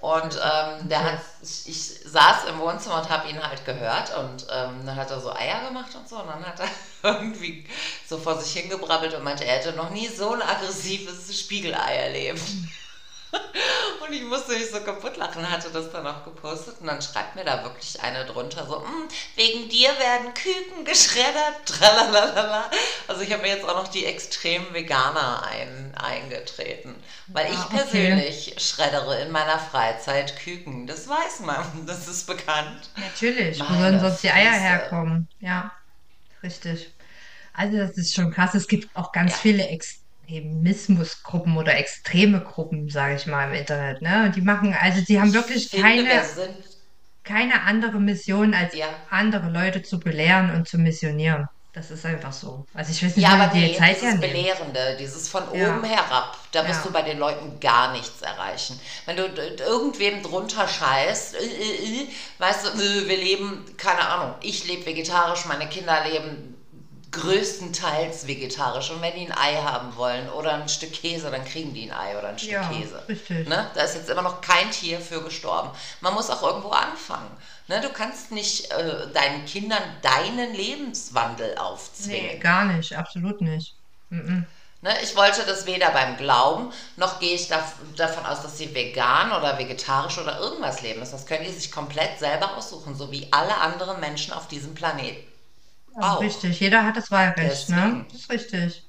Und 0.00 0.36
ähm, 0.36 0.88
der 0.88 1.02
hat, 1.02 1.20
ich, 1.42 1.68
ich 1.68 2.00
saß 2.04 2.44
im 2.48 2.60
Wohnzimmer 2.60 3.02
und 3.02 3.10
habe 3.10 3.28
ihn 3.28 3.42
halt 3.42 3.64
gehört 3.64 4.16
und 4.16 4.46
ähm, 4.48 4.86
dann 4.86 4.94
hat 4.94 5.10
er 5.10 5.20
so 5.20 5.32
Eier 5.32 5.66
gemacht 5.66 5.92
und 5.96 6.08
so 6.08 6.20
und 6.20 6.28
dann 6.28 6.46
hat 6.46 6.60
er 6.60 6.68
irgendwie 7.14 7.66
so 8.08 8.16
vor 8.16 8.40
sich 8.40 8.60
hingebrabbelt 8.60 9.14
und 9.14 9.24
meinte, 9.24 9.44
er 9.44 9.56
hätte 9.56 9.72
noch 9.72 9.90
nie 9.90 10.06
so 10.06 10.34
ein 10.34 10.42
aggressives 10.42 11.36
Spiegelei 11.38 11.96
erlebt. 11.96 12.42
Und 14.06 14.12
ich 14.12 14.22
musste 14.22 14.52
mich 14.52 14.70
so 14.70 14.80
kaputt 14.80 15.16
lachen, 15.16 15.50
hatte 15.50 15.70
das 15.70 15.90
dann 15.92 16.06
auch 16.06 16.24
gepostet 16.24 16.80
und 16.80 16.86
dann 16.86 17.02
schreibt 17.02 17.34
mir 17.36 17.44
da 17.44 17.62
wirklich 17.64 18.00
eine 18.02 18.24
drunter 18.24 18.66
so, 18.66 18.80
"Mm, 18.80 19.08
wegen 19.36 19.68
dir 19.68 19.90
werden 19.98 20.32
Küken 20.34 20.84
geschreddert, 20.84 21.54
tralalala. 21.66 22.70
Also 23.06 23.22
ich 23.22 23.32
habe 23.32 23.42
mir 23.42 23.48
jetzt 23.54 23.68
auch 23.68 23.74
noch 23.76 23.88
die 23.88 24.06
extremen 24.06 24.72
Veganer 24.72 25.42
ein, 25.50 25.94
eingetreten, 25.96 26.94
weil 27.32 27.52
ich 27.52 27.68
Ja, 27.68 27.74
okay. 27.74 28.22
persönlich 28.22 28.54
schreddere 28.58 29.20
in 29.20 29.30
meiner 29.30 29.58
Freizeit 29.58 30.36
Küken, 30.38 30.86
das 30.86 31.08
weiß 31.08 31.40
man, 31.40 31.64
das 31.86 32.08
ist 32.08 32.26
bekannt. 32.26 32.88
Natürlich, 32.96 33.68
wo 33.68 33.74
sollen 33.76 33.98
sonst 34.00 34.22
die 34.22 34.30
Eier 34.30 34.52
herkommen? 34.58 35.28
Ja, 35.38 35.72
richtig. 36.42 36.96
Also 37.54 37.78
das 37.78 37.96
ist 37.98 38.14
schon 38.14 38.32
krass. 38.32 38.54
Es 38.54 38.68
gibt 38.68 38.94
auch 38.96 39.12
ganz 39.12 39.36
Ja, 39.36 39.38
viele 39.38 39.68
Extremismusgruppen 40.28 41.56
oder 41.56 41.76
extreme 41.76 42.40
Gruppen, 42.42 42.88
sage 42.88 43.16
ich 43.16 43.26
mal, 43.26 43.48
im 43.48 43.54
Internet, 43.54 44.02
ne? 44.02 44.30
Die 44.34 44.42
machen, 44.42 44.74
also 44.78 45.00
die 45.02 45.20
haben 45.20 45.32
ich 45.32 45.34
wirklich 45.34 45.68
finde, 45.70 46.08
wir 46.08 46.22
keine, 46.22 46.24
sind, 46.24 46.56
keine 47.24 47.62
andere 47.62 48.00
Mission, 48.00 48.54
als 48.54 48.72
ja, 48.72 48.88
andere 49.08 49.50
Leute 49.50 49.82
zu 49.82 50.00
belehren 50.00 50.50
und 50.54 50.68
zu 50.68 50.78
missionieren. 50.78 51.46
Das 51.72 51.90
ist 51.90 52.04
einfach 52.06 52.32
so. 52.32 52.64
Also 52.72 52.90
ich 52.92 53.04
weiß 53.04 53.16
nicht, 53.16 53.28
Ja, 53.28 53.30
aber 53.30 53.48
die 53.48 53.72
nee, 53.72 53.72
Zeit 53.72 54.00
dieses 54.00 54.02
hernehmen. 54.02 54.20
Belehrende, 54.20 54.96
dieses 54.98 55.28
von 55.28 55.48
oben 55.48 55.82
Ja, 55.82 55.84
herab, 55.84 56.36
da 56.52 56.66
wirst 56.66 56.84
du 56.84 56.90
ja, 56.90 56.92
bei 56.92 57.02
den 57.02 57.18
Leuten 57.18 57.60
gar 57.60 57.92
nichts 57.92 58.22
erreichen. 58.22 58.80
Wenn 59.06 59.16
du 59.16 59.26
irgendwem 59.26 60.22
drunter 60.22 60.66
scheißt, 60.66 61.34
äh, 61.34 61.38
äh, 61.38 62.02
äh, 62.04 62.08
weißt 62.38 62.66
du, 62.66 62.68
äh, 62.80 63.08
wir 63.08 63.16
leben, 63.16 63.64
keine 63.76 64.00
Ahnung, 64.08 64.34
ich 64.40 64.66
lebe 64.66 64.86
vegetarisch, 64.86 65.44
meine 65.46 65.68
Kinder 65.68 66.04
leben 66.08 66.57
größtenteils 67.10 68.26
vegetarisch. 68.26 68.90
Und 68.90 69.00
wenn 69.02 69.14
die 69.14 69.26
ein 69.30 69.36
Ei 69.36 69.56
haben 69.62 69.96
wollen 69.96 70.28
oder 70.30 70.54
ein 70.54 70.68
Stück 70.68 70.92
Käse, 70.92 71.30
dann 71.30 71.44
kriegen 71.44 71.74
die 71.74 71.90
ein 71.90 71.96
Ei 71.96 72.18
oder 72.18 72.28
ein 72.28 72.38
Stück 72.38 72.60
ja, 72.60 72.68
Käse. 72.68 73.02
richtig. 73.08 73.48
Ne? 73.48 73.70
Da 73.74 73.82
ist 73.82 73.94
jetzt 73.94 74.10
immer 74.10 74.22
noch 74.22 74.40
kein 74.40 74.70
Tier 74.70 75.00
für 75.00 75.22
gestorben. 75.22 75.70
Man 76.00 76.14
muss 76.14 76.30
auch 76.30 76.42
irgendwo 76.42 76.70
anfangen. 76.70 77.30
Ne? 77.68 77.80
Du 77.80 77.90
kannst 77.90 78.32
nicht 78.32 78.70
äh, 78.72 79.10
deinen 79.12 79.44
Kindern 79.46 79.82
deinen 80.02 80.54
Lebenswandel 80.54 81.56
Nee, 81.98 82.36
aufzwingen. 82.36 82.40
gar 82.40 82.64
nicht, 82.64 82.94
absolut 82.96 83.40
nicht. 83.40 83.74
Mhm. 84.10 84.46
Ne, 84.80 84.94
ich 85.02 85.16
wollte 85.16 85.44
das 85.44 85.66
weder 85.66 85.90
beim 85.90 86.16
Glauben, 86.16 86.72
noch 86.96 87.18
gehe 87.18 87.34
ich 87.34 87.48
da, 87.48 87.64
davon 87.96 88.24
aus, 88.24 88.42
dass 88.42 88.58
sie 88.58 88.72
vegan 88.74 89.32
oder 89.32 89.58
vegetarisch 89.58 90.18
oder 90.18 90.38
irgendwas 90.38 90.82
leben. 90.82 91.00
Das 91.00 91.26
können 91.26 91.44
die 91.44 91.50
sich 91.52 91.72
komplett 91.72 92.18
selber 92.20 92.56
aussuchen, 92.56 92.94
so 92.94 93.10
wie 93.10 93.26
alle 93.32 93.56
anderen 93.56 93.98
Menschen 94.00 94.32
auf 94.32 94.46
diesem 94.46 94.74
Planeten. 94.74 95.27
Auch. 96.00 96.20
richtig, 96.20 96.60
jeder 96.60 96.84
hat 96.84 96.96
das 96.96 97.10
Wahlrecht, 97.10 97.68
ne? 97.70 98.04
Das 98.10 98.20
ist 98.20 98.30
richtig. 98.30 98.84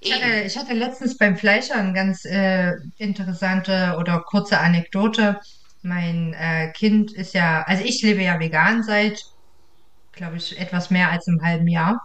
Ich 0.00 0.12
hatte, 0.12 0.40
ich 0.44 0.56
hatte 0.58 0.74
letztens 0.74 1.16
beim 1.16 1.36
Fleischer 1.36 1.76
eine 1.76 1.92
ganz 1.92 2.24
äh, 2.24 2.72
interessante 2.96 3.96
oder 3.98 4.22
kurze 4.22 4.58
Anekdote. 4.58 5.38
Mein 5.82 6.34
äh, 6.34 6.72
Kind 6.72 7.12
ist 7.12 7.34
ja, 7.34 7.62
also 7.62 7.84
ich 7.84 8.02
lebe 8.02 8.22
ja 8.22 8.38
vegan 8.40 8.82
seit, 8.82 9.20
glaube 10.12 10.36
ich, 10.36 10.58
etwas 10.60 10.90
mehr 10.90 11.10
als 11.10 11.28
einem 11.28 11.42
halben 11.42 11.68
Jahr. 11.68 12.00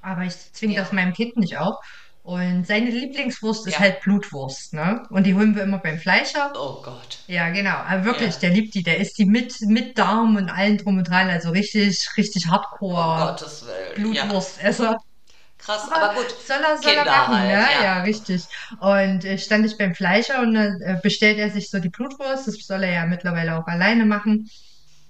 Aber 0.00 0.24
ich 0.24 0.34
zwinge 0.52 0.74
das 0.76 0.88
Ja. 0.90 0.94
meinem 0.96 1.12
Kind 1.12 1.36
nicht 1.36 1.56
auf. 1.58 1.76
Und 2.24 2.68
seine 2.68 2.88
Lieblingswurst 2.90 3.66
ist 3.66 3.74
Ja. 3.74 3.80
halt 3.80 4.00
Blutwurst, 4.02 4.74
ne? 4.74 5.02
Und 5.10 5.26
die 5.26 5.34
holen 5.34 5.56
wir 5.56 5.64
immer 5.64 5.78
beim 5.78 5.98
Fleischer. 5.98 6.52
Oh 6.54 6.80
Gott. 6.80 7.18
Ja, 7.26 7.50
genau. 7.50 7.74
Aber 7.74 8.04
wirklich, 8.04 8.34
Ja. 8.34 8.40
der 8.42 8.50
liebt 8.50 8.74
die. 8.74 8.84
Der 8.84 8.98
isst 8.98 9.18
die 9.18 9.24
mit, 9.24 9.60
mit 9.62 9.98
Darm 9.98 10.36
und 10.36 10.48
allem 10.48 10.78
drum 10.78 10.98
und 10.98 11.08
dran. 11.08 11.28
Also 11.30 11.50
richtig, 11.50 12.08
richtig 12.16 12.46
Hardcore 12.46 13.26
Gottes 13.26 13.64
Willen. 13.66 14.14
Ja. 14.14 14.22
Blutwurstesser. 14.24 14.98
Krass, 15.58 15.88
aber 15.90 16.14
gut. 16.14 16.26
Soll 16.46 16.58
er, 16.62 16.78
soll 16.78 16.92
er 16.92 17.04
machen, 17.04 17.38
halt, 17.38 17.48
ne? 17.48 17.52
ja. 17.54 17.82
Ja, 17.82 18.02
richtig. 18.02 18.44
Und 18.80 19.24
äh, 19.24 19.36
stand 19.38 19.66
ich 19.66 19.76
beim 19.76 19.94
Fleischer 19.94 20.42
und 20.42 20.54
dann 20.54 20.80
äh, 20.80 20.98
bestellt 21.02 21.38
er 21.38 21.50
sich 21.50 21.70
so 21.70 21.80
die 21.80 21.88
Blutwurst. 21.88 22.46
Das 22.46 22.54
soll 22.54 22.84
er 22.84 22.92
ja 22.92 23.06
mittlerweile 23.06 23.56
auch 23.58 23.66
alleine 23.66 24.04
machen. 24.06 24.48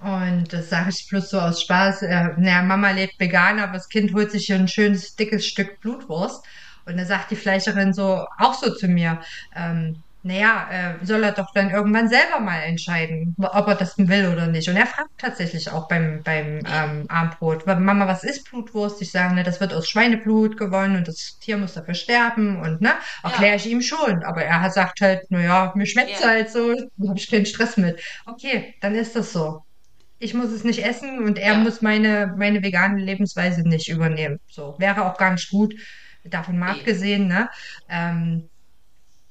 Und 0.00 0.52
das 0.52 0.70
sage 0.70 0.90
ich 0.90 1.06
bloß 1.08 1.30
so 1.30 1.38
aus 1.40 1.60
Spaß. 1.62 2.02
Äh, 2.02 2.28
naja, 2.38 2.62
Mama 2.62 2.90
lebt 2.90 3.20
vegan, 3.20 3.60
aber 3.60 3.74
das 3.74 3.88
Kind 3.88 4.14
holt 4.14 4.30
sich 4.30 4.46
hier 4.46 4.56
ein 4.56 4.66
schönes, 4.68 5.14
dickes 5.14 5.46
Stück 5.46 5.80
Blutwurst. 5.80 6.42
Und 6.86 6.96
da 6.98 7.04
sagt 7.04 7.30
die 7.30 7.36
Fleischerin 7.36 7.92
so, 7.92 8.24
auch 8.38 8.54
so 8.54 8.72
zu 8.74 8.88
mir, 8.88 9.20
ähm, 9.54 10.02
naja, 10.24 10.68
äh, 11.00 11.04
soll 11.04 11.24
er 11.24 11.32
doch 11.32 11.48
dann 11.52 11.70
irgendwann 11.70 12.08
selber 12.08 12.38
mal 12.38 12.60
entscheiden, 12.60 13.34
ob 13.38 13.66
er 13.66 13.74
das 13.74 13.98
will 13.98 14.28
oder 14.32 14.46
nicht. 14.46 14.68
Und 14.68 14.76
er 14.76 14.86
fragt 14.86 15.10
tatsächlich 15.18 15.68
auch 15.70 15.88
beim, 15.88 16.22
beim 16.22 16.60
ähm, 16.64 17.06
Abendbrot, 17.08 17.66
Mama, 17.66 18.06
was 18.06 18.22
ist 18.22 18.48
Blutwurst? 18.48 19.02
Ich 19.02 19.10
sage, 19.10 19.34
ne, 19.34 19.42
das 19.42 19.60
wird 19.60 19.74
aus 19.74 19.88
Schweineblut 19.88 20.56
gewonnen 20.56 20.96
und 20.96 21.08
das 21.08 21.38
Tier 21.40 21.56
muss 21.58 21.74
dafür 21.74 21.94
sterben 21.94 22.60
und 22.60 22.80
ne, 22.80 22.92
erkläre 23.24 23.50
Ja. 23.50 23.56
ich 23.56 23.66
ihm 23.66 23.82
schon. 23.82 24.22
Aber 24.22 24.44
er 24.44 24.70
sagt 24.70 25.00
halt, 25.00 25.28
naja, 25.30 25.72
mir 25.74 25.86
schmeckt's 25.86 26.20
Ja. 26.20 26.28
halt 26.28 26.50
so, 26.50 26.72
da 26.96 27.08
habe 27.08 27.18
ich 27.18 27.28
keinen 27.28 27.46
Stress 27.46 27.76
mit. 27.76 28.00
Okay, 28.24 28.74
dann 28.80 28.94
ist 28.94 29.16
das 29.16 29.32
so. 29.32 29.64
Ich 30.18 30.34
muss 30.34 30.50
es 30.52 30.62
nicht 30.64 30.84
essen 30.84 31.18
und 31.24 31.38
er 31.38 31.54
Ja. 31.54 31.58
muss 31.58 31.82
meine, 31.82 32.34
meine 32.38 32.62
vegane 32.62 33.02
Lebensweise 33.02 33.62
nicht 33.68 33.88
übernehmen. 33.88 34.38
So, 34.48 34.76
wäre 34.78 35.04
auch 35.04 35.18
gar 35.18 35.32
nicht 35.32 35.50
gut, 35.50 35.74
davon 36.24 36.58
mal 36.58 36.72
abgesehen, 36.72 37.28
ne? 37.28 37.48
Ähm, 37.88 38.50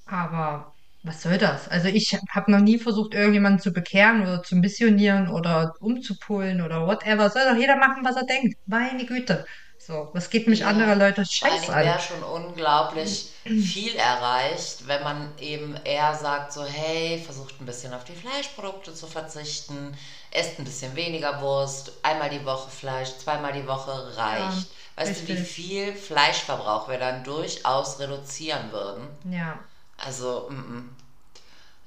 aber 0.05 0.75
was 1.03 1.21
soll 1.23 1.37
das? 1.37 1.67
Also 1.69 1.87
ich 1.89 2.17
habe 2.33 2.51
noch 2.51 2.59
nie 2.59 2.77
versucht, 2.79 3.13
irgendjemanden 3.15 3.61
zu 3.61 3.71
bekehren 3.73 4.21
oder 4.21 4.43
zu 4.43 4.55
missionieren 4.55 5.29
oder 5.29 5.73
umzupolen 5.79 6.61
oder 6.61 6.85
whatever. 6.87 7.29
Soll 7.29 7.43
doch 7.49 7.57
jeder 7.57 7.77
machen, 7.77 8.03
was 8.05 8.15
er 8.17 8.25
denkt. 8.25 8.55
Meine 8.65 9.05
Güte. 9.05 9.45
So, 9.77 10.11
was 10.13 10.29
geht 10.29 10.47
mich 10.47 10.65
andere 10.65 10.93
Ja. 10.93 10.95
Leute 10.95 11.25
Vor 11.39 11.49
allen 11.51 11.61
Scheiß 11.61 11.61
Dingen 11.61 11.79
an? 11.79 11.79
wäre 11.79 11.99
schon 11.99 12.23
unglaublich 12.23 13.31
viel 13.55 13.95
erreicht, 13.95 14.87
wenn 14.87 15.03
man 15.03 15.37
eben 15.39 15.75
eher 15.85 16.15
sagt, 16.15 16.53
so 16.53 16.63
hey, 16.65 17.19
versucht 17.19 17.59
ein 17.59 17.65
bisschen 17.65 17.93
auf 17.93 18.03
die 18.03 18.15
Fleischprodukte 18.15 18.93
zu 18.93 19.07
verzichten, 19.07 19.97
esst 20.31 20.59
ein 20.59 20.65
bisschen 20.65 20.95
weniger 20.95 21.41
Wurst, 21.41 21.93
einmal 22.03 22.29
die 22.29 22.45
Woche 22.45 22.69
Fleisch, 22.69 23.17
zweimal 23.17 23.53
die 23.53 23.67
Woche 23.67 24.15
reicht. 24.17 24.67
Weißt 25.01 25.21
du, 25.21 25.27
wie 25.27 25.33
richtig. 25.33 25.47
viel 25.47 25.93
Fleischverbrauch 25.95 26.89
wir 26.89 26.99
dann 26.99 27.23
durchaus 27.23 27.99
reduzieren 27.99 28.71
würden? 28.71 29.07
Ja, 29.23 29.59
Also, 29.97 30.47
mm, 30.49 30.53
mm. 30.55 30.95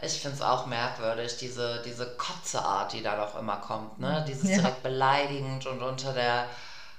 ich 0.02 0.20
finde 0.20 0.36
es 0.36 0.42
auch 0.42 0.66
merkwürdig, 0.66 1.36
diese, 1.38 1.82
diese 1.84 2.16
Kotzeart, 2.16 2.92
die 2.92 3.02
da 3.02 3.16
doch 3.16 3.38
immer 3.38 3.56
kommt, 3.58 3.98
ne? 4.00 4.24
Dieses 4.28 4.50
Ja. 4.50 4.56
direkt 4.56 4.82
beleidigend 4.82 5.66
und 5.66 5.82
unter 5.82 6.12
der, 6.12 6.48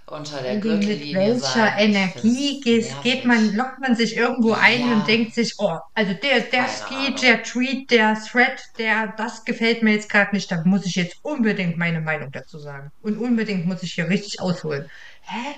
unter 0.07 0.41
der 0.41 0.59
mit 0.59 0.61
Gürtellinie 0.61 1.13
welcher 1.13 1.41
sein. 1.41 1.77
Energie 1.77 2.61
geht, 2.61 3.01
geht 3.01 3.25
man, 3.25 3.53
lockt 3.55 3.79
man 3.79 3.95
sich 3.95 4.15
irgendwo 4.17 4.53
ein 4.53 4.81
Ja. 4.81 4.93
und 4.93 5.07
denkt 5.07 5.33
sich, 5.35 5.55
oh, 5.59 5.79
also 5.93 6.13
der, 6.13 6.41
der 6.41 6.69
Ahnung. 6.85 7.15
der 7.21 7.43
Tweet, 7.43 7.91
der 7.91 8.15
Thread, 8.15 8.61
der, 8.77 9.13
das 9.17 9.45
gefällt 9.45 9.83
mir 9.83 9.93
jetzt 9.93 10.09
gerade 10.09 10.35
nicht, 10.35 10.51
da 10.51 10.61
muss 10.65 10.85
ich 10.85 10.95
jetzt 10.95 11.17
unbedingt 11.23 11.77
meine 11.77 12.01
Meinung 12.01 12.31
dazu 12.31 12.59
sagen. 12.59 12.91
Und 13.01 13.17
unbedingt 13.17 13.65
muss 13.65 13.83
ich 13.83 13.93
hier 13.93 14.09
richtig 14.09 14.41
ausholen. 14.41 14.89
Hä? 15.21 15.55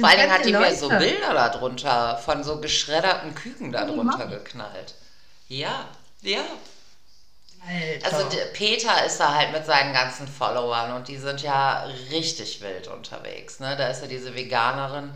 Vor 0.00 0.08
allen 0.08 0.18
Dingen 0.20 0.32
hat 0.32 0.44
die 0.44 0.52
mir 0.52 0.74
so 0.74 0.88
Leute. 0.88 0.98
Bilder 0.98 1.34
darunter 1.34 2.18
von 2.18 2.42
so 2.44 2.60
geschredderten 2.60 3.34
Küken 3.34 3.72
darunter 3.72 4.26
geknallt. 4.26 4.94
Ja, 5.48 5.88
ja. 6.22 6.42
Alter. 7.66 8.06
Also 8.06 8.26
Peter 8.54 9.04
ist 9.04 9.18
da 9.20 9.34
halt 9.34 9.52
mit 9.52 9.66
seinen 9.66 9.92
ganzen 9.92 10.26
Followern 10.26 10.92
und 10.92 11.08
die 11.08 11.18
sind 11.18 11.42
ja 11.42 11.84
richtig 12.10 12.62
wild 12.62 12.88
unterwegs. 12.88 13.60
Ne? 13.60 13.76
Da 13.76 13.88
ist 13.88 14.00
ja 14.02 14.08
diese 14.08 14.34
Veganerin, 14.34 15.12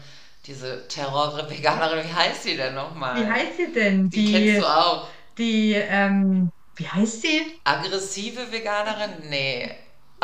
diese 0.46 0.86
Terror-Veganerin, 0.88 2.04
wie 2.08 2.12
heißt 2.14 2.42
sie 2.42 2.56
denn 2.56 2.74
nochmal? 2.74 3.16
wie 3.16 3.26
heißt 3.26 3.56
sie 3.56 3.72
denn? 3.72 4.10
Die 4.10 4.24
Die, 4.26 4.32
kennst 4.32 4.60
du 4.60 4.66
auch. 4.66 5.08
die, 5.38 5.72
ähm, 5.74 6.52
wie 6.76 6.88
heißt 6.88 7.22
sie? 7.22 7.60
Aggressive 7.64 8.52
Veganerin? 8.52 9.28
Nee. 9.30 9.74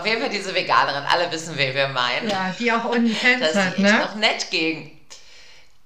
Auf 0.01 0.07
jeden 0.07 0.21
Fall 0.23 0.31
diese 0.31 0.55
Veganerin, 0.55 1.05
alle 1.05 1.31
wissen, 1.31 1.57
wen 1.59 1.75
wir 1.75 1.89
meinen. 1.89 2.31
Ja, 2.31 2.55
die 2.59 2.73
auch 2.73 2.87
OnlyFans 2.87 3.41
Da 3.41 3.47
ist 3.47 3.57
hat, 3.57 3.79
ne? 3.79 3.99
noch 3.99 4.15
nett 4.15 4.51
gegen. 4.51 4.99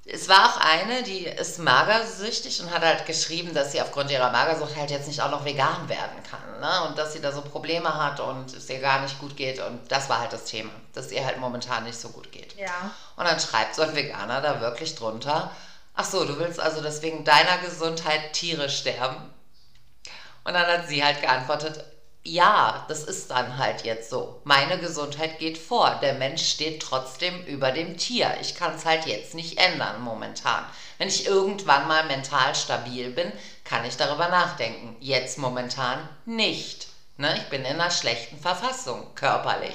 Es 0.06 0.28
war 0.28 0.50
auch 0.50 0.60
eine, 0.60 1.02
die 1.02 1.24
ist 1.24 1.58
magersüchtig 1.58 2.60
und 2.60 2.70
hat 2.70 2.82
halt 2.82 3.06
geschrieben, 3.06 3.54
dass 3.54 3.72
sie 3.72 3.80
aufgrund 3.80 4.10
ihrer 4.10 4.30
Magersucht 4.30 4.76
halt 4.76 4.90
jetzt 4.90 5.08
nicht 5.08 5.20
auch 5.20 5.30
noch 5.30 5.44
vegan 5.44 5.88
werden 5.88 6.22
kann. 6.30 6.60
Ne? 6.60 6.88
Und 6.88 6.98
dass 6.98 7.14
sie 7.14 7.20
da 7.20 7.32
so 7.32 7.40
Probleme 7.40 7.92
hat 7.92 8.20
und 8.20 8.54
es 8.54 8.68
ihr 8.70 8.80
gar 8.80 9.00
nicht 9.00 9.18
gut 9.18 9.36
geht. 9.36 9.60
Und 9.60 9.90
das 9.90 10.08
war 10.08 10.20
halt 10.20 10.32
das 10.32 10.44
Thema, 10.44 10.70
dass 10.92 11.10
ihr 11.10 11.24
halt 11.24 11.38
momentan 11.38 11.84
nicht 11.84 11.98
so 11.98 12.10
gut 12.10 12.30
geht. 12.30 12.54
Ja. 12.56 12.92
Und 13.16 13.24
dann 13.24 13.40
schreibt 13.40 13.74
so 13.74 13.82
ein 13.82 13.96
Veganer 13.96 14.42
da 14.42 14.60
wirklich 14.60 14.94
drunter, 14.94 15.50
ach 15.94 16.04
so, 16.04 16.24
du 16.24 16.38
willst 16.38 16.60
also 16.60 16.82
deswegen 16.82 17.24
deiner 17.24 17.58
Gesundheit 17.64 18.34
Tiere 18.34 18.68
sterben? 18.68 19.16
Und 20.44 20.52
dann 20.52 20.66
hat 20.66 20.86
sie 20.86 21.02
halt 21.02 21.22
geantwortet, 21.22 21.82
ja, 22.24 22.84
das 22.88 23.04
ist 23.04 23.30
dann 23.30 23.58
halt 23.58 23.84
jetzt 23.84 24.08
so. 24.08 24.40
Meine 24.44 24.78
Gesundheit 24.78 25.38
geht 25.38 25.58
vor. 25.58 25.98
Der 26.02 26.14
Mensch 26.14 26.42
steht 26.42 26.80
trotzdem 26.82 27.44
über 27.44 27.70
dem 27.70 27.98
Tier. 27.98 28.34
Ich 28.40 28.54
kann 28.54 28.74
es 28.74 28.86
halt 28.86 29.04
jetzt 29.04 29.34
nicht 29.34 29.58
ändern 29.58 30.00
momentan. 30.02 30.64
Wenn 30.96 31.08
ich 31.08 31.26
irgendwann 31.26 31.86
mal 31.86 32.06
mental 32.06 32.54
stabil 32.54 33.10
bin, 33.10 33.30
kann 33.64 33.84
ich 33.84 33.96
darüber 33.98 34.28
nachdenken. 34.28 34.96
Jetzt 35.00 35.36
momentan 35.36 36.08
nicht. 36.24 36.88
Ne? 37.18 37.36
Ich 37.36 37.44
bin 37.50 37.60
in 37.62 37.78
einer 37.78 37.90
schlechten 37.90 38.38
Verfassung, 38.40 39.06
körperlich. 39.14 39.74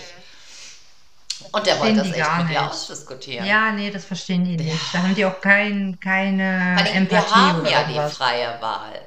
Und 1.51 1.65
der 1.67 1.79
wollte 1.79 1.97
das 1.97 2.07
die 2.07 2.19
echt 2.19 2.37
mit 2.37 2.47
nicht. 2.49 2.59
ausdiskutieren. 2.59 3.45
Ja, 3.45 3.71
nee, 3.71 3.91
das 3.91 4.05
verstehen 4.05 4.43
die 4.43 4.57
nicht. 4.57 4.93
Da 4.93 5.03
haben 5.03 5.15
die 5.15 5.25
auch 5.25 5.39
kein, 5.39 5.97
keine 5.99 6.75
allem, 6.77 6.95
Empathie 6.95 7.29
wir 7.29 7.47
haben 7.47 7.65
ja 7.65 7.83
die 7.83 7.91
irgendwas. 7.93 8.17
freie 8.17 8.61
Wahl. 8.61 9.01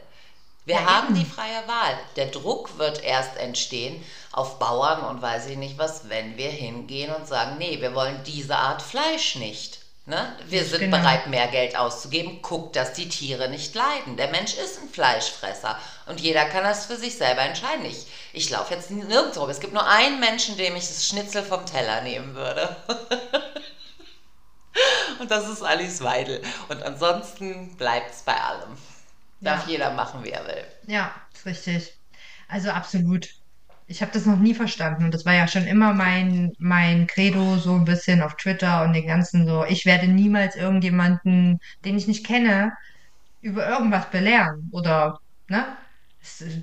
Wir 0.64 0.76
Ja, 0.76 0.84
haben 0.86 1.06
eben. 1.08 1.16
die 1.16 1.24
freie 1.30 1.66
Wahl. 1.66 1.98
Der 2.16 2.26
Druck 2.26 2.78
wird 2.78 3.02
erst 3.02 3.36
entstehen 3.36 4.02
auf 4.30 4.58
Bauern 4.58 5.02
und 5.04 5.20
weiß 5.20 5.46
ich 5.46 5.56
nicht 5.56 5.78
was, 5.78 6.08
wenn 6.08 6.36
wir 6.36 6.50
hingehen 6.50 7.12
und 7.12 7.26
sagen, 7.26 7.58
nee, 7.58 7.80
wir 7.80 7.94
wollen 7.94 8.22
diese 8.24 8.56
Art 8.56 8.80
Fleisch 8.80 9.36
nicht. 9.36 9.80
Ne? 10.06 10.34
Wir 10.46 10.64
sind 10.64 10.80
Genau. 10.80 10.96
bereit, 10.98 11.28
mehr 11.28 11.46
Geld 11.48 11.76
auszugeben. 11.76 12.42
Guckt, 12.42 12.74
dass 12.74 12.92
die 12.92 13.08
Tiere 13.08 13.48
nicht 13.48 13.74
leiden. 13.74 14.16
Der 14.16 14.28
Mensch 14.28 14.54
ist 14.54 14.80
ein 14.80 14.88
Fleischfresser 14.88 15.78
und 16.06 16.20
jeder 16.20 16.44
kann 16.46 16.64
das 16.64 16.86
für 16.86 16.96
sich 16.96 17.16
selber 17.16 17.42
entscheiden. 17.42 17.84
Ich, 17.84 18.06
ich 18.32 18.50
laufe 18.50 18.74
jetzt 18.74 18.90
nirgends 18.90 19.38
rum. 19.38 19.48
Es 19.48 19.60
gibt 19.60 19.74
nur 19.74 19.86
einen 19.86 20.18
Menschen, 20.18 20.56
dem 20.56 20.74
ich 20.74 20.88
das 20.88 21.06
Schnitzel 21.06 21.44
vom 21.44 21.64
Teller 21.66 22.00
nehmen 22.02 22.34
würde. 22.34 22.76
Und 25.20 25.30
das 25.30 25.48
ist 25.48 25.62
Alice 25.62 26.02
Weidel. 26.02 26.42
Und 26.68 26.82
ansonsten 26.82 27.76
bleibt 27.76 28.12
es 28.14 28.22
bei 28.22 28.34
allem. 28.34 28.76
Darf 29.42 29.64
Ja. 29.66 29.70
jeder 29.72 29.90
machen, 29.92 30.24
wie 30.24 30.30
er 30.30 30.46
will. 30.46 30.64
Ja, 30.86 31.12
ist 31.34 31.46
richtig. 31.46 31.92
Also 32.48 32.70
absolut. 32.70 33.28
Ich 33.86 34.00
habe 34.00 34.12
das 34.12 34.26
noch 34.26 34.38
nie 34.38 34.54
verstanden 34.54 35.04
und 35.04 35.12
das 35.12 35.26
war 35.26 35.34
ja 35.34 35.46
schon 35.48 35.66
immer 35.66 35.92
mein, 35.92 36.52
mein 36.58 37.06
Credo, 37.06 37.58
so 37.58 37.74
ein 37.74 37.84
bisschen 37.84 38.22
auf 38.22 38.36
Twitter 38.36 38.82
und 38.82 38.92
den 38.94 39.06
ganzen 39.06 39.46
so. 39.46 39.64
Ich 39.64 39.84
werde 39.84 40.06
niemals 40.08 40.56
irgendjemanden, 40.56 41.58
den 41.84 41.98
ich 41.98 42.06
nicht 42.06 42.24
kenne, 42.26 42.72
über 43.40 43.68
irgendwas 43.68 44.10
belehren 44.10 44.68
oder, 44.72 45.18
ne? 45.48 45.76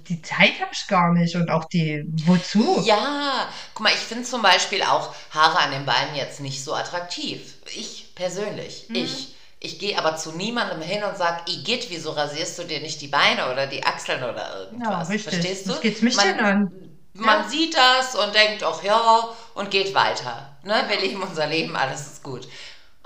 Die 0.07 0.21
Zeit 0.21 0.61
habe 0.61 0.71
ich 0.71 0.88
gar 0.88 1.13
nicht 1.13 1.36
und 1.36 1.49
auch 1.51 1.65
die, 1.65 2.03
wozu? 2.25 2.82
Ja, 2.86 3.49
guck 3.73 3.84
mal, 3.84 3.89
ich 3.93 3.99
finde 3.99 4.23
zum 4.23 4.41
Beispiel 4.41 4.82
auch 4.84 5.13
Haare 5.32 5.59
an 5.59 5.71
den 5.71 5.86
Beinen 5.86 6.15
jetzt 6.15 6.39
nicht 6.39 6.63
so 6.63 6.73
attraktiv. 6.73 7.55
Ich 7.75 8.15
persönlich, 8.15 8.86
Mhm. 8.89 8.95
ich. 8.95 9.36
Ich 9.62 9.78
gehe 9.80 9.97
aber 9.97 10.16
zu 10.16 10.32
niemandem 10.32 10.82
hin 10.82 11.03
und 11.03 11.18
sage, 11.18 11.51
Igitt, 11.51 11.89
wieso 11.89 12.12
rasierst 12.12 12.60
du 12.60 12.64
dir 12.64 12.80
nicht 12.80 13.01
die 13.01 13.07
Beine 13.10 13.51
oder 13.51 13.68
die 13.68 13.84
Achseln 13.84 14.24
oder 14.24 14.57
irgendwas? 14.57 14.89
Ja, 14.89 15.01
richtig. 15.01 15.34
Verstehst 15.34 15.66
du? 15.68 15.74
Was 15.74 15.82
geht's 15.82 16.01
mich 16.01 16.16
man, 16.16 16.28
denn 16.28 16.39
an? 16.39 16.72
Man 17.14 17.43
Ja. 17.43 17.49
sieht 17.49 17.76
das 17.76 18.16
und 18.16 18.34
denkt, 18.34 18.64
ach 18.64 18.82
ja, 18.84 19.30
und 19.55 19.70
geht 19.72 19.93
weiter. 19.93 20.55
Ne? 20.64 20.86
Wir 20.88 20.99
leben 21.01 21.22
unser 21.22 21.47
Leben, 21.47 21.76
alles 21.76 22.01
ist 22.01 22.24
gut. 22.24 22.47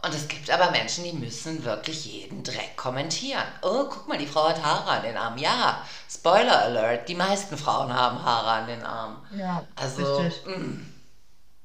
Und 0.04 0.14
es 0.14 0.28
gibt 0.28 0.52
aber 0.52 0.72
Menschen, 0.72 1.06
die 1.06 1.14
müssen 1.14 1.64
wirklich 1.64 2.06
jeden 2.06 2.44
Dreck 2.44 2.76
kommentieren. 2.76 3.44
Oh, 3.62 3.86
guck 3.90 4.08
mal, 4.08 4.18
die 4.18 4.28
Frau 4.28 4.50
hat 4.50 4.62
Haare 4.62 4.92
an 4.92 5.04
den 5.04 5.18
Armen. 5.18 5.38
Ja, 5.40 5.82
Spoiler 6.12 6.62
Alert, 6.64 7.08
die 7.08 7.16
meisten 7.16 7.58
Frauen 7.58 7.92
haben 7.94 8.22
Haare 8.24 8.52
an 8.52 8.68
den 8.68 8.84
Armen. 8.84 9.18
Ja, 9.38 9.66
Also, 9.76 10.20
richtig. 10.20 10.46
mh, 10.46 10.80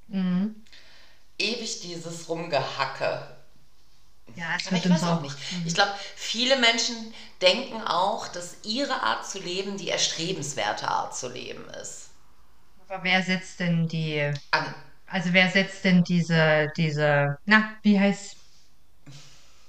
Mhm. 0.09 0.55
ewig 1.39 1.80
dieses 1.80 2.28
Rumgehacke. 2.28 3.38
Ja, 4.36 4.56
wird 4.70 4.84
ich 4.84 4.90
weiß 4.90 5.02
auch 5.04 5.20
nicht. 5.22 5.34
Ich 5.64 5.74
glaube, 5.74 5.92
viele 6.16 6.56
Menschen 6.58 7.12
denken 7.40 7.82
auch, 7.82 8.28
dass 8.28 8.56
ihre 8.64 9.02
Art 9.02 9.26
zu 9.26 9.38
leben 9.38 9.76
die 9.76 9.88
erstrebenswerte 9.90 10.88
Art 10.88 11.16
zu 11.16 11.28
leben 11.28 11.64
ist. 11.82 12.10
Aber 12.88 13.04
wer 13.04 13.22
setzt 13.22 13.60
denn 13.60 13.86
die, 13.86 14.32
An, 14.50 14.74
also 15.06 15.32
wer 15.32 15.50
setzt 15.50 15.84
denn 15.84 16.02
diese, 16.04 16.68
diese, 16.76 17.36
na, 17.44 17.74
wie 17.82 17.98
heißt 17.98 18.36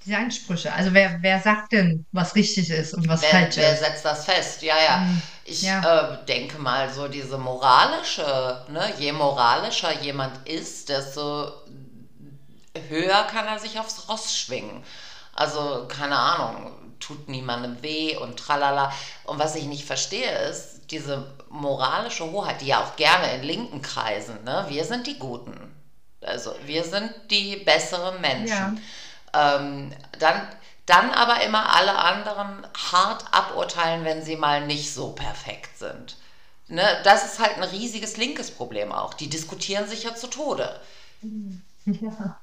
diese 0.05 0.18
Ansprüche? 0.18 0.72
Also 0.74 0.93
wer, 0.93 1.18
wer 1.22 1.39
sagt 1.39 1.74
denn, 1.74 2.05
was 2.12 2.36
richtig 2.36 2.70
ist 2.70 2.93
und 2.93 3.07
was 3.07 3.22
wer, 3.22 3.30
falsch 3.32 3.57
wer 3.57 3.74
ist? 3.74 3.80
setzt 3.80 4.05
das 4.05 4.26
fest? 4.26 4.62
Ja, 4.62 4.76
ja. 4.82 4.97
Mhm. 4.97 5.22
Ich 5.45 5.64
Ja. 5.64 6.14
äh, 6.22 6.26
denke 6.26 6.60
mal, 6.60 6.89
so 6.93 7.07
diese 7.07 7.38
moralische, 7.38 8.66
ne, 8.70 8.93
je 8.97 9.12
moralischer 9.12 9.99
jemand 10.01 10.47
ist, 10.47 10.89
desto 10.89 11.51
höher 12.90 13.24
kann 13.26 13.48
er 13.48 13.60
sich 13.60 13.80
aufs 13.80 14.10
Ross 14.10 14.38
schwingen. 14.38 14.84
Also, 15.34 15.88
keine 15.88 16.18
Ahnung, 16.18 16.74
tut 17.00 17.30
niemandem 17.30 17.82
weh 17.82 18.18
und 18.18 18.38
tralala. 18.38 18.92
Und 19.26 19.40
was 19.40 19.56
ich 19.56 19.66
nicht 19.66 19.86
verstehe, 19.86 20.32
ist 20.50 20.82
diese 20.92 21.34
moralische 21.50 22.30
Hoheit, 22.32 22.62
die 22.62 22.68
ja 22.68 22.84
auch 22.84 22.96
gerne 22.96 23.34
in 23.36 23.44
linken 23.44 23.82
Kreisen, 23.82 24.44
ne? 24.44 24.66
Wir 24.68 24.84
sind 24.86 25.08
die 25.08 25.18
Guten. 25.18 25.74
Also, 26.22 26.54
wir 26.66 26.84
sind 26.84 27.14
die 27.32 27.58
besseren 27.58 28.20
Menschen. 28.22 28.82
Ähm, 29.34 29.94
dann, 30.20 30.48
dann 30.86 31.12
aber 31.12 31.42
immer 31.44 31.74
alle 31.76 31.98
anderen 31.98 32.66
hart 32.92 33.26
aburteilen, 33.32 34.04
wenn 34.04 34.24
sie 34.24 34.36
mal 34.36 34.66
nicht 34.66 34.94
so 34.94 35.12
perfekt 35.14 35.78
sind. 35.78 36.18
Ne? 36.68 36.84
Das 37.04 37.26
ist 37.26 37.40
halt 37.40 37.58
ein 37.58 37.64
riesiges 37.64 38.18
linkes 38.18 38.52
Problem 38.52 38.92
auch. 38.92 39.14
Die 39.14 39.30
diskutieren 39.30 39.88
sich 39.88 40.04
ja 40.04 40.16
zu 40.16 40.28
Tode. 40.28 40.80
Ja. 41.86 42.40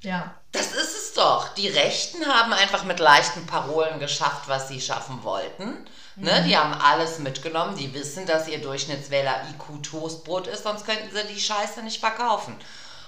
Ja. 0.00 0.34
Das 0.52 0.72
ist 0.72 0.96
es 0.96 1.12
doch. 1.14 1.54
Die 1.54 1.68
Rechten 1.68 2.24
haben 2.26 2.52
einfach 2.52 2.84
mit 2.84 3.00
leichten 3.00 3.46
Parolen 3.46 4.00
geschafft, 4.00 4.48
was 4.48 4.68
sie 4.68 4.80
schaffen 4.80 5.22
wollten. 5.24 5.86
Ne? 6.16 6.44
Die 6.46 6.56
haben 6.56 6.72
alles 6.74 7.18
mitgenommen. 7.18 7.76
Die 7.76 7.92
wissen, 7.94 8.26
dass 8.26 8.48
ihr 8.48 8.60
Durchschnittswähler 8.60 9.42
IQ 9.50 9.82
Toastbrot 9.82 10.46
ist, 10.46 10.64
sonst 10.64 10.84
könnten 10.84 11.14
sie 11.14 11.34
die 11.34 11.40
Scheiße 11.40 11.82
nicht 11.82 12.00
verkaufen. 12.00 12.56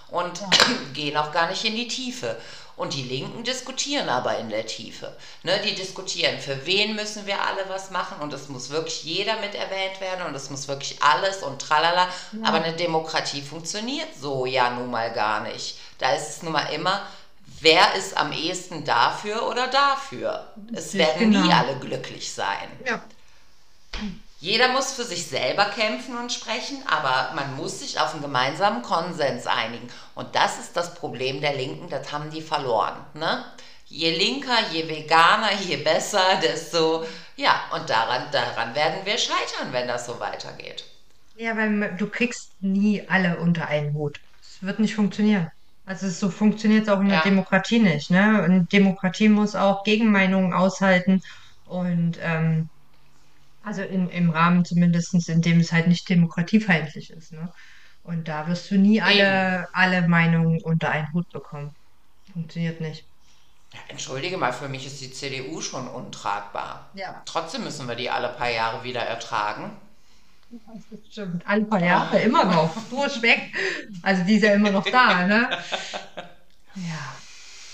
Und 0.09 0.41
gehen 0.95 1.16
auch 1.16 1.32
gar 1.32 1.49
nicht 1.49 1.64
in 1.64 1.76
die 1.76 1.88
Tiefe. 1.88 2.36
Und 2.81 2.95
die 2.95 3.03
Linken 3.03 3.45
diskutieren 3.45 4.09
aber 4.09 4.39
in 4.39 4.49
der 4.49 4.64
Tiefe. 4.64 5.14
Ne? 5.43 5.61
Die 5.62 5.74
diskutieren, 5.74 6.41
für 6.41 6.64
wen 6.64 6.97
müssen 6.97 7.26
wir 7.26 7.45
alle 7.45 7.68
was 7.68 7.91
machen 7.91 8.22
und 8.22 8.33
es 8.33 8.49
muss 8.49 8.70
wirklich 8.70 9.05
jeder 9.05 9.39
mit 9.41 9.55
erwähnt 9.55 10.01
werden 10.01 10.24
und 10.26 10.35
es 10.35 10.49
muss 10.49 10.66
wirklich 10.66 10.97
alles 11.03 11.43
und 11.43 11.61
tralala. 11.61 12.09
Aber 12.43 12.62
eine 12.62 12.74
Demokratie 12.74 13.43
funktioniert 13.43 14.09
so 14.18 14.47
ja 14.47 14.70
nun 14.70 14.91
mal 14.91 15.12
gar 15.12 15.43
nicht. 15.43 15.78
Da 15.99 16.14
ist 16.14 16.31
es 16.31 16.43
nun 16.43 16.55
mal 16.55 16.72
immer, 16.72 17.03
wer 17.61 17.95
ist 17.97 18.16
am 18.16 18.33
ehesten 18.33 18.83
dafür 18.87 19.47
oder 19.47 19.66
dafür. 19.66 20.49
Es 20.72 20.95
werden 20.95 21.28
nie 21.28 21.37
genau. 21.43 21.55
alle 21.55 21.76
glücklich 21.76 22.33
sein. 22.33 22.66
Ja. 22.87 23.03
Jeder 24.41 24.72
muss 24.72 24.93
für 24.95 25.05
sich 25.05 25.26
selber 25.26 25.66
kämpfen 25.66 26.16
und 26.16 26.32
sprechen, 26.32 26.78
aber 26.86 27.34
man 27.34 27.57
muss 27.57 27.80
sich 27.80 28.01
auf 28.01 28.14
einen 28.14 28.22
gemeinsamen 28.22 28.80
Konsens 28.80 29.47
einigen. 29.47 29.86
Und 30.14 30.34
das 30.34 30.59
ist 30.59 30.74
das 30.76 30.95
Problem 30.95 31.43
der 31.43 31.55
Linken, 31.55 31.91
das 31.91 32.11
haben 32.11 32.30
die 32.30 32.41
verloren. 32.41 32.97
Ne? 33.12 33.45
Je 33.86 34.16
linker, 34.16 34.57
je 34.72 34.88
veganer, 34.88 35.53
je 35.61 35.76
besser, 35.76 36.24
desto... 36.43 37.05
Ja, 37.36 37.61
und 37.74 37.88
daran, 37.91 38.24
daran 38.32 38.74
werden 38.74 39.05
wir 39.05 39.18
scheitern, 39.18 39.72
wenn 39.72 39.88
das 39.88 40.07
so 40.07 40.18
weitergeht. 40.20 40.84
Ja, 41.36 41.57
weil 41.57 41.95
du 41.99 42.07
kriegst 42.07 42.51
nie 42.61 43.03
alle 43.09 43.38
unter 43.38 43.68
einen 43.68 43.93
Hut. 43.95 44.20
Es 44.43 44.62
wird 44.62 44.78
nicht 44.78 44.95
funktionieren. 44.95 45.51
Also 45.86 46.09
so 46.09 46.30
funktioniert 46.30 46.84
es 46.84 46.88
auch 46.88 47.01
in 47.01 47.09
der 47.09 47.18
Ja. 47.18 47.24
Demokratie 47.24 47.78
nicht, 47.78 48.11
ne? 48.11 48.43
Und 48.45 48.72
Demokratie 48.72 49.28
muss 49.28 49.55
auch 49.55 49.84
Gegenmeinungen 49.84 50.53
aushalten 50.53 51.22
und 51.66 52.18
ähm, 52.22 52.68
also 53.63 53.83
in, 53.83 54.09
im 54.09 54.31
Rahmen 54.31 54.65
zumindestens, 54.65 55.29
in 55.29 55.43
dem 55.43 55.61
es 55.61 55.73
halt 55.73 55.89
nicht 55.89 56.09
demokratiefeindlich 56.09 57.11
ist, 57.11 57.33
ne? 57.33 57.53
Und 58.03 58.29
da 58.29 58.47
wirst 58.49 58.71
du 58.71 58.79
nie 58.79 59.03
alle, 59.03 59.69
alle 59.75 60.09
Meinungen 60.09 60.63
unter 60.63 60.91
einen 60.91 61.13
Hut 61.13 61.31
bekommen. 61.31 61.75
Funktioniert 62.33 62.81
nicht. 62.81 63.05
Entschuldige 63.89 64.37
mal, 64.37 64.53
für 64.53 64.69
mich 64.69 64.87
ist 64.87 65.01
die 65.01 65.13
CDU 65.13 65.61
schon 65.61 65.87
untragbar. 65.87 66.91
Ja. 66.95 67.23
Trotzdem 67.25 67.63
müssen 67.63 67.87
wir 67.87 67.95
die 67.95 68.11
alle 68.11 68.31
paar 68.31 68.51
Jahre 68.51 68.83
wieder 68.85 69.03
ertragen. 69.03 69.77
Das 70.91 71.13
stimmt. 71.13 71.47
Alle 71.47 71.65
paar 71.65 71.83
Jahre 71.83 72.19
immer 72.21 72.45
noch. 72.45 72.75
Durchweg. 72.91 73.55
Also 74.03 74.25
die 74.25 74.37
ist 74.37 74.43
ja 74.43 74.55
immer 74.55 74.71
noch 74.71 74.85
da, 74.85 75.27
ne? 75.27 75.51
Ja. 76.77 77.20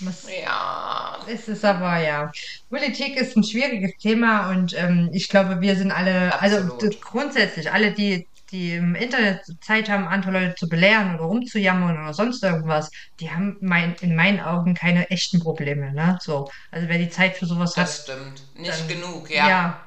Was, 0.01 0.27
Ja, 0.31 1.17
Es 1.27 1.49
ist 1.49 1.65
aber 1.65 1.99
ja. 1.99 2.31
Politik 2.69 3.17
ist 3.17 3.37
ein 3.37 3.45
schwieriges 3.45 3.93
Thema 3.99 4.51
und 4.51 4.75
ähm, 4.79 5.09
ich 5.13 5.29
glaube, 5.29 5.61
wir 5.61 5.77
sind 5.77 5.91
alle, 5.91 6.39
also 6.41 6.57
Absolut. 6.59 6.83
d- 6.83 6.99
grundsätzlich, 7.01 7.73
alle, 7.73 7.93
die, 7.93 8.29
die 8.51 8.75
im 8.75 8.95
Internet 8.95 9.41
Zeit 9.63 9.89
haben, 9.89 10.07
andere 10.07 10.33
Leute 10.33 10.55
zu 10.57 10.69
belehren 10.69 11.15
oder 11.15 11.25
rumzujammern 11.25 11.99
oder 12.03 12.13
sonst 12.15 12.43
irgendwas, 12.43 12.91
die 13.21 13.31
haben 13.31 13.57
mein, 13.61 13.95
in 14.01 14.15
meinen 14.15 14.41
Augen 14.41 14.75
keine 14.75 15.09
echten 15.11 15.41
Probleme, 15.41 15.93
ne? 15.93 16.19
So. 16.23 16.49
Also 16.71 16.89
wer 16.89 16.99
die 16.99 17.09
Zeit 17.11 17.37
für 17.37 17.47
sowas 17.47 17.73
das 17.75 18.07
hat, 18.07 18.17
stimmt. 18.17 18.43
Nicht 18.55 18.79
dann- 18.81 18.89
genug, 18.89 19.31
ja. 19.31 19.49
ja. 19.49 19.81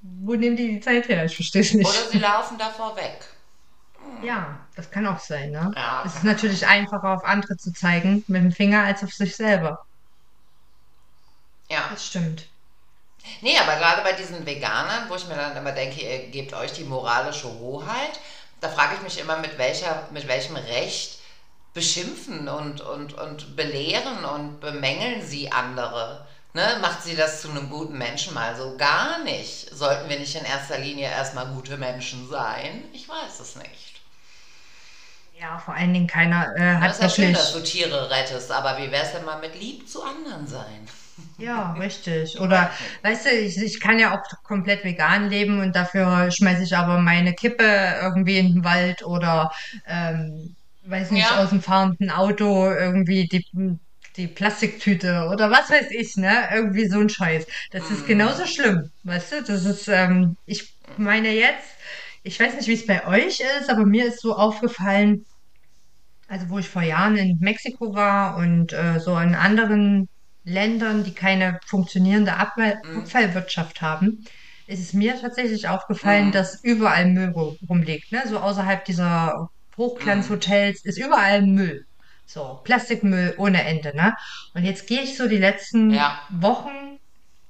Wo 0.00 0.34
nehmen 0.34 0.56
die 0.56 0.68
die 0.68 0.80
Zeit 0.80 1.08
her? 1.08 1.24
Ich 1.26 1.36
verstehe 1.36 1.60
es 1.62 1.74
nicht. 1.74 1.86
Oder 1.88 2.10
sie 2.10 2.18
laufen 2.18 2.58
davor 2.58 2.96
weg. 2.96 3.20
Ja, 4.22 4.68
das 4.74 4.90
kann 4.90 5.06
auch 5.06 5.18
sein, 5.18 5.50
ne? 5.50 5.76
Ja, 5.76 6.02
Es 6.06 6.14
ist 6.16 6.24
natürlich 6.24 6.66
einfacher, 6.66 7.10
auf 7.10 7.24
andere 7.24 7.56
zu 7.58 7.72
zeigen 7.74 8.24
mit 8.28 8.42
dem 8.42 8.52
Finger 8.52 8.84
als 8.84 9.02
auf 9.04 9.12
sich 9.12 9.36
selber. 9.36 9.84
Ja. 11.68 11.88
Das 11.90 12.06
stimmt. 12.06 12.46
Nee, 13.42 13.58
aber 13.58 13.76
gerade 13.76 14.02
bei 14.02 14.12
diesen 14.14 14.46
Veganern, 14.46 15.08
wo 15.08 15.16
ich 15.16 15.26
mir 15.28 15.36
dann 15.36 15.56
immer 15.56 15.72
denke, 15.72 16.00
ihr 16.02 16.28
gebt 16.30 16.54
euch 16.54 16.72
die 16.72 16.84
moralische 16.84 17.48
Hoheit, 17.48 18.20
da 18.60 18.68
frage 18.68 18.96
ich 18.96 19.02
mich 19.02 19.18
immer, 19.20 19.38
mit, 19.38 19.58
welcher, 19.58 20.08
mit 20.12 20.28
welchem 20.28 20.56
Recht 20.56 21.20
beschimpfen 21.74 22.48
und, 22.48 22.80
und, 22.82 23.14
und 23.14 23.56
belehren 23.56 24.24
und 24.24 24.60
bemängeln 24.60 25.22
sie 25.26 25.52
andere. 25.52 26.26
Ne? 26.54 26.78
Macht 26.82 27.02
sie 27.04 27.16
das 27.16 27.42
zu 27.42 27.50
einem 27.50 27.70
guten 27.70 27.98
Menschen 27.98 28.34
mal 28.34 28.56
so? 28.56 28.76
Gar 28.78 29.20
nicht. 29.24 29.70
Sollten 29.74 30.08
wir 30.10 30.18
nicht 30.20 30.36
in 30.36 30.44
erster 30.44 30.78
Linie 30.78 31.08
erstmal 31.10 31.46
gute 31.48 31.78
Menschen 31.78 32.28
sein? 32.28 32.84
Ich 32.92 33.08
weiß 33.08 33.40
es 33.40 33.56
nicht. 33.56 34.01
Ja, 35.42 35.58
vor 35.58 35.74
allen 35.74 35.92
Dingen 35.92 36.06
keiner 36.06 36.54
äh, 36.56 36.76
hat 36.76 36.92
ist 36.92 37.02
ja 37.02 37.08
schön, 37.08 37.32
dass 37.32 37.52
du 37.52 37.60
Tiere 37.60 38.08
rettest, 38.10 38.52
aber 38.52 38.78
wie 38.78 38.92
wär's 38.92 39.12
denn 39.12 39.24
mal 39.24 39.40
mit 39.40 39.58
lieb 39.60 39.88
zu 39.88 40.02
anderen 40.02 40.46
sein? 40.46 40.86
Ja, 41.38 41.72
richtig. 41.72 42.38
Oder, 42.38 42.70
weißt 43.02 43.26
du, 43.26 43.30
ich, 43.30 43.56
ich 43.56 43.80
kann 43.80 43.98
ja 43.98 44.14
auch 44.14 44.22
komplett 44.44 44.84
vegan 44.84 45.28
leben 45.28 45.60
und 45.60 45.74
dafür 45.74 46.30
schmeiße 46.30 46.62
ich 46.62 46.76
aber 46.76 46.98
meine 46.98 47.34
Kippe 47.34 47.64
irgendwie 48.00 48.38
in 48.38 48.54
den 48.54 48.64
Wald 48.64 49.02
oder, 49.02 49.50
ähm, 49.86 50.54
weiß 50.86 51.10
nicht, 51.10 51.28
Ja. 51.28 51.42
aus 51.42 51.50
dem 51.50 51.60
fahrenden 51.60 52.10
Auto 52.10 52.70
irgendwie 52.70 53.26
die, 53.26 53.44
die 54.16 54.28
Plastiktüte 54.28 55.28
oder 55.32 55.50
was 55.50 55.68
weiß 55.70 55.90
ich, 55.90 56.16
ne? 56.16 56.48
Irgendwie 56.54 56.88
so 56.88 57.00
ein 57.00 57.08
Scheiß. 57.08 57.46
Das 57.72 57.90
ist 57.90 58.06
genauso 58.06 58.46
schlimm, 58.46 58.90
weißt 59.02 59.32
du? 59.32 59.42
Das 59.42 59.64
ist, 59.64 59.88
ähm, 59.88 60.36
ich 60.46 60.74
meine 60.96 61.30
jetzt, 61.30 61.68
ich 62.22 62.38
weiß 62.38 62.54
nicht, 62.54 62.68
wie 62.68 62.74
es 62.74 62.86
bei 62.86 63.06
euch 63.06 63.40
ist, 63.60 63.68
aber 63.68 63.84
mir 63.84 64.06
ist 64.06 64.20
so 64.20 64.36
aufgefallen, 64.36 65.26
also 66.32 66.48
wo 66.50 66.58
ich 66.58 66.68
vor 66.68 66.82
Jahren 66.82 67.16
in 67.16 67.36
Mexiko 67.40 67.94
war 67.94 68.36
und 68.36 68.72
äh, 68.72 68.98
so 69.00 69.18
in 69.18 69.34
anderen 69.34 70.08
Ländern, 70.44 71.04
die 71.04 71.14
keine 71.14 71.58
funktionierende 71.66 72.32
Abfall 72.42 72.80
Abfallwirtschaft 72.96 73.82
haben, 73.82 74.24
ist 74.66 74.80
es 74.80 74.92
mir 74.94 75.20
tatsächlich 75.20 75.68
aufgefallen, 75.68 76.28
Mhm. 76.28 76.32
dass 76.32 76.64
überall 76.64 77.06
Müll 77.06 77.30
ru- 77.30 77.56
rumliegt. 77.68 78.10
Ne? 78.12 78.22
So 78.26 78.38
außerhalb 78.38 78.84
dieser 78.84 79.48
Hochglanzhotels 79.76 80.84
ist 80.84 80.98
überall 80.98 81.42
Müll. 81.42 81.84
So, 82.26 82.60
Plastikmüll 82.64 83.34
ohne 83.36 83.62
Ende. 83.64 83.94
Ne? 83.94 84.14
Und 84.54 84.64
jetzt 84.64 84.86
gehe 84.86 85.02
ich 85.02 85.16
so 85.18 85.28
die 85.28 85.36
letzten 85.48 85.90
Ja. 85.90 86.18
Wochen, 86.30 86.98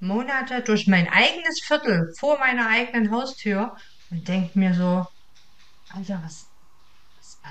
Monate 0.01 0.63
durch 0.63 0.89
mein 0.89 1.07
eigenes 1.09 1.61
Viertel 1.65 2.13
vor 2.19 2.39
meiner 2.41 2.69
eigenen 2.69 3.13
Haustür 3.13 3.77
und 4.11 4.27
denke 4.27 4.59
mir 4.59 4.75
so, 4.75 5.07
Alter, 5.95 6.21
was 6.25 6.47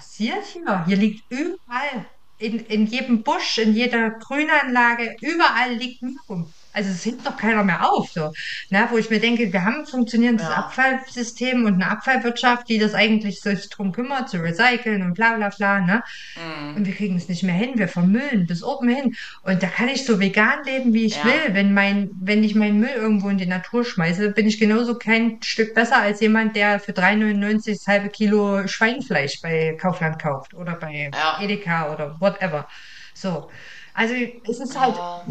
passiert 0.01 0.45
hier? 0.47 0.85
Hier 0.87 0.97
liegt 0.97 1.31
überall, 1.31 2.05
in, 2.39 2.59
in 2.65 2.87
jedem 2.87 3.21
Busch, 3.21 3.59
in 3.59 3.73
jeder 3.75 4.09
Grünanlage, 4.09 5.15
überall 5.21 5.75
liegt 5.75 6.01
Müll 6.01 6.17
rum. 6.27 6.51
Also 6.73 6.89
es 6.89 7.05
hebt 7.05 7.25
doch 7.25 7.35
keiner 7.37 7.63
mehr 7.63 7.89
auf, 7.89 8.07
so. 8.11 8.31
Ne? 8.69 8.87
Wo 8.89 8.97
ich 8.97 9.09
mir 9.09 9.19
denke, 9.19 9.51
wir 9.51 9.63
haben 9.65 9.79
ein 9.81 9.85
funktionierendes 9.85 10.47
Ja. 10.47 10.55
Abfallsystem 10.55 11.65
und 11.65 11.73
eine 11.75 11.89
Abfallwirtschaft, 11.89 12.69
die 12.69 12.77
das 12.79 12.93
eigentlich 12.93 13.41
sich 13.41 13.69
drum 13.69 13.91
kümmert, 13.91 14.29
zu 14.29 14.37
recyceln 14.37 15.01
und 15.03 15.13
bla 15.13 15.35
bla 15.35 15.49
bla, 15.49 15.81
ne? 15.81 16.01
Und 16.73 16.81
Mhm. 16.81 16.85
wir 16.85 16.93
kriegen 16.95 17.17
es 17.17 17.27
nicht 17.27 17.43
mehr 17.43 17.55
hin, 17.55 17.71
wir 17.77 17.87
vermüllen 17.89 18.45
bis 18.45 18.63
oben 18.63 18.87
hin. 18.89 19.13
Und 19.43 19.61
da 19.61 19.67
kann 19.67 19.89
ich 19.89 20.05
so 20.05 20.19
vegan 20.19 20.63
leben, 20.65 20.93
wie 20.93 21.05
ich 21.05 21.15
Ja. 21.17 21.25
will. 21.25 21.53
Wenn 21.53 21.73
mein, 21.73 22.09
wenn 22.21 22.43
ich 22.43 22.55
meinen 22.55 22.79
Müll 22.79 22.89
irgendwo 22.95 23.27
in 23.29 23.37
die 23.37 23.45
Natur 23.45 23.83
schmeiße, 23.83 24.31
bin 24.31 24.47
ich 24.47 24.59
genauso 24.59 24.97
kein 24.97 25.39
Stück 25.43 25.73
besser 25.75 25.97
als 25.97 26.21
jemand, 26.21 26.55
der 26.55 26.79
für 26.79 26.93
3,99 26.93 27.77
das 27.79 27.87
halbe 27.87 28.09
Kilo 28.09 28.65
Schweinefleisch 28.67 29.41
bei 29.41 29.75
Kaufland 29.79 30.21
kauft 30.21 30.53
oder 30.53 30.75
bei 30.75 31.09
Ja. 31.13 31.39
Edeka 31.41 31.91
oder 31.93 32.15
whatever. 32.19 32.67
So. 33.13 33.49
Also 33.93 34.13
es 34.15 34.59
ist 34.59 34.79
halt, 34.79 34.95
Ja. 34.95 35.25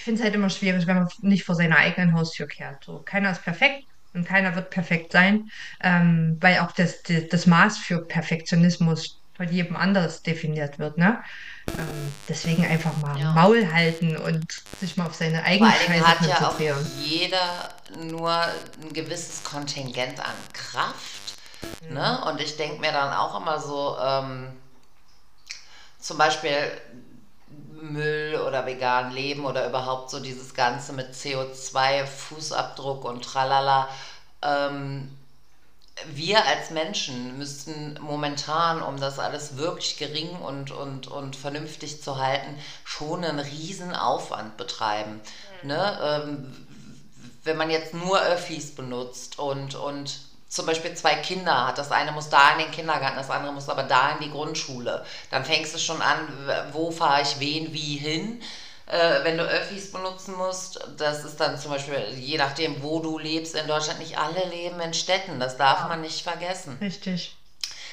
Ich 0.00 0.04
finde 0.04 0.20
es 0.20 0.24
halt 0.24 0.34
immer 0.34 0.48
schwierig, 0.48 0.86
wenn 0.86 0.96
man 0.96 1.08
nicht 1.20 1.44
vor 1.44 1.54
seiner 1.54 1.76
eigenen 1.76 2.14
Haustür 2.14 2.48
kehrt. 2.48 2.82
So, 2.84 3.02
keiner 3.02 3.32
ist 3.32 3.44
perfekt 3.44 3.84
und 4.14 4.26
keiner 4.26 4.54
wird 4.56 4.70
perfekt 4.70 5.12
sein, 5.12 5.50
ähm, 5.82 6.38
weil 6.40 6.60
auch 6.60 6.72
das, 6.72 7.02
das, 7.02 7.28
das 7.28 7.44
Maß 7.44 7.76
für 7.76 8.06
Perfektionismus 8.06 9.20
von 9.36 9.52
jedem 9.52 9.76
anders 9.76 10.22
definiert 10.22 10.78
wird, 10.78 10.96
ne? 10.96 11.22
Ähm, 11.68 12.14
deswegen 12.30 12.64
einfach 12.64 12.96
mal 12.96 13.18
Ja. 13.18 13.32
Maul 13.34 13.70
halten 13.70 14.16
und 14.16 14.46
sich 14.80 14.96
mal 14.96 15.04
auf 15.04 15.14
seine 15.14 15.44
eigene 15.44 15.70
Scheiße 15.70 16.06
hat 16.06 16.26
ja 16.26 16.36
auch 16.36 16.56
konzentrieren. 16.56 16.86
jeder 16.96 17.68
nur 17.98 18.30
ein 18.32 18.92
gewisses 18.94 19.44
Kontingent 19.44 20.18
an 20.18 20.34
Kraft. 20.54 21.34
Mhm. 21.82 21.92
Ne? 21.92 22.24
Und 22.24 22.40
ich 22.40 22.56
denke 22.56 22.80
mir 22.80 22.92
dann 22.92 23.12
auch 23.12 23.38
immer 23.38 23.60
so, 23.60 23.98
ähm, 24.02 24.46
zum 25.98 26.16
Beispiel 26.16 26.72
Müll 27.82 28.36
oder 28.46 28.66
vegan 28.66 29.12
leben 29.12 29.44
oder 29.44 29.66
überhaupt 29.66 30.10
so 30.10 30.20
dieses 30.20 30.54
Ganze 30.54 30.92
mit 30.92 31.14
CO2-Fußabdruck 31.14 33.02
und 33.02 33.24
tralala. 33.24 33.88
Ähm, 34.42 35.16
wir 36.06 36.46
als 36.46 36.70
Menschen 36.70 37.36
müssten 37.38 37.98
momentan, 38.00 38.82
um 38.82 38.98
das 38.98 39.18
alles 39.18 39.56
wirklich 39.56 39.98
gering 39.98 40.30
und, 40.30 40.70
und, 40.70 41.08
und 41.08 41.36
vernünftig 41.36 42.02
zu 42.02 42.16
halten, 42.16 42.58
schon 42.84 43.24
einen 43.24 43.38
riesen 43.38 43.94
Aufwand 43.94 44.56
betreiben. 44.56 45.20
Ne? 45.62 45.98
Ähm, 46.02 46.66
wenn 47.44 47.56
man 47.56 47.70
jetzt 47.70 47.94
nur 47.94 48.20
Öffis 48.20 48.74
benutzt 48.74 49.38
und, 49.38 49.74
und 49.74 50.20
zum 50.50 50.66
Beispiel 50.66 50.94
zwei 50.94 51.14
Kinder 51.16 51.68
hat, 51.68 51.78
das 51.78 51.92
eine 51.92 52.12
muss 52.12 52.28
da 52.28 52.52
in 52.52 52.58
den 52.58 52.70
Kindergarten, 52.72 53.16
das 53.16 53.30
andere 53.30 53.52
muss 53.52 53.68
aber 53.68 53.84
da 53.84 54.12
in 54.12 54.20
die 54.24 54.30
Grundschule, 54.30 55.04
dann 55.30 55.44
fängst 55.44 55.74
du 55.74 55.78
schon 55.78 56.02
an, 56.02 56.28
wo 56.72 56.90
fahre 56.90 57.22
ich 57.22 57.40
wen 57.40 57.72
wie 57.72 57.96
hin. 57.96 58.42
Äh, 58.86 59.22
wenn 59.24 59.38
du 59.38 59.44
Öffis 59.44 59.92
benutzen 59.92 60.34
musst, 60.36 60.80
das 60.98 61.24
ist 61.24 61.38
dann 61.40 61.56
zum 61.58 61.70
Beispiel, 61.70 62.04
je 62.18 62.36
nachdem, 62.38 62.82
wo 62.82 62.98
du 62.98 63.18
lebst 63.18 63.54
in 63.54 63.68
Deutschland, 63.68 64.00
nicht 64.00 64.18
alle 64.18 64.44
leben 64.48 64.80
in 64.80 64.92
Städten, 64.94 65.38
das 65.38 65.56
darf 65.56 65.80
Ja, 65.82 65.88
man 65.88 66.00
nicht 66.00 66.22
vergessen 66.22 66.76
richtig. 66.80 67.36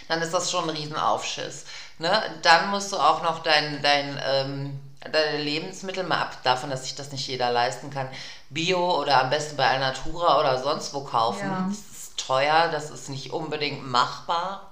dann 0.08 0.22
ist 0.22 0.34
das 0.34 0.52
schon 0.52 0.70
ein 0.70 0.76
Riesenaufschiss. 0.76 1.66
Ne? 2.00 2.22
Dann 2.42 2.70
musst 2.70 2.92
du 2.92 2.98
auch 2.98 3.22
noch 3.24 3.44
dein, 3.44 3.82
dein, 3.82 4.20
ähm, 4.26 4.80
deine 5.12 5.38
Lebensmittel, 5.42 6.04
mal 6.04 6.22
ab 6.22 6.38
davon, 6.44 6.70
dass 6.70 6.84
sich 6.84 6.96
das 6.96 7.12
nicht 7.12 7.28
jeder 7.28 7.52
leisten 7.52 7.90
kann, 7.90 8.10
Bio 8.50 9.00
oder 9.02 9.22
am 9.24 9.30
besten 9.30 9.58
bei 9.58 9.68
Alnatura 9.68 10.40
oder 10.40 10.62
sonst 10.62 10.94
wo 10.94 11.02
kaufen. 11.02 11.50
Ja, 11.50 11.68
Das 11.70 11.87
teuer, 12.18 12.70
das 12.70 12.90
ist 12.90 13.10
nicht 13.10 13.32
unbedingt 13.32 13.88
machbar. 13.88 14.72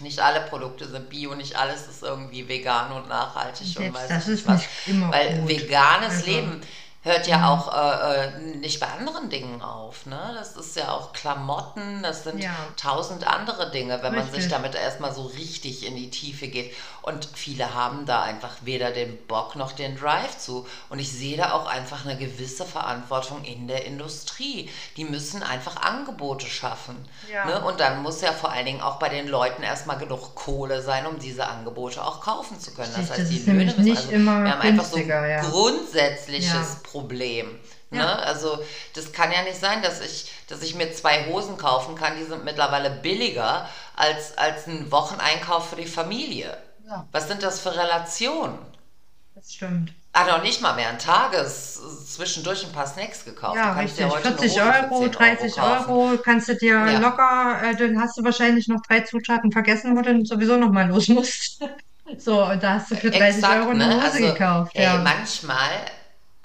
Nicht 0.00 0.20
alle 0.20 0.42
Produkte 0.42 0.88
sind 0.88 1.08
bio, 1.10 1.34
nicht 1.34 1.56
alles 1.56 1.88
ist 1.88 2.02
irgendwie 2.04 2.48
vegan 2.48 2.92
und 2.92 3.08
nachhaltig 3.08 3.76
und 3.78 3.92
selbst 3.92 3.94
weiß 3.94 4.08
das 4.08 4.28
ich 4.28 4.28
ist 4.28 4.46
was. 4.46 4.60
nicht 4.60 4.70
immer 4.86 5.12
Weil 5.12 5.40
gut. 5.40 5.48
veganes 5.48 6.14
Also, 6.14 6.26
Leben 6.26 6.60
hört 7.02 7.26
ja 7.28 7.38
mm, 7.38 7.44
auch 7.44 7.74
äh, 7.74 8.26
äh, 8.26 8.40
nicht 8.56 8.80
bei 8.80 8.88
anderen 8.88 9.30
Dingen 9.30 9.62
auf. 9.62 10.06
Ne? 10.06 10.18
Das 10.34 10.56
ist 10.56 10.76
ja 10.76 10.92
auch 10.92 11.12
Klamotten, 11.12 12.02
das 12.02 12.24
sind 12.24 12.42
ja, 12.42 12.54
tausend 12.76 13.26
andere 13.26 13.70
Dinge, 13.70 14.02
wenn 14.02 14.14
man 14.14 14.24
sich 14.24 14.34
richtig. 14.34 14.52
damit 14.52 14.74
erstmal 14.74 15.14
so 15.14 15.22
richtig 15.26 15.86
in 15.86 15.96
die 15.96 16.10
Tiefe 16.10 16.48
geht. 16.48 16.74
Und 17.02 17.28
viele 17.34 17.74
haben 17.74 18.04
da 18.04 18.22
einfach 18.22 18.56
weder 18.62 18.90
den 18.90 19.16
Bock 19.26 19.56
noch 19.56 19.72
den 19.72 19.96
Drive 19.96 20.38
zu. 20.38 20.66
Und 20.90 20.98
ich 20.98 21.10
sehe 21.10 21.36
da 21.36 21.52
auch 21.52 21.66
einfach 21.66 22.04
eine 22.04 22.18
gewisse 22.18 22.64
Verantwortung 22.64 23.44
in 23.44 23.68
der 23.68 23.86
Industrie. 23.86 24.68
Die 24.96 25.04
müssen 25.04 25.42
einfach 25.42 25.76
Angebote 25.76 26.46
schaffen. 26.46 26.96
Ne? 27.28 27.32
Ja, 27.32 27.58
Und 27.58 27.80
dann 27.80 28.02
muss 28.02 28.20
ja 28.20 28.32
vor 28.32 28.50
allen 28.50 28.66
Dingen 28.66 28.82
auch 28.82 28.98
bei 28.98 29.08
den 29.08 29.28
Leuten 29.28 29.62
erstmal 29.62 29.98
genug 29.98 30.34
Kohle 30.34 30.82
sein, 30.82 31.06
um 31.06 31.18
diese 31.18 31.46
Angebote 31.46 32.04
auch 32.04 32.20
kaufen 32.20 32.60
zu 32.60 32.72
können. 32.72 32.90
Das 32.90 33.10
richtig. 33.10 33.10
heißt, 33.10 33.20
Das 33.20 33.28
die 33.44 33.50
Löhne 33.50 33.64
müssen, 33.64 33.96
also 33.96 34.10
immer 34.10 34.44
wir 34.44 34.52
haben 34.52 34.60
einfach 34.60 34.84
so 34.84 34.96
ein 34.96 35.08
ja. 35.08 35.40
grundsätzliches 35.42 36.82
Ja, 36.90 36.92
Problem. 36.92 37.58
Ne? 37.90 38.04
ja, 38.04 38.18
Also 38.18 38.62
das 38.94 39.12
kann 39.12 39.32
ja 39.32 39.42
nicht 39.42 39.58
sein, 39.58 39.82
dass 39.82 40.00
ich, 40.00 40.30
dass 40.48 40.62
ich 40.62 40.74
mir 40.74 40.92
zwei 40.92 41.26
Hosen 41.26 41.56
kaufen 41.56 41.94
kann, 41.94 42.16
die 42.18 42.24
sind 42.24 42.44
mittlerweile 42.44 42.90
billiger 42.90 43.68
als, 43.96 44.36
als 44.38 44.66
ein 44.66 44.90
Wocheneinkauf 44.92 45.70
für 45.70 45.76
die 45.76 45.86
Familie. 45.86 46.56
ja, 46.84 47.08
Was 47.12 47.28
sind 47.28 47.42
das 47.42 47.60
für 47.60 47.76
Relationen? 47.76 48.58
das 49.34 49.52
stimmt. 49.54 49.94
Ah, 50.12 50.26
noch 50.26 50.42
nicht 50.42 50.60
mal 50.62 50.74
mehr 50.74 50.88
ein 50.88 50.98
Tages, 50.98 51.80
zwischendurch 52.14 52.64
ein 52.66 52.72
paar 52.72 52.86
Snacks 52.86 53.24
gekauft. 53.24 53.64
Du 53.64 53.68
Ja, 53.68 53.72
dir 53.96 54.08
richtig. 54.08 54.08
heute 54.08 54.32
eine 54.32 54.46
40 54.46 54.48
Hose 54.48 54.74
für 54.74 54.90
Euro, 54.90 54.92
10 54.92 55.14
Euro 55.16 55.48
30 55.48 55.50
kaufen. 55.50 55.94
Euro 55.94 56.18
kannst 56.22 56.48
du 56.48 56.54
dir 56.56 56.92
Ja, 56.92 56.98
locker, 56.98 57.62
äh, 57.64 57.74
dann 57.76 58.00
hast 58.00 58.18
du 58.18 58.24
wahrscheinlich 58.24 58.68
noch 58.68 58.80
drei 58.82 59.00
Zutaten 59.00 59.52
vergessen, 59.52 59.96
wo 59.96 60.02
du 60.02 60.24
sowieso 60.24 60.56
noch 60.56 60.70
mal 60.70 60.88
los 60.88 61.08
musst. 61.08 61.62
So, 62.16 62.42
und 62.42 62.62
da 62.62 62.74
hast 62.74 62.90
du 62.90 62.96
für 62.96 63.10
30 63.10 63.50
Euro 63.50 63.68
exakt, 63.68 63.72
eine 63.72 63.86
ne? 63.86 64.00
Hose 64.02 64.02
Also, 64.02 64.18
gekauft, 64.22 64.72
ey, 64.74 64.82
ja. 64.82 64.98
manchmal, 65.02 65.70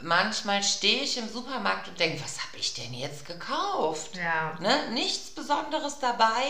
manchmal 0.04 0.64
stehe 0.64 1.04
ich 1.04 1.18
im 1.18 1.30
Supermarkt 1.30 1.88
und 1.90 2.00
denke, 2.00 2.24
was 2.24 2.40
habe 2.46 2.58
ich 2.58 2.74
denn 2.74 2.94
jetzt 2.94 3.26
gekauft? 3.26 4.20
Ja, 4.20 4.60
Ne? 4.60 4.92
Nichts 4.94 5.32
Besonderes 5.32 6.00
dabei 6.00 6.44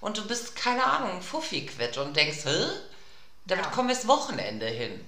und 0.00 0.18
du 0.18 0.26
bist, 0.28 0.56
keine 0.56 0.84
Ahnung, 0.84 1.22
Fuffi 1.22 1.66
quitt 1.66 1.98
und 1.98 2.16
denkst, 2.16 2.44
hä? 2.44 2.66
Damit 3.46 3.70
ja, 3.70 3.72
kommen 3.72 3.88
wir 3.88 3.96
das 3.96 4.08
Wochenende 4.08 4.66
hin. 4.66 5.00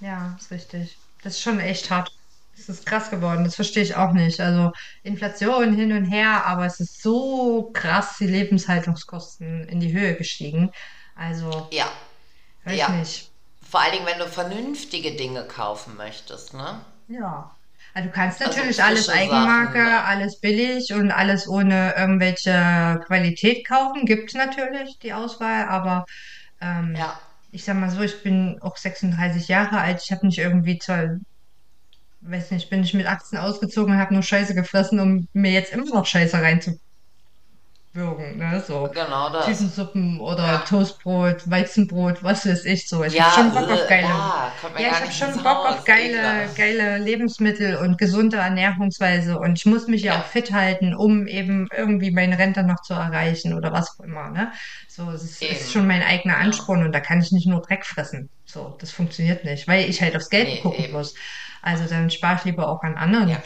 ja, 0.00 0.36
ist 0.38 0.50
richtig. 0.50 1.00
Das 1.22 1.34
ist 1.34 1.42
schon 1.42 1.60
echt 1.60 1.90
hart. 1.90 2.10
Das 2.56 2.68
ist 2.70 2.86
krass 2.86 3.10
geworden, 3.10 3.44
das 3.44 3.54
verstehe 3.56 3.82
ich 3.82 3.96
auch 3.96 4.12
nicht. 4.12 4.40
Also 4.40 4.72
Inflation 5.02 5.74
hin 5.74 5.92
und 5.92 6.06
her, 6.06 6.46
aber 6.46 6.64
es 6.66 6.80
ist 6.80 7.02
so 7.02 7.70
krass 7.74 8.16
die 8.18 8.26
Lebenshaltungskosten 8.26 9.68
in 9.68 9.78
die 9.80 9.92
Höhe 9.92 10.16
gestiegen. 10.16 10.70
Also, 11.14 11.70
Ja, 11.70 11.90
weiß 12.64 12.76
ja. 12.76 12.88
nicht. 12.88 13.32
Vor 13.68 13.80
allen 13.80 13.92
Dingen, 13.92 14.06
wenn 14.06 14.18
du 14.18 14.28
vernünftige 14.28 15.16
Dinge 15.16 15.46
kaufen 15.46 15.96
möchtest, 15.96 16.54
ne? 16.54 16.84
Ja. 17.08 17.50
Also 17.94 18.08
du 18.08 18.14
kannst 18.14 18.40
Also 18.42 18.60
natürlich 18.60 18.82
alles 18.82 19.06
frische 19.06 19.28
Sachen. 19.28 19.30
Eigenmarke, 19.32 20.04
alles 20.04 20.40
billig 20.40 20.92
und 20.92 21.10
alles 21.10 21.48
ohne 21.48 21.94
irgendwelche 21.96 23.00
Qualität 23.06 23.66
kaufen. 23.66 24.04
Gibt 24.06 24.34
natürlich 24.34 24.98
die 24.98 25.12
Auswahl, 25.14 25.66
aber 25.68 26.04
ähm, 26.60 26.94
Ja, 26.94 27.20
ich 27.50 27.64
sag 27.64 27.76
mal 27.76 27.90
so, 27.90 28.02
ich 28.02 28.22
bin 28.22 28.58
auch 28.62 28.76
36 28.76 29.48
Jahre 29.48 29.80
alt. 29.80 30.02
Ich 30.04 30.12
habe 30.12 30.26
nicht 30.26 30.38
irgendwie 30.38 30.78
zwar, 30.78 31.18
weiß 32.20 32.50
nicht, 32.50 32.68
bin 32.70 32.82
ich 32.82 32.94
mit 32.94 33.06
18 33.06 33.38
ausgezogen 33.38 33.94
und 33.94 34.00
habe 34.00 34.12
nur 34.14 34.22
Scheiße 34.22 34.54
gefressen, 34.54 35.00
um 35.00 35.28
mir 35.32 35.52
jetzt 35.52 35.72
immer 35.72 35.86
noch 35.86 36.06
Scheiße 36.06 36.40
reinzubürgen, 37.96 38.38
ne? 38.38 38.62
So 38.66 38.88
genau 38.92 39.30
das. 39.30 39.46
Tütensuppen 39.46 40.20
oder 40.20 40.42
Ja. 40.46 40.58
Toastbrot, 40.58 41.48
Weizenbrot, 41.50 42.22
was 42.22 42.46
weiß 42.46 42.64
ich 42.64 42.88
so. 42.88 43.02
Ich 43.04 43.14
habe 43.14 43.16
Ja, 43.16 43.30
schon 43.30 43.50
Bock 43.52 43.70
auf 43.70 43.80
äh, 43.82 43.88
geile 43.88 44.08
bah, 44.08 44.50
kommt 44.60 44.74
mir 44.74 44.82
Ja, 44.82 44.92
ich 44.92 45.04
ins 45.06 45.18
schon 45.18 45.42
Bock 45.42 45.66
auf 45.66 45.84
geile, 45.84 46.52
geile 46.56 46.98
Lebensmittel 46.98 47.76
und 47.76 47.98
gesunde 47.98 48.36
Ernährungsweise. 48.38 49.38
Und 49.38 49.58
ich 49.58 49.66
muss 49.66 49.86
mich 49.88 50.02
ja 50.02 50.12
Ja, 50.14 50.20
auch 50.20 50.26
fit 50.26 50.52
halten, 50.52 50.94
um 50.94 51.26
eben 51.26 51.68
irgendwie 51.76 52.10
meine 52.10 52.38
Rente 52.38 52.62
noch 52.64 52.80
zu 52.82 52.94
erreichen 52.94 53.54
oder 53.54 53.72
was 53.72 53.88
auch 53.98 54.04
immer, 54.04 54.30
ne? 54.30 54.52
So, 54.88 55.10
es 55.10 55.22
ist, 55.24 55.42
ist 55.42 55.72
schon 55.72 55.86
mein 55.86 56.02
eigener. 56.02 56.36
Ansporn 56.38 56.84
und 56.84 56.92
da 56.92 57.00
kann 57.00 57.20
ich 57.20 57.32
nicht 57.32 57.46
nur 57.48 57.60
Dreck 57.62 57.84
fressen. 57.86 58.30
So, 58.44 58.76
das 58.80 58.90
funktioniert 58.92 59.44
nicht, 59.44 59.66
weil 59.68 59.88
ich 59.88 60.00
halt 60.02 60.16
aufs 60.16 60.28
Geld 60.28 60.46
Nee, 60.48 60.60
gucken 60.60 60.84
eben. 60.84 60.92
muss. 60.94 61.14
Also 61.62 61.86
dann 61.86 62.10
spare 62.10 62.36
ich 62.36 62.44
lieber 62.44 62.68
auch 62.68 62.82
an 62.82 62.96
anderen, 62.96 63.36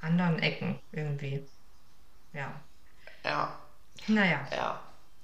anderen 0.00 0.38
Ecken 0.38 0.78
irgendwie. 0.92 1.46
Ja. 2.32 2.62
Ja, 3.24 3.65
Naja. 4.08 4.40
ja. 4.50 4.80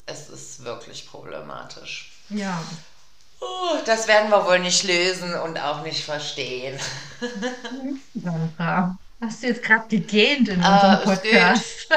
Es 0.07 0.29
ist 0.29 0.65
wirklich 0.65 1.09
problematisch. 1.09 2.13
Ja. 2.29 2.61
Oh, 3.41 3.77
das 3.87 4.07
werden 4.09 4.31
wir 4.31 4.45
wohl 4.45 4.59
nicht 4.59 4.83
lösen 4.85 5.35
und 5.35 5.59
auch 5.59 5.83
nicht 5.83 6.05
verstehen. 6.05 6.79
Sandra, 8.15 8.97
hast 9.21 9.43
du 9.43 9.47
jetzt 9.49 9.63
gerade 9.63 9.89
gegähnt 9.89 10.49
in 10.49 10.57
unserem 10.57 11.09
Äh, 11.09 11.13
es 11.13 11.23
geht, 11.23 11.33
Podcast? 11.33 11.89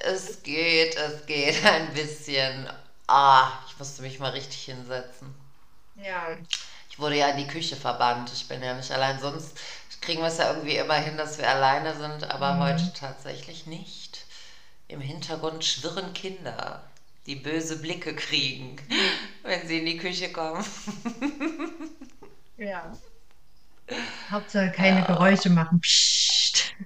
es 0.00 0.42
geht, 0.42 0.96
es 0.96 1.26
geht 1.26 1.64
ein 1.64 1.92
bisschen. 1.94 2.68
Ah, 3.06 3.48
ich 3.68 3.78
musste 3.78 4.02
mich 4.02 4.18
mal 4.18 4.30
richtig 4.30 4.64
hinsetzen. 4.64 5.34
Ja. 6.02 6.28
Ich 6.90 6.98
wurde 6.98 7.16
ja 7.16 7.28
in 7.28 7.38
die 7.38 7.46
Küche 7.48 7.76
verbannt. 7.76 8.30
Ich 8.32 8.46
bin 8.48 8.62
ja 8.62 8.74
nicht 8.74 8.90
allein. 8.90 9.18
Sonst 9.20 9.56
kriegen 10.00 10.20
wir 10.22 10.28
es 10.28 10.38
ja 10.38 10.48
irgendwie 10.52 10.76
immer 10.76 10.94
hin, 10.94 11.16
dass 11.16 11.38
wir 11.38 11.48
alleine 11.48 11.96
sind, 11.96 12.30
aber 12.30 12.58
heute 12.58 12.82
Hm. 12.82 12.94
tatsächlich 12.94 13.66
nicht. 13.66 14.03
Im 14.94 15.00
Hintergrund 15.00 15.64
schwirren 15.64 16.12
Kinder, 16.12 16.84
die 17.26 17.34
böse 17.34 17.80
Blicke 17.80 18.14
kriegen, 18.14 18.76
wenn 19.42 19.66
sie 19.66 19.80
in 19.80 19.86
die 19.86 19.96
Küche 19.96 20.30
kommen. 20.30 20.64
Ja. 22.56 22.96
Hauptsache 24.30 24.70
keine 24.70 25.02
Geräusche 25.02 25.50
machen. 25.50 25.80
Psst. 25.80 26.76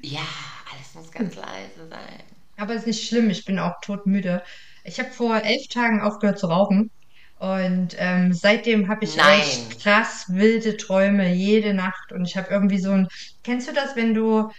Ja, 0.00 0.26
alles 0.72 0.94
muss 0.94 1.12
ganz 1.12 1.34
leise 1.34 1.86
sein. 1.90 2.22
Aber 2.56 2.72
ist 2.72 2.86
nicht 2.86 3.06
schlimm, 3.06 3.28
ich 3.28 3.44
bin 3.44 3.58
auch 3.58 3.74
todmüde. 3.82 4.42
Ich 4.82 4.98
habe 4.98 5.10
vor 5.10 5.36
elf 5.36 5.68
Tagen 5.68 6.00
aufgehört 6.00 6.38
zu 6.38 6.46
rauchen 6.46 6.90
und 7.38 7.94
ähm, 7.98 8.32
seitdem 8.32 8.88
habe 8.88 9.04
ich 9.04 9.16
Nein. 9.16 9.40
echt 9.40 9.82
krass 9.82 10.24
wilde 10.28 10.78
Träume 10.78 11.30
jede 11.34 11.74
Nacht 11.74 12.12
und 12.12 12.24
ich 12.24 12.38
habe 12.38 12.48
irgendwie 12.48 12.78
so 12.78 12.92
ein, 12.92 13.08
kennst 13.44 13.68
du 13.68 13.74
das, 13.74 13.96
wenn 13.96 14.14
du, 14.14 14.50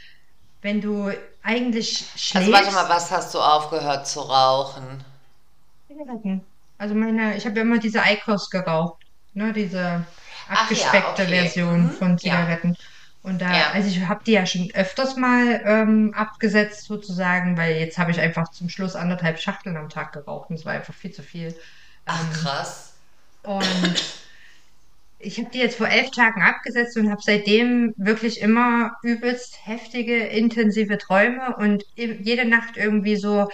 wenn 0.61 0.81
du 0.81 1.11
eigentlich 1.47 2.13
Also 2.33 2.53
warte 2.53 2.71
mal, 2.71 2.87
schläfst? 2.87 2.87
was 2.87 3.11
hast 3.11 3.33
du 3.33 3.41
aufgehört 3.41 4.07
zu 4.07 4.21
rauchen? 4.21 5.03
Zigaretten. 5.87 6.45
Also 6.77 6.95
meine, 6.95 7.35
ich 7.37 7.45
habe 7.45 7.55
ja 7.57 7.61
immer 7.63 7.79
diese 7.79 7.99
IQOS 8.05 8.49
geraucht, 8.49 9.03
ne, 9.33 9.53
diese 9.53 10.05
Ach 10.51 10.75
ja, 10.75 10.91
abgespeckte 10.91 11.23
okay. 11.23 11.27
Version 11.27 11.89
Mhm. 11.89 11.91
von 11.91 12.17
Ja, 12.21 12.57
Zigaretten. 12.57 12.75
Und 13.21 13.39
da, 13.41 13.65
ja. 13.65 13.71
also 13.71 13.89
ich 13.89 14.07
habe 14.07 14.23
die 14.25 14.31
ja 14.33 14.45
schon 14.45 14.69
öfters 14.73 15.15
mal 15.17 15.61
ähm, 15.65 16.13
abgesetzt 16.15 16.85
sozusagen, 16.85 17.57
weil 17.57 17.77
jetzt 17.77 17.97
habe 17.97 18.11
ich 18.11 18.19
einfach 18.19 18.49
zum 18.51 18.69
Schluss 18.69 18.95
anderthalb 18.95 19.39
Schachteln 19.39 19.75
am 19.77 19.89
Tag 19.89 20.13
geraucht 20.13 20.49
und 20.49 20.55
es 20.57 20.65
war 20.65 20.73
einfach 20.73 20.93
viel 20.93 21.11
zu 21.11 21.23
viel. 21.23 21.59
Ach 22.05 22.29
Ähm, 22.29 22.31
krass. 22.31 22.93
und 23.43 24.03
ich 25.19 25.39
habe 25.39 25.49
die 25.51 25.59
jetzt 25.59 25.77
vor 25.77 25.87
elf 25.89 26.11
Tagen 26.11 26.41
abgesetzt 26.41 26.97
und 26.97 27.09
habe 27.09 27.21
seitdem 27.23 27.93
wirklich 27.97 28.41
immer 28.41 28.93
übelst 29.03 29.57
heftige, 29.65 30.15
intensive 30.27 30.97
Träume 30.97 31.55
und 31.57 31.83
jede 31.95 32.45
Nacht 32.45 32.77
irgendwie 32.77 33.15
so 33.15 33.47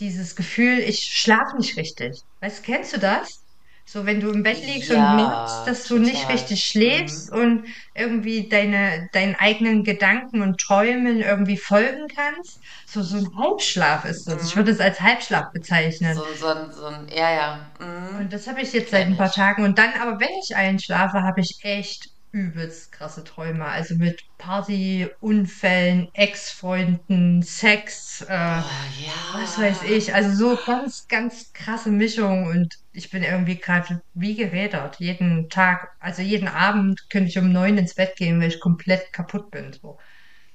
dieses 0.00 0.34
Gefühl, 0.34 0.78
ich 0.80 1.00
schlafe 1.04 1.56
nicht 1.56 1.76
richtig. 1.76 2.20
Weißt, 2.40 2.64
kennst 2.64 2.94
du 2.94 2.98
das? 2.98 3.43
So, 3.86 4.06
wenn 4.06 4.20
du 4.20 4.30
im 4.30 4.42
Bett 4.42 4.62
liegst 4.64 4.90
und 4.90 5.10
merkst, 5.10 5.66
Ja, 5.66 5.66
dass 5.66 5.86
du 5.86 5.98
nicht 5.98 6.28
total. 6.28 6.32
richtig 6.32 6.70
Mhm. 6.74 6.80
schläfst 6.80 7.30
und 7.30 7.66
irgendwie 7.94 8.48
deine, 8.48 9.08
deinen 9.12 9.34
eigenen 9.36 9.84
Gedanken 9.84 10.42
und 10.42 10.58
Träumen 10.60 11.20
irgendwie 11.20 11.58
folgen 11.58 12.06
kannst. 12.14 12.62
So, 12.86 13.02
so 13.02 13.18
ein 13.18 13.28
Halbschlaf 13.36 14.04
ist 14.06 14.26
das. 14.26 14.44
Ich 14.44 14.54
Mhm. 14.54 14.56
würde 14.56 14.72
es 14.72 14.80
als 14.80 15.00
Halbschlaf 15.00 15.46
bezeichnen. 15.52 16.14
So, 16.14 16.34
so, 16.34 16.46
ein- 16.48 16.72
so 16.72 16.86
ein, 16.86 17.08
ja, 17.08 17.30
ja. 17.34 17.72
Mhm. 17.78 18.16
Und 18.20 18.32
das 18.32 18.46
habe 18.46 18.60
ich 18.62 18.72
jetzt 18.72 18.90
seit 18.90 19.06
ein 19.06 19.16
paar 19.16 19.30
ich. 19.30 19.34
Tagen. 19.34 19.64
Und 19.64 19.78
dann, 19.78 19.92
aber 20.00 20.20
wenn 20.20 20.30
ich 20.42 20.54
einschlafe, 20.56 21.22
habe 21.22 21.40
ich 21.40 21.58
echt 21.62 22.08
übelst 22.34 22.92
krasse 22.92 23.24
Träume. 23.24 23.64
Also 23.66 23.96
mit 23.96 24.22
Party, 24.38 25.08
Unfällen, 25.20 26.08
Ex-Freunden, 26.14 27.42
Sex, 27.42 28.22
äh, 28.28 28.62
Oh 28.62 28.86
was 29.32 29.58
weiß 29.58 29.82
ja. 29.82 29.88
ich. 29.88 30.14
Also 30.14 30.34
so 30.56 30.62
ganz, 30.64 31.06
ganz 31.08 31.52
krasse 31.52 31.90
Mischung. 31.90 32.46
Und 32.48 32.74
ich 32.92 33.10
bin 33.10 33.22
irgendwie 33.22 33.58
gerade 33.58 34.02
wie 34.14 34.34
gerädert. 34.36 34.98
Jeden 35.00 35.48
Tag, 35.50 35.90
also 36.00 36.22
jeden 36.22 36.48
Abend 36.48 37.08
könnte 37.10 37.28
ich 37.30 37.38
um 37.38 37.52
neun 37.52 37.78
ins 37.78 37.94
Bett 37.94 38.16
gehen, 38.16 38.40
weil 38.40 38.48
ich 38.48 38.60
komplett 38.60 39.12
kaputt 39.12 39.50
bin. 39.50 39.72
So. 39.72 39.98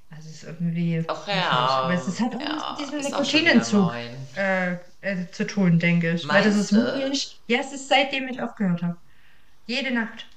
Also 0.09 0.29
es 0.29 0.37
ist 0.37 0.43
irgendwie, 0.43 1.05
Ach 1.07 1.27
nicht. 1.31 1.77
Aber 1.79 1.93
ja. 1.93 1.93
es 1.93 2.07
ist, 2.07 2.19
hat 2.21 2.35
auch 2.35 2.49
was 2.49 2.67
mit 2.67 2.77
Ja, 2.77 2.77
diesem 2.77 3.01
Nikotinentzug 3.01 3.93
äh, 4.35 4.73
äh, 5.01 5.29
zu 5.31 5.45
tun, 5.47 5.79
denke 5.79 6.13
ich. 6.13 6.27
Weil 6.31 6.43
das 6.43 6.55
ist 6.55 6.71
Meinst 6.71 6.73
wirklich, 6.73 7.41
ja, 7.47 7.59
es 7.59 7.73
ist 7.73 7.89
seitdem 7.89 8.27
ich 8.29 8.41
aufgehört 8.41 8.81
habe. 8.83 8.97
Jede 9.67 9.91
Nacht. 9.93 10.27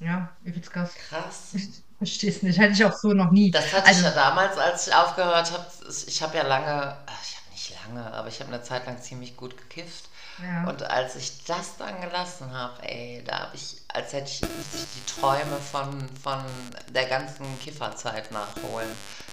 Ja, 0.00 0.28
übelst 0.42 0.70
krass. 0.72 0.90
Krass. 1.08 1.54
Ich 1.54 1.68
verstehe 1.98 2.30
es 2.30 2.42
nicht. 2.42 2.58
Hatte 2.58 2.72
ich 2.72 2.84
auch 2.84 2.92
so 2.96 3.12
noch 3.12 3.30
nie. 3.30 3.50
Das 3.50 3.72
hatte 3.72 3.90
ich 3.90 3.96
Also, 3.96 4.04
ja 4.04 4.10
damals, 4.10 4.58
als 4.58 4.86
ich 4.88 4.94
aufgehört 4.94 5.52
habe. 5.52 5.66
Ich 6.06 6.22
habe 6.22 6.36
ja 6.36 6.42
lange, 6.44 6.96
ach, 7.06 7.22
ich 7.22 7.36
habe 7.36 7.50
nicht 7.52 7.74
lange, 7.84 8.12
aber 8.12 8.28
ich 8.28 8.40
habe 8.40 8.52
eine 8.52 8.62
Zeit 8.62 8.86
lang 8.86 9.00
ziemlich 9.00 9.36
gut 9.36 9.56
gekifft. 9.56 10.04
ja. 10.38 10.64
Und 10.68 10.82
als 10.82 11.16
ich 11.16 11.44
das 11.44 11.76
dann 11.78 12.00
gelassen 12.00 12.52
habe, 12.52 12.82
ey, 12.88 13.22
da 13.24 13.40
habe 13.40 13.56
ich, 13.56 13.76
als 13.88 14.12
hätte 14.12 14.30
ich, 14.30 14.42
ich 14.42 14.86
die 14.96 15.04
Träume 15.20 15.58
von, 15.70 16.08
von 16.22 16.44
der 16.88 17.06
ganzen 17.06 17.58
Kifferzeit 17.60 18.30
nachholen. 18.32 18.90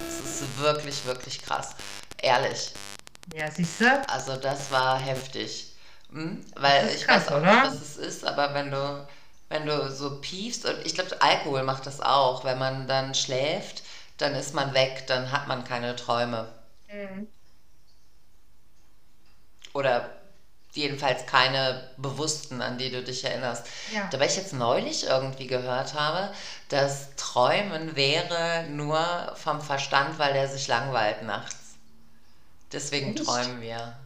Es 0.07 0.20
ist 0.41 0.57
wirklich, 0.59 1.05
wirklich 1.05 1.41
krass. 1.41 1.76
Ehrlich. 2.22 2.74
Ja, 3.34 3.49
siehst 3.49 3.82
du? 3.82 4.09
Also 4.09 4.36
das 4.38 4.72
war 4.72 4.99
heftig. 4.99 5.74
Hm? 6.12 6.45
Das 6.62 6.62
Weil 6.62 6.89
ich 6.95 7.07
weiß 7.07 7.26
krass, 7.26 7.28
auch 7.28 7.41
nicht, 7.41 7.57
oder? 7.57 7.64
was 7.64 7.82
es 7.82 7.97
ist, 7.97 8.26
aber 8.26 8.53
wenn 8.53 8.72
du, 8.72 9.07
wenn 9.52 9.66
du 9.66 9.91
so 9.91 10.20
piefst, 10.22 10.66
und 10.66 10.86
ich 10.86 10.95
glaube, 10.95 11.22
Alkohol 11.22 11.64
macht 11.64 11.86
das 11.86 12.02
auch, 12.02 12.43
wenn 12.43 12.58
man 12.58 12.88
dann 12.88 13.14
schläft, 13.14 13.84
dann 14.18 14.34
ist 14.34 14.54
man 14.54 14.74
weg, 14.74 15.06
dann 15.08 15.32
hat 15.32 15.47
man 15.47 15.64
keine 15.64 15.95
Träume. 15.95 16.47
Mhm. 16.91 17.28
Oder 19.74 20.10
jedenfalls 20.74 21.26
keine 21.26 21.89
bewussten, 21.97 22.62
an 22.62 22.78
die 22.78 22.91
du 22.91 23.04
dich 23.04 23.24
erinnerst. 23.24 23.66
Ja. 23.93 24.08
Dabei 24.12 24.28
ich 24.28 24.38
jetzt 24.38 24.54
neulich 24.54 25.06
irgendwie 25.06 25.47
gehört 25.47 25.93
habe, 25.93 26.34
dass 26.70 27.16
Träumen 27.18 27.95
wäre 27.95 28.66
nur 28.70 29.34
vom 29.36 29.62
Verstand, 29.62 30.18
weil 30.18 30.34
der 30.34 30.47
sich 30.47 30.68
langweilt 30.68 31.24
nachts. 31.24 31.76
Deswegen 32.72 33.16
Echt? 33.16 33.26
träumen 33.26 33.62
wir. 33.62 33.97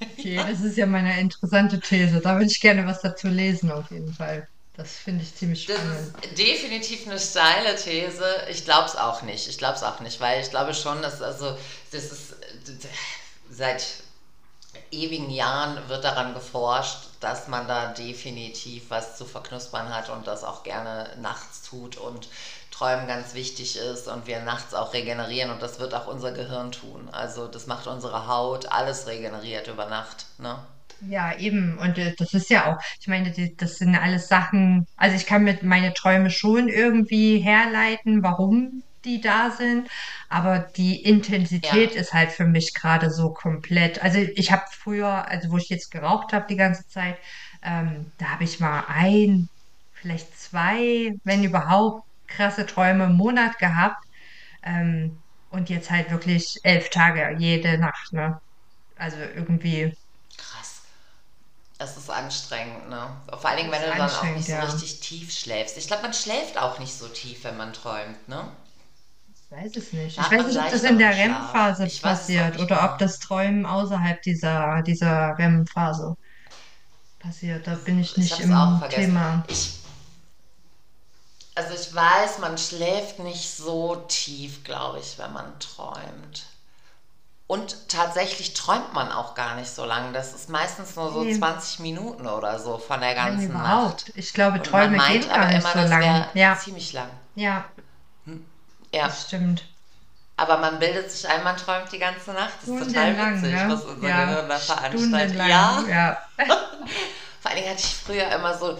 Okay, 0.00 0.44
das 0.44 0.60
ist 0.62 0.76
ja 0.76 0.86
meine 0.86 1.20
interessante 1.20 1.80
These. 1.80 2.20
Da 2.20 2.34
würde 2.34 2.46
ich 2.50 2.60
gerne 2.60 2.86
was 2.86 3.00
dazu 3.02 3.28
lesen, 3.28 3.70
auf 3.70 3.90
jeden 3.90 4.12
Fall. 4.12 4.48
Das 4.74 4.96
finde 4.96 5.22
ich 5.24 5.34
ziemlich 5.34 5.64
Das 5.66 5.78
spannend. 5.82 6.14
ist 6.22 6.38
definitiv 6.38 7.06
eine 7.06 7.18
steile 7.18 7.74
These. 7.76 8.46
Ich 8.50 8.64
glaube 8.64 8.86
es 8.88 8.96
auch 8.96 9.22
nicht. 9.22 9.48
Ich 9.48 9.58
glaube 9.58 9.74
es 9.74 9.82
auch 9.82 10.00
nicht, 10.00 10.20
weil 10.20 10.40
ich 10.40 10.50
glaube 10.50 10.74
schon, 10.74 11.02
dass 11.02 11.22
also 11.22 11.56
das 11.90 12.04
ist 12.04 12.36
seit 13.50 13.84
ewigen 14.90 15.30
Jahren 15.30 15.88
wird 15.88 16.04
daran 16.04 16.34
geforscht, 16.34 16.98
dass 17.20 17.48
man 17.48 17.68
da 17.68 17.92
definitiv 17.92 18.90
was 18.90 19.16
zu 19.16 19.24
verknuspern 19.26 19.94
hat 19.94 20.10
und 20.10 20.26
das 20.26 20.44
auch 20.44 20.62
gerne 20.64 21.16
nachts 21.20 21.62
tut 21.62 21.96
und 21.96 22.28
Träumen 22.76 23.06
ganz 23.06 23.34
wichtig 23.34 23.76
ist 23.78 24.08
und 24.08 24.26
wir 24.26 24.40
nachts 24.40 24.74
auch 24.74 24.92
regenerieren 24.92 25.50
und 25.50 25.62
das 25.62 25.78
wird 25.80 25.94
auch 25.94 26.06
unser 26.06 26.32
Gehirn 26.32 26.72
tun. 26.72 27.08
Also 27.10 27.48
das 27.48 27.66
macht 27.66 27.86
unsere 27.86 28.26
Haut, 28.28 28.66
alles 28.72 29.06
regeneriert 29.06 29.68
über 29.68 29.86
Nacht, 29.86 30.26
ne? 30.38 30.58
Ja, 31.00 31.36
eben. 31.38 31.78
Und 31.78 31.98
äh, 31.98 32.14
das 32.16 32.32
ist 32.32 32.48
ja 32.50 32.72
auch, 32.72 32.78
ich 33.00 33.06
meine, 33.06 33.32
das 33.56 33.76
sind 33.76 33.94
alles 33.96 34.28
Sachen, 34.28 34.86
also 34.96 35.14
ich 35.16 35.26
kann 35.26 35.44
mir 35.44 35.58
meine 35.62 35.92
Träume 35.92 36.30
schon 36.30 36.68
irgendwie 36.68 37.38
herleiten, 37.38 38.22
warum 38.22 38.82
die 39.04 39.20
da 39.20 39.50
sind, 39.50 39.88
aber 40.28 40.58
die 40.58 41.02
Intensität 41.02 41.94
Ja, 41.94 41.94
ist 41.94 42.12
halt 42.12 42.32
für 42.32 42.46
mich 42.46 42.74
gerade 42.74 43.10
so 43.10 43.32
komplett. 43.32 44.02
Also 44.02 44.18
ich 44.18 44.50
habe 44.50 44.64
früher, 44.70 45.28
also 45.28 45.50
wo 45.50 45.58
ich 45.58 45.68
jetzt 45.68 45.90
geraucht 45.90 46.32
habe 46.32 46.46
die 46.48 46.56
ganze 46.56 46.86
Zeit, 46.88 47.16
ähm, 47.62 48.12
da 48.18 48.30
habe 48.30 48.44
ich 48.44 48.58
mal 48.58 48.84
ein, 48.88 49.48
vielleicht 49.92 50.36
zwei, 50.38 51.12
wenn 51.24 51.44
überhaupt, 51.44 52.02
krasse 52.36 52.66
Träume 52.66 53.04
im 53.04 53.16
Monat 53.16 53.58
gehabt. 53.58 54.04
Ähm, 54.62 55.18
und 55.50 55.70
jetzt 55.70 55.90
halt 55.90 56.10
wirklich 56.10 56.60
elf 56.64 56.90
Tage 56.90 57.36
jede 57.38 57.78
Nacht, 57.78 58.12
ne? 58.12 58.40
Also 58.96 59.16
irgendwie, 59.18 59.94
krass. 60.36 60.82
Es 61.78 61.96
ist 61.96 62.10
anstrengend, 62.10 62.88
ne? 62.88 63.08
Vor 63.28 63.48
allen 63.48 63.58
Dingen, 63.58 63.70
das 63.70 63.80
wenn 63.80 63.90
du 63.90 63.96
dann 63.96 64.10
auch 64.10 64.22
nicht 64.24 64.46
so 64.46 64.52
ja. 64.52 64.64
richtig 64.64 65.00
tief 65.00 65.32
schläfst. 65.32 65.76
Ich 65.76 65.86
glaube, 65.86 66.02
man 66.02 66.14
schläft 66.14 66.58
auch 66.58 66.78
nicht 66.78 66.94
so 66.94 67.08
tief, 67.08 67.44
wenn 67.44 67.56
man 67.56 67.72
träumt, 67.72 68.28
ne? 68.28 68.48
Ich 69.34 69.50
weiß 69.50 69.76
es 69.76 69.92
nicht. 69.92 70.18
Da 70.18 70.22
Ich 70.22 70.30
weiß 70.30 70.46
nicht, 70.46 70.58
ob 70.58 70.70
das 70.70 70.82
in 70.82 70.98
der. 70.98 71.10
REM-Phase 71.10 71.86
Ich 71.86 72.02
passiert 72.02 72.58
oder 72.58 72.84
ob 72.92 72.98
das 72.98 73.18
Träumen 73.20 73.64
außerhalb 73.66 74.20
dieser, 74.22 74.82
dieser 74.82 75.38
REM-Phase 75.38 76.16
passiert. 77.18 77.66
Da 77.66 77.74
bin 77.74 78.00
ich 78.00 78.16
Ich 78.16 78.16
nicht 78.16 78.54
auch 78.54 78.82
im. 78.82 78.88
Thema. 78.90 79.44
Ich, 79.48 79.75
also 81.56 81.74
ich 81.74 81.94
weiß, 81.94 82.38
man 82.38 82.58
schläft 82.58 83.18
nicht 83.18 83.50
so 83.56 83.96
tief, 84.08 84.64
glaube 84.64 85.00
ich, 85.00 85.18
wenn 85.18 85.32
man 85.32 85.58
träumt. 85.58 86.46
Und 87.48 87.88
tatsächlich 87.88 88.54
träumt 88.54 88.92
man 88.92 89.12
auch 89.12 89.34
gar 89.34 89.54
nicht 89.56 89.70
so 89.70 89.84
lange. 89.84 90.12
Das 90.12 90.34
ist 90.34 90.48
meistens 90.48 90.96
nur 90.96 91.12
so 91.12 91.24
Nee, 91.24 91.34
20 91.38 91.78
Minuten 91.80 92.26
oder 92.26 92.58
so 92.58 92.78
von 92.78 93.00
der 93.00 93.14
ganzen 93.14 93.62
Nacht. 93.62 94.04
überhaupt. 94.04 94.12
Ich 94.16 94.32
glaube, 94.32 94.62
Träume 94.62 94.96
meint 94.96 95.22
gehen 95.22 95.28
gar 95.28 95.44
aber 95.44 95.46
nicht 95.46 95.62
immer, 95.62 95.72
so 95.72 95.78
das 95.78 95.90
lang. 95.90 96.00
wäre 96.00 96.28
Ja, 96.34 96.56
ziemlich 96.56 96.92
lang. 96.92 97.10
ja, 97.36 97.64
Ja, 98.92 99.06
das 99.06 99.22
stimmt. 99.22 99.64
aber 100.36 100.58
man 100.58 100.78
bildet 100.78 101.10
sich 101.10 101.28
ein, 101.28 101.42
man 101.44 101.56
träumt 101.56 101.90
die 101.92 101.98
ganze 101.98 102.32
Nacht. 102.32 102.54
Das 102.60 102.68
ist 102.68 102.78
total 102.78 103.14
Stundenlang, 103.14 103.36
witzig, 103.42 103.52
ne? 103.52 103.68
was 103.68 103.84
unser 103.84 104.08
Ja, 104.08 104.24
Gehirn 104.26 104.48
da 104.48 104.58
veranstaltet. 104.58 105.36
Ja, 105.36 105.84
ja. 105.88 106.18
vor 107.40 107.50
allen 107.50 107.56
Dingen 107.56 107.70
hatte 107.70 107.80
ich 107.82 107.96
früher 107.96 108.28
immer 108.32 108.56
so 108.58 108.78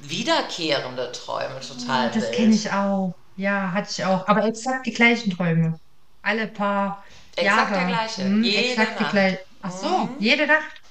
wiederkehrende 0.00 1.12
Träume, 1.12 1.60
Oh, 1.70 2.08
total 2.08 2.10
das 2.12 2.30
kenne 2.30 2.54
ich 2.54 2.70
auch. 2.72 3.14
Ja, 3.34 3.72
hatte 3.72 3.90
ich 3.92 4.04
auch. 4.04 4.26
Aber 4.28 4.44
exakt 4.44 4.86
die 4.86 4.92
gleichen 4.92 5.30
Träume. 5.30 5.78
Alle 6.22 6.48
paar 6.48 7.04
Exakt 7.36 7.74
der 7.74 7.84
Jahre. 7.84 7.86
gleiche, 7.86 8.22
Hm, 8.22 8.42
jede 8.42 8.54
exakt 8.54 9.00
die 9.00 9.06
Nacht. 9.06 9.08
gleichen. 9.08 9.38
Ach 9.60 9.70
so, 9.70 10.10
Mhm. 10.10 10.18
jede 10.18 10.46
Nacht? 10.46 10.82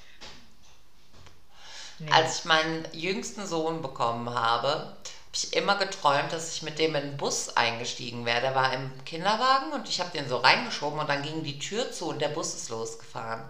Nee. 1.99 2.09
Als 2.09 2.39
ich 2.39 2.45
meinen 2.45 2.85
jüngsten 2.93 3.45
Sohn 3.45 3.81
bekommen 3.81 4.29
habe, 4.33 4.69
habe 4.69 4.95
ich 5.33 5.53
immer 5.53 5.75
geträumt, 5.77 6.31
dass 6.33 6.53
ich 6.53 6.61
mit 6.63 6.79
dem 6.79 6.95
in 6.95 7.01
den 7.03 7.17
Bus 7.17 7.55
eingestiegen 7.55 8.25
wäre. 8.25 8.41
Der 8.41 8.55
war 8.55 8.73
im 8.73 8.91
Kinderwagen 9.05 9.71
und 9.73 9.87
ich 9.89 9.99
habe 9.99 10.11
den 10.11 10.27
so 10.29 10.37
reingeschoben 10.37 10.99
und 10.99 11.09
dann 11.09 11.23
ging 11.23 11.43
die 11.43 11.59
Tür 11.59 11.91
zu 11.91 12.07
und 12.09 12.21
der 12.21 12.29
Bus 12.29 12.55
ist 12.55 12.69
losgefahren. 12.69 13.41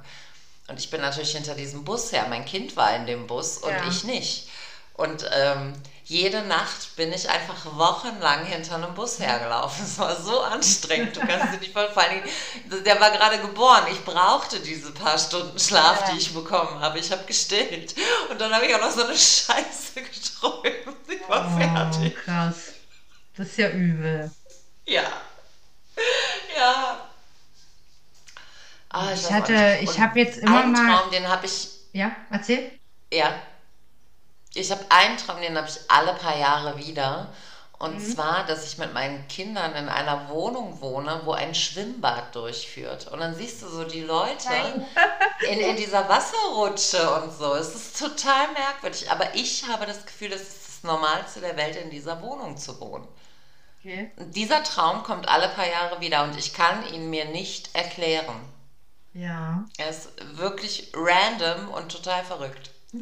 Und 0.69 0.79
ich 0.79 0.89
bin 0.91 1.01
natürlich 1.01 1.31
hinter 1.33 1.55
diesem 1.55 1.85
Bus 1.85 2.11
her. 2.11 2.27
Mein 2.29 2.45
Kind 2.45 2.75
war 2.77 2.95
in 2.95 3.07
dem 3.07 3.27
Bus 3.27 3.57
und 3.59 3.81
Ja. 3.81 3.83
ich 3.83 4.03
nicht. 4.05 4.49
Und 4.97 5.29
ähm, 5.31 5.73
jede 6.05 6.41
Nacht 6.43 6.95
bin 6.95 7.11
ich 7.13 7.29
einfach 7.29 7.65
wochenlang 7.77 8.45
hinter 8.45 8.75
einem 8.75 8.93
Bus 8.95 9.19
hergelaufen. 9.19 9.83
Es 9.85 9.99
war 9.99 10.15
so 10.15 10.41
anstrengend. 10.41 11.15
Du 11.15 11.19
kannst 11.19 11.53
dir 11.53 11.59
nicht. 11.59 11.73
Vor 11.73 11.97
allem, 11.97 12.23
der 12.83 12.99
war 12.99 13.11
gerade 13.11 13.39
geboren. 13.39 13.83
Ich 13.91 14.03
brauchte 14.03 14.59
diese 14.59 14.91
paar 14.93 15.17
Stunden 15.19 15.59
Schlaf, 15.59 16.01
Ja. 16.01 16.11
die 16.11 16.17
ich 16.17 16.33
bekommen 16.33 16.79
habe. 16.79 16.97
Ich 16.99 17.11
habe 17.11 17.23
gestillt. 17.25 17.93
Und 18.29 18.39
dann 18.41 18.51
habe 18.53 18.65
ich 18.65 18.73
auch 18.75 18.81
noch 18.81 18.91
so 18.91 19.03
eine 19.03 19.13
Scheiße 19.17 20.01
geträumt. 20.01 20.97
Ich 21.09 21.29
war 21.29 21.45
Oh, 21.53 21.57
fertig. 21.59 22.15
krass. 22.25 22.55
Das 23.35 23.47
ist 23.49 23.57
ja 23.57 23.69
übel. 23.69 24.31
Ja. 24.85 25.03
Ja. 26.57 26.97
Ah, 28.89 29.11
Ich 29.13 29.23
weiß 29.25 29.31
hatte- 29.31 29.77
ich 29.81 29.99
habe 29.99 30.19
jetzt 30.19 30.37
immer 30.39 30.61
einen 30.63 30.71
mal- 30.71 30.97
Traum, 30.97 31.11
den 31.11 31.27
habe 31.27 31.45
ich 31.45 31.67
Ja, 31.93 32.15
erzähl. 32.31 32.71
Ja. 33.11 33.31
Ich 34.57 34.71
habe 34.71 34.85
einen 34.89 35.17
Traum, 35.17 35.41
den 35.41 35.57
habe 35.57 35.67
ich 35.67 35.79
alle 35.89 36.13
paar 36.13 36.37
Jahre 36.37 36.77
wieder. 36.77 37.29
Und 37.79 37.95
Mhm. 37.95 38.13
zwar, 38.15 38.43
dass 38.47 38.65
ich 38.65 38.79
mit 38.79 38.91
meinen 38.95 39.27
Kindern 39.27 39.75
in 39.75 39.87
einer 39.87 40.29
Wohnung 40.29 40.81
wohne, 40.81 41.21
wo 41.25 41.33
ein 41.33 41.53
Schwimmbad 41.53 42.33
durchführt. 42.33 43.07
Und 43.09 43.19
dann 43.19 43.35
siehst 43.35 43.61
du 43.61 43.67
so 43.69 43.83
die 43.83 44.01
Leute 44.01 44.49
in, 45.47 45.59
in 45.59 45.75
dieser 45.77 46.09
Wasserrutsche 46.09 47.07
und 47.21 47.31
so. 47.31 47.53
Es 47.53 47.75
ist 47.75 47.99
total 47.99 48.51
merkwürdig. 48.53 49.11
Aber 49.11 49.35
ich 49.35 49.67
habe 49.67 49.85
das 49.85 50.03
Gefühl, 50.05 50.33
es 50.33 50.41
ist 50.41 50.67
das 50.67 50.83
Normalste 50.83 51.39
der 51.39 51.55
Welt, 51.55 51.75
in 51.75 51.91
dieser 51.91 52.19
Wohnung 52.23 52.57
zu 52.57 52.79
wohnen. 52.79 53.07
Okay. 53.79 54.09
Dieser 54.17 54.63
Traum 54.63 55.03
kommt 55.03 55.29
alle 55.29 55.49
paar 55.49 55.67
Jahre 55.67 56.01
wieder 56.01 56.23
und 56.23 56.35
ich 56.35 56.53
kann 56.55 56.83
ihn 56.91 57.11
mir 57.11 57.25
nicht 57.25 57.75
erklären. 57.75 58.41
Ja. 59.13 59.63
Er 59.77 59.89
ist 59.89 60.09
wirklich 60.37 60.91
random 60.95 61.69
und 61.69 61.91
total 61.91 62.23
verrückt. 62.23 62.71
Das 62.91 63.01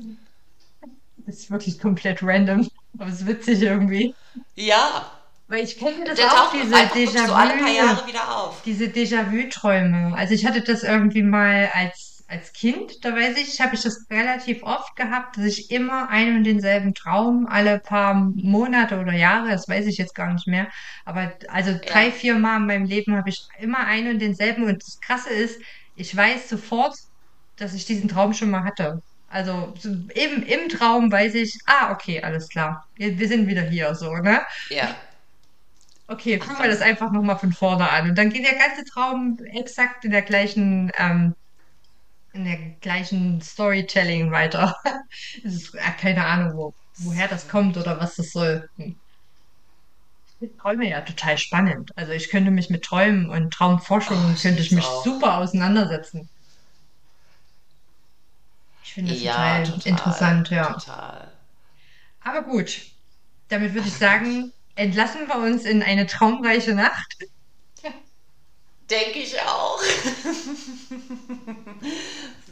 ist 1.27 1.51
wirklich 1.51 1.79
komplett 1.79 2.21
random. 2.23 2.67
Aber 2.97 3.09
es 3.09 3.21
ist 3.21 3.27
witzig 3.27 3.61
irgendwie. 3.61 4.15
Ja, 4.55 5.11
Weil 5.47 5.63
ich 5.63 5.77
kenne 5.77 6.05
das 6.05 6.15
Der 6.15 6.27
auch, 6.31 6.51
diese 6.51 7.27
so 7.27 7.33
alle 7.33 7.53
paar 7.57 7.69
Déjà-vu. 7.69 7.75
Jahre 7.75 8.07
wieder 8.07 8.35
auf. 8.37 8.61
diese 8.63 8.85
Déjà-vu-Träume. 8.85 10.13
Also 10.15 10.33
ich 10.33 10.45
hatte 10.45 10.61
das 10.61 10.83
irgendwie 10.83 11.21
mal 11.23 11.69
als, 11.73 12.23
als 12.27 12.51
Kind, 12.53 13.05
da 13.05 13.15
weiß 13.15 13.37
ich, 13.37 13.61
habe 13.61 13.75
ich 13.75 13.81
das 13.83 14.07
relativ 14.09 14.63
oft 14.63 14.95
gehabt, 14.95 15.37
dass 15.37 15.45
ich 15.45 15.69
immer 15.71 16.09
einen 16.09 16.37
und 16.37 16.43
denselben 16.45 16.93
Traum 16.95 17.45
alle 17.47 17.79
paar 17.79 18.15
Monate 18.15 18.99
oder 18.99 19.13
Jahre, 19.13 19.49
das 19.51 19.67
weiß 19.69 19.85
ich 19.87 19.97
jetzt 19.97 20.15
gar 20.15 20.33
nicht 20.33 20.47
mehr, 20.47 20.67
aber 21.05 21.33
also 21.49 21.71
drei, 21.85 22.11
vier 22.11 22.39
Mal 22.39 22.57
in 22.57 22.65
meinem 22.67 22.85
Leben 22.85 23.15
habe 23.15 23.29
ich 23.29 23.47
immer 23.59 23.79
einen 23.85 24.13
und 24.13 24.19
denselben 24.19 24.63
und 24.63 24.81
das 24.81 24.99
Krasse 25.01 25.29
ist, 25.29 25.61
ich 25.95 26.15
weiß 26.15 26.49
sofort, 26.49 26.95
dass 27.57 27.73
ich 27.73 27.85
diesen 27.85 28.09
Traum 28.09 28.33
schon 28.33 28.49
mal 28.51 28.63
hatte. 28.63 29.01
Also 29.35 29.73
so 29.77 29.89
im, 29.89 30.43
im 30.43 30.69
Traum 30.69 31.11
weiß 31.11 31.35
ich, 31.35 31.59
ah, 31.65 31.91
okay, 31.91 32.23
alles 32.23 32.47
klar, 32.47 32.87
wir, 32.95 33.19
wir 33.19 33.27
sind 33.27 33.47
wieder 33.47 33.63
hier, 33.63 33.93
so, 33.93 34.15
ne? 34.15 34.39
Ja. 34.69 34.95
Okay, 36.07 36.39
fangen 36.39 36.61
wir 36.61 36.69
das 36.69 36.79
einfach 36.79 37.11
nochmal 37.11 37.37
von 37.37 37.51
vorne 37.51 37.89
an. 37.89 38.11
Und 38.11 38.17
dann 38.17 38.29
geht 38.29 38.45
der 38.45 38.57
ganze 38.57 38.85
Traum 38.85 39.37
exakt 39.51 40.05
in 40.05 40.11
der 40.11 40.21
gleichen, 40.21 40.89
ähm, 40.97 41.35
in 42.31 42.45
der 42.45 42.57
gleichen 42.79 43.41
Storytelling 43.41 44.31
weiter. 44.31 44.73
Es 45.43 45.53
ist 45.53 45.75
äh, 45.75 45.81
keine 45.99 46.25
Ahnung, 46.25 46.55
wo, 46.55 46.73
woher 46.99 47.27
das 47.27 47.49
kommt 47.49 47.75
oder 47.75 47.99
was 47.99 48.15
das 48.15 48.31
soll. 48.31 48.69
Hm. 48.77 48.95
Ich 50.27 50.35
finde 50.39 50.57
Träume 50.57 50.89
ja 50.89 51.01
total 51.01 51.37
spannend. 51.37 51.91
Also 51.97 52.13
ich 52.13 52.29
könnte 52.29 52.51
mich 52.51 52.69
mit 52.69 52.85
Träumen 52.85 53.29
und 53.29 53.53
Traumforschung 53.53 54.17
Oh, 54.17 54.31
ich 54.33 54.43
könnte 54.43 54.61
ich 54.61 54.71
mich 54.71 54.85
auch. 54.85 55.03
super 55.03 55.39
auseinandersetzen. 55.39 56.29
Ich 58.85 58.93
finde 58.93 59.13
das 59.13 59.21
Ja, 59.21 59.23
total 59.23 59.63
total. 59.63 59.81
interessant, 59.83 60.49
ja. 60.49 60.73
Total. 60.73 61.31
Aber 62.21 62.41
gut, 62.43 62.81
damit 63.49 63.73
würde 63.73 63.87
ich 63.87 63.97
sagen, 63.97 64.51
entlassen 64.75 65.27
wir 65.27 65.37
uns 65.37 65.63
in 65.65 65.81
eine 65.83 66.07
traumreiche 66.07 66.73
Nacht. 66.75 67.15
Denke 68.89 69.19
ich 69.19 69.39
auch. 69.41 69.79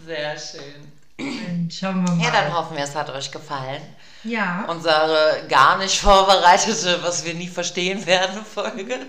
Sehr 0.05 0.37
schön. 0.37 0.91
Und 1.17 1.73
schauen 1.73 2.05
wir 2.05 2.17
Ja, 2.17 2.31
dann 2.31 2.45
mal. 2.45 2.53
hoffen 2.53 2.75
wir, 2.77 2.83
es 2.83 2.95
hat 2.95 3.09
euch 3.09 3.31
gefallen. 3.31 3.81
Ja, 4.23 4.65
Unsere 4.67 5.45
gar 5.49 5.77
nicht 5.77 5.99
vorbereitete, 5.99 7.03
was 7.03 7.23
wir 7.25 7.33
nie 7.35 7.47
verstehen 7.49 8.05
werden, 8.05 8.43
Folge. 8.45 8.99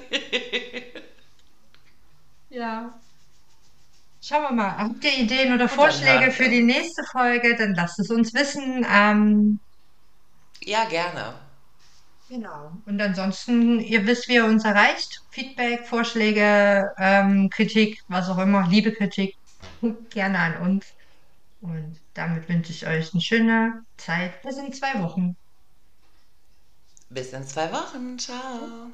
ja. 2.50 2.94
Schauen 4.26 4.42
wir 4.42 4.52
mal. 4.52 4.78
Habt 4.78 5.04
ihr 5.04 5.18
Ideen 5.18 5.52
oder 5.52 5.68
Vorschläge 5.68 6.30
für 6.30 6.48
die 6.48 6.62
nächste 6.62 7.04
Folge? 7.04 7.56
Dann 7.56 7.74
lasst 7.74 7.98
es 7.98 8.10
uns 8.10 8.32
wissen. 8.32 8.86
Ähm, 8.90 9.60
Ja, 10.62 10.86
gerne. 10.86 11.34
genau. 12.30 12.72
Und 12.86 13.02
ansonsten, 13.02 13.80
ihr 13.80 14.06
wisst, 14.06 14.28
wie 14.28 14.36
ihr 14.36 14.46
uns 14.46 14.64
erreicht. 14.64 15.20
Feedback, 15.28 15.86
Vorschläge, 15.86 16.90
ähm, 16.96 17.50
Kritik, 17.50 18.02
was 18.08 18.30
auch 18.30 18.38
immer, 18.38 18.66
liebe 18.66 18.92
Kritik, 18.92 19.36
gerne 20.08 20.38
an 20.38 20.56
uns. 20.56 20.86
Und 21.60 22.00
damit 22.14 22.48
wünsche 22.48 22.72
ich 22.72 22.86
euch 22.86 23.12
eine 23.12 23.20
schöne 23.20 23.82
Zeit. 23.98 24.40
Bis 24.40 24.56
in 24.56 24.72
zwei 24.72 25.02
Wochen. 25.02 25.36
Bis 27.10 27.34
in 27.34 27.46
zwei 27.46 27.70
Wochen. 27.70 28.18
Ciao. 28.18 28.90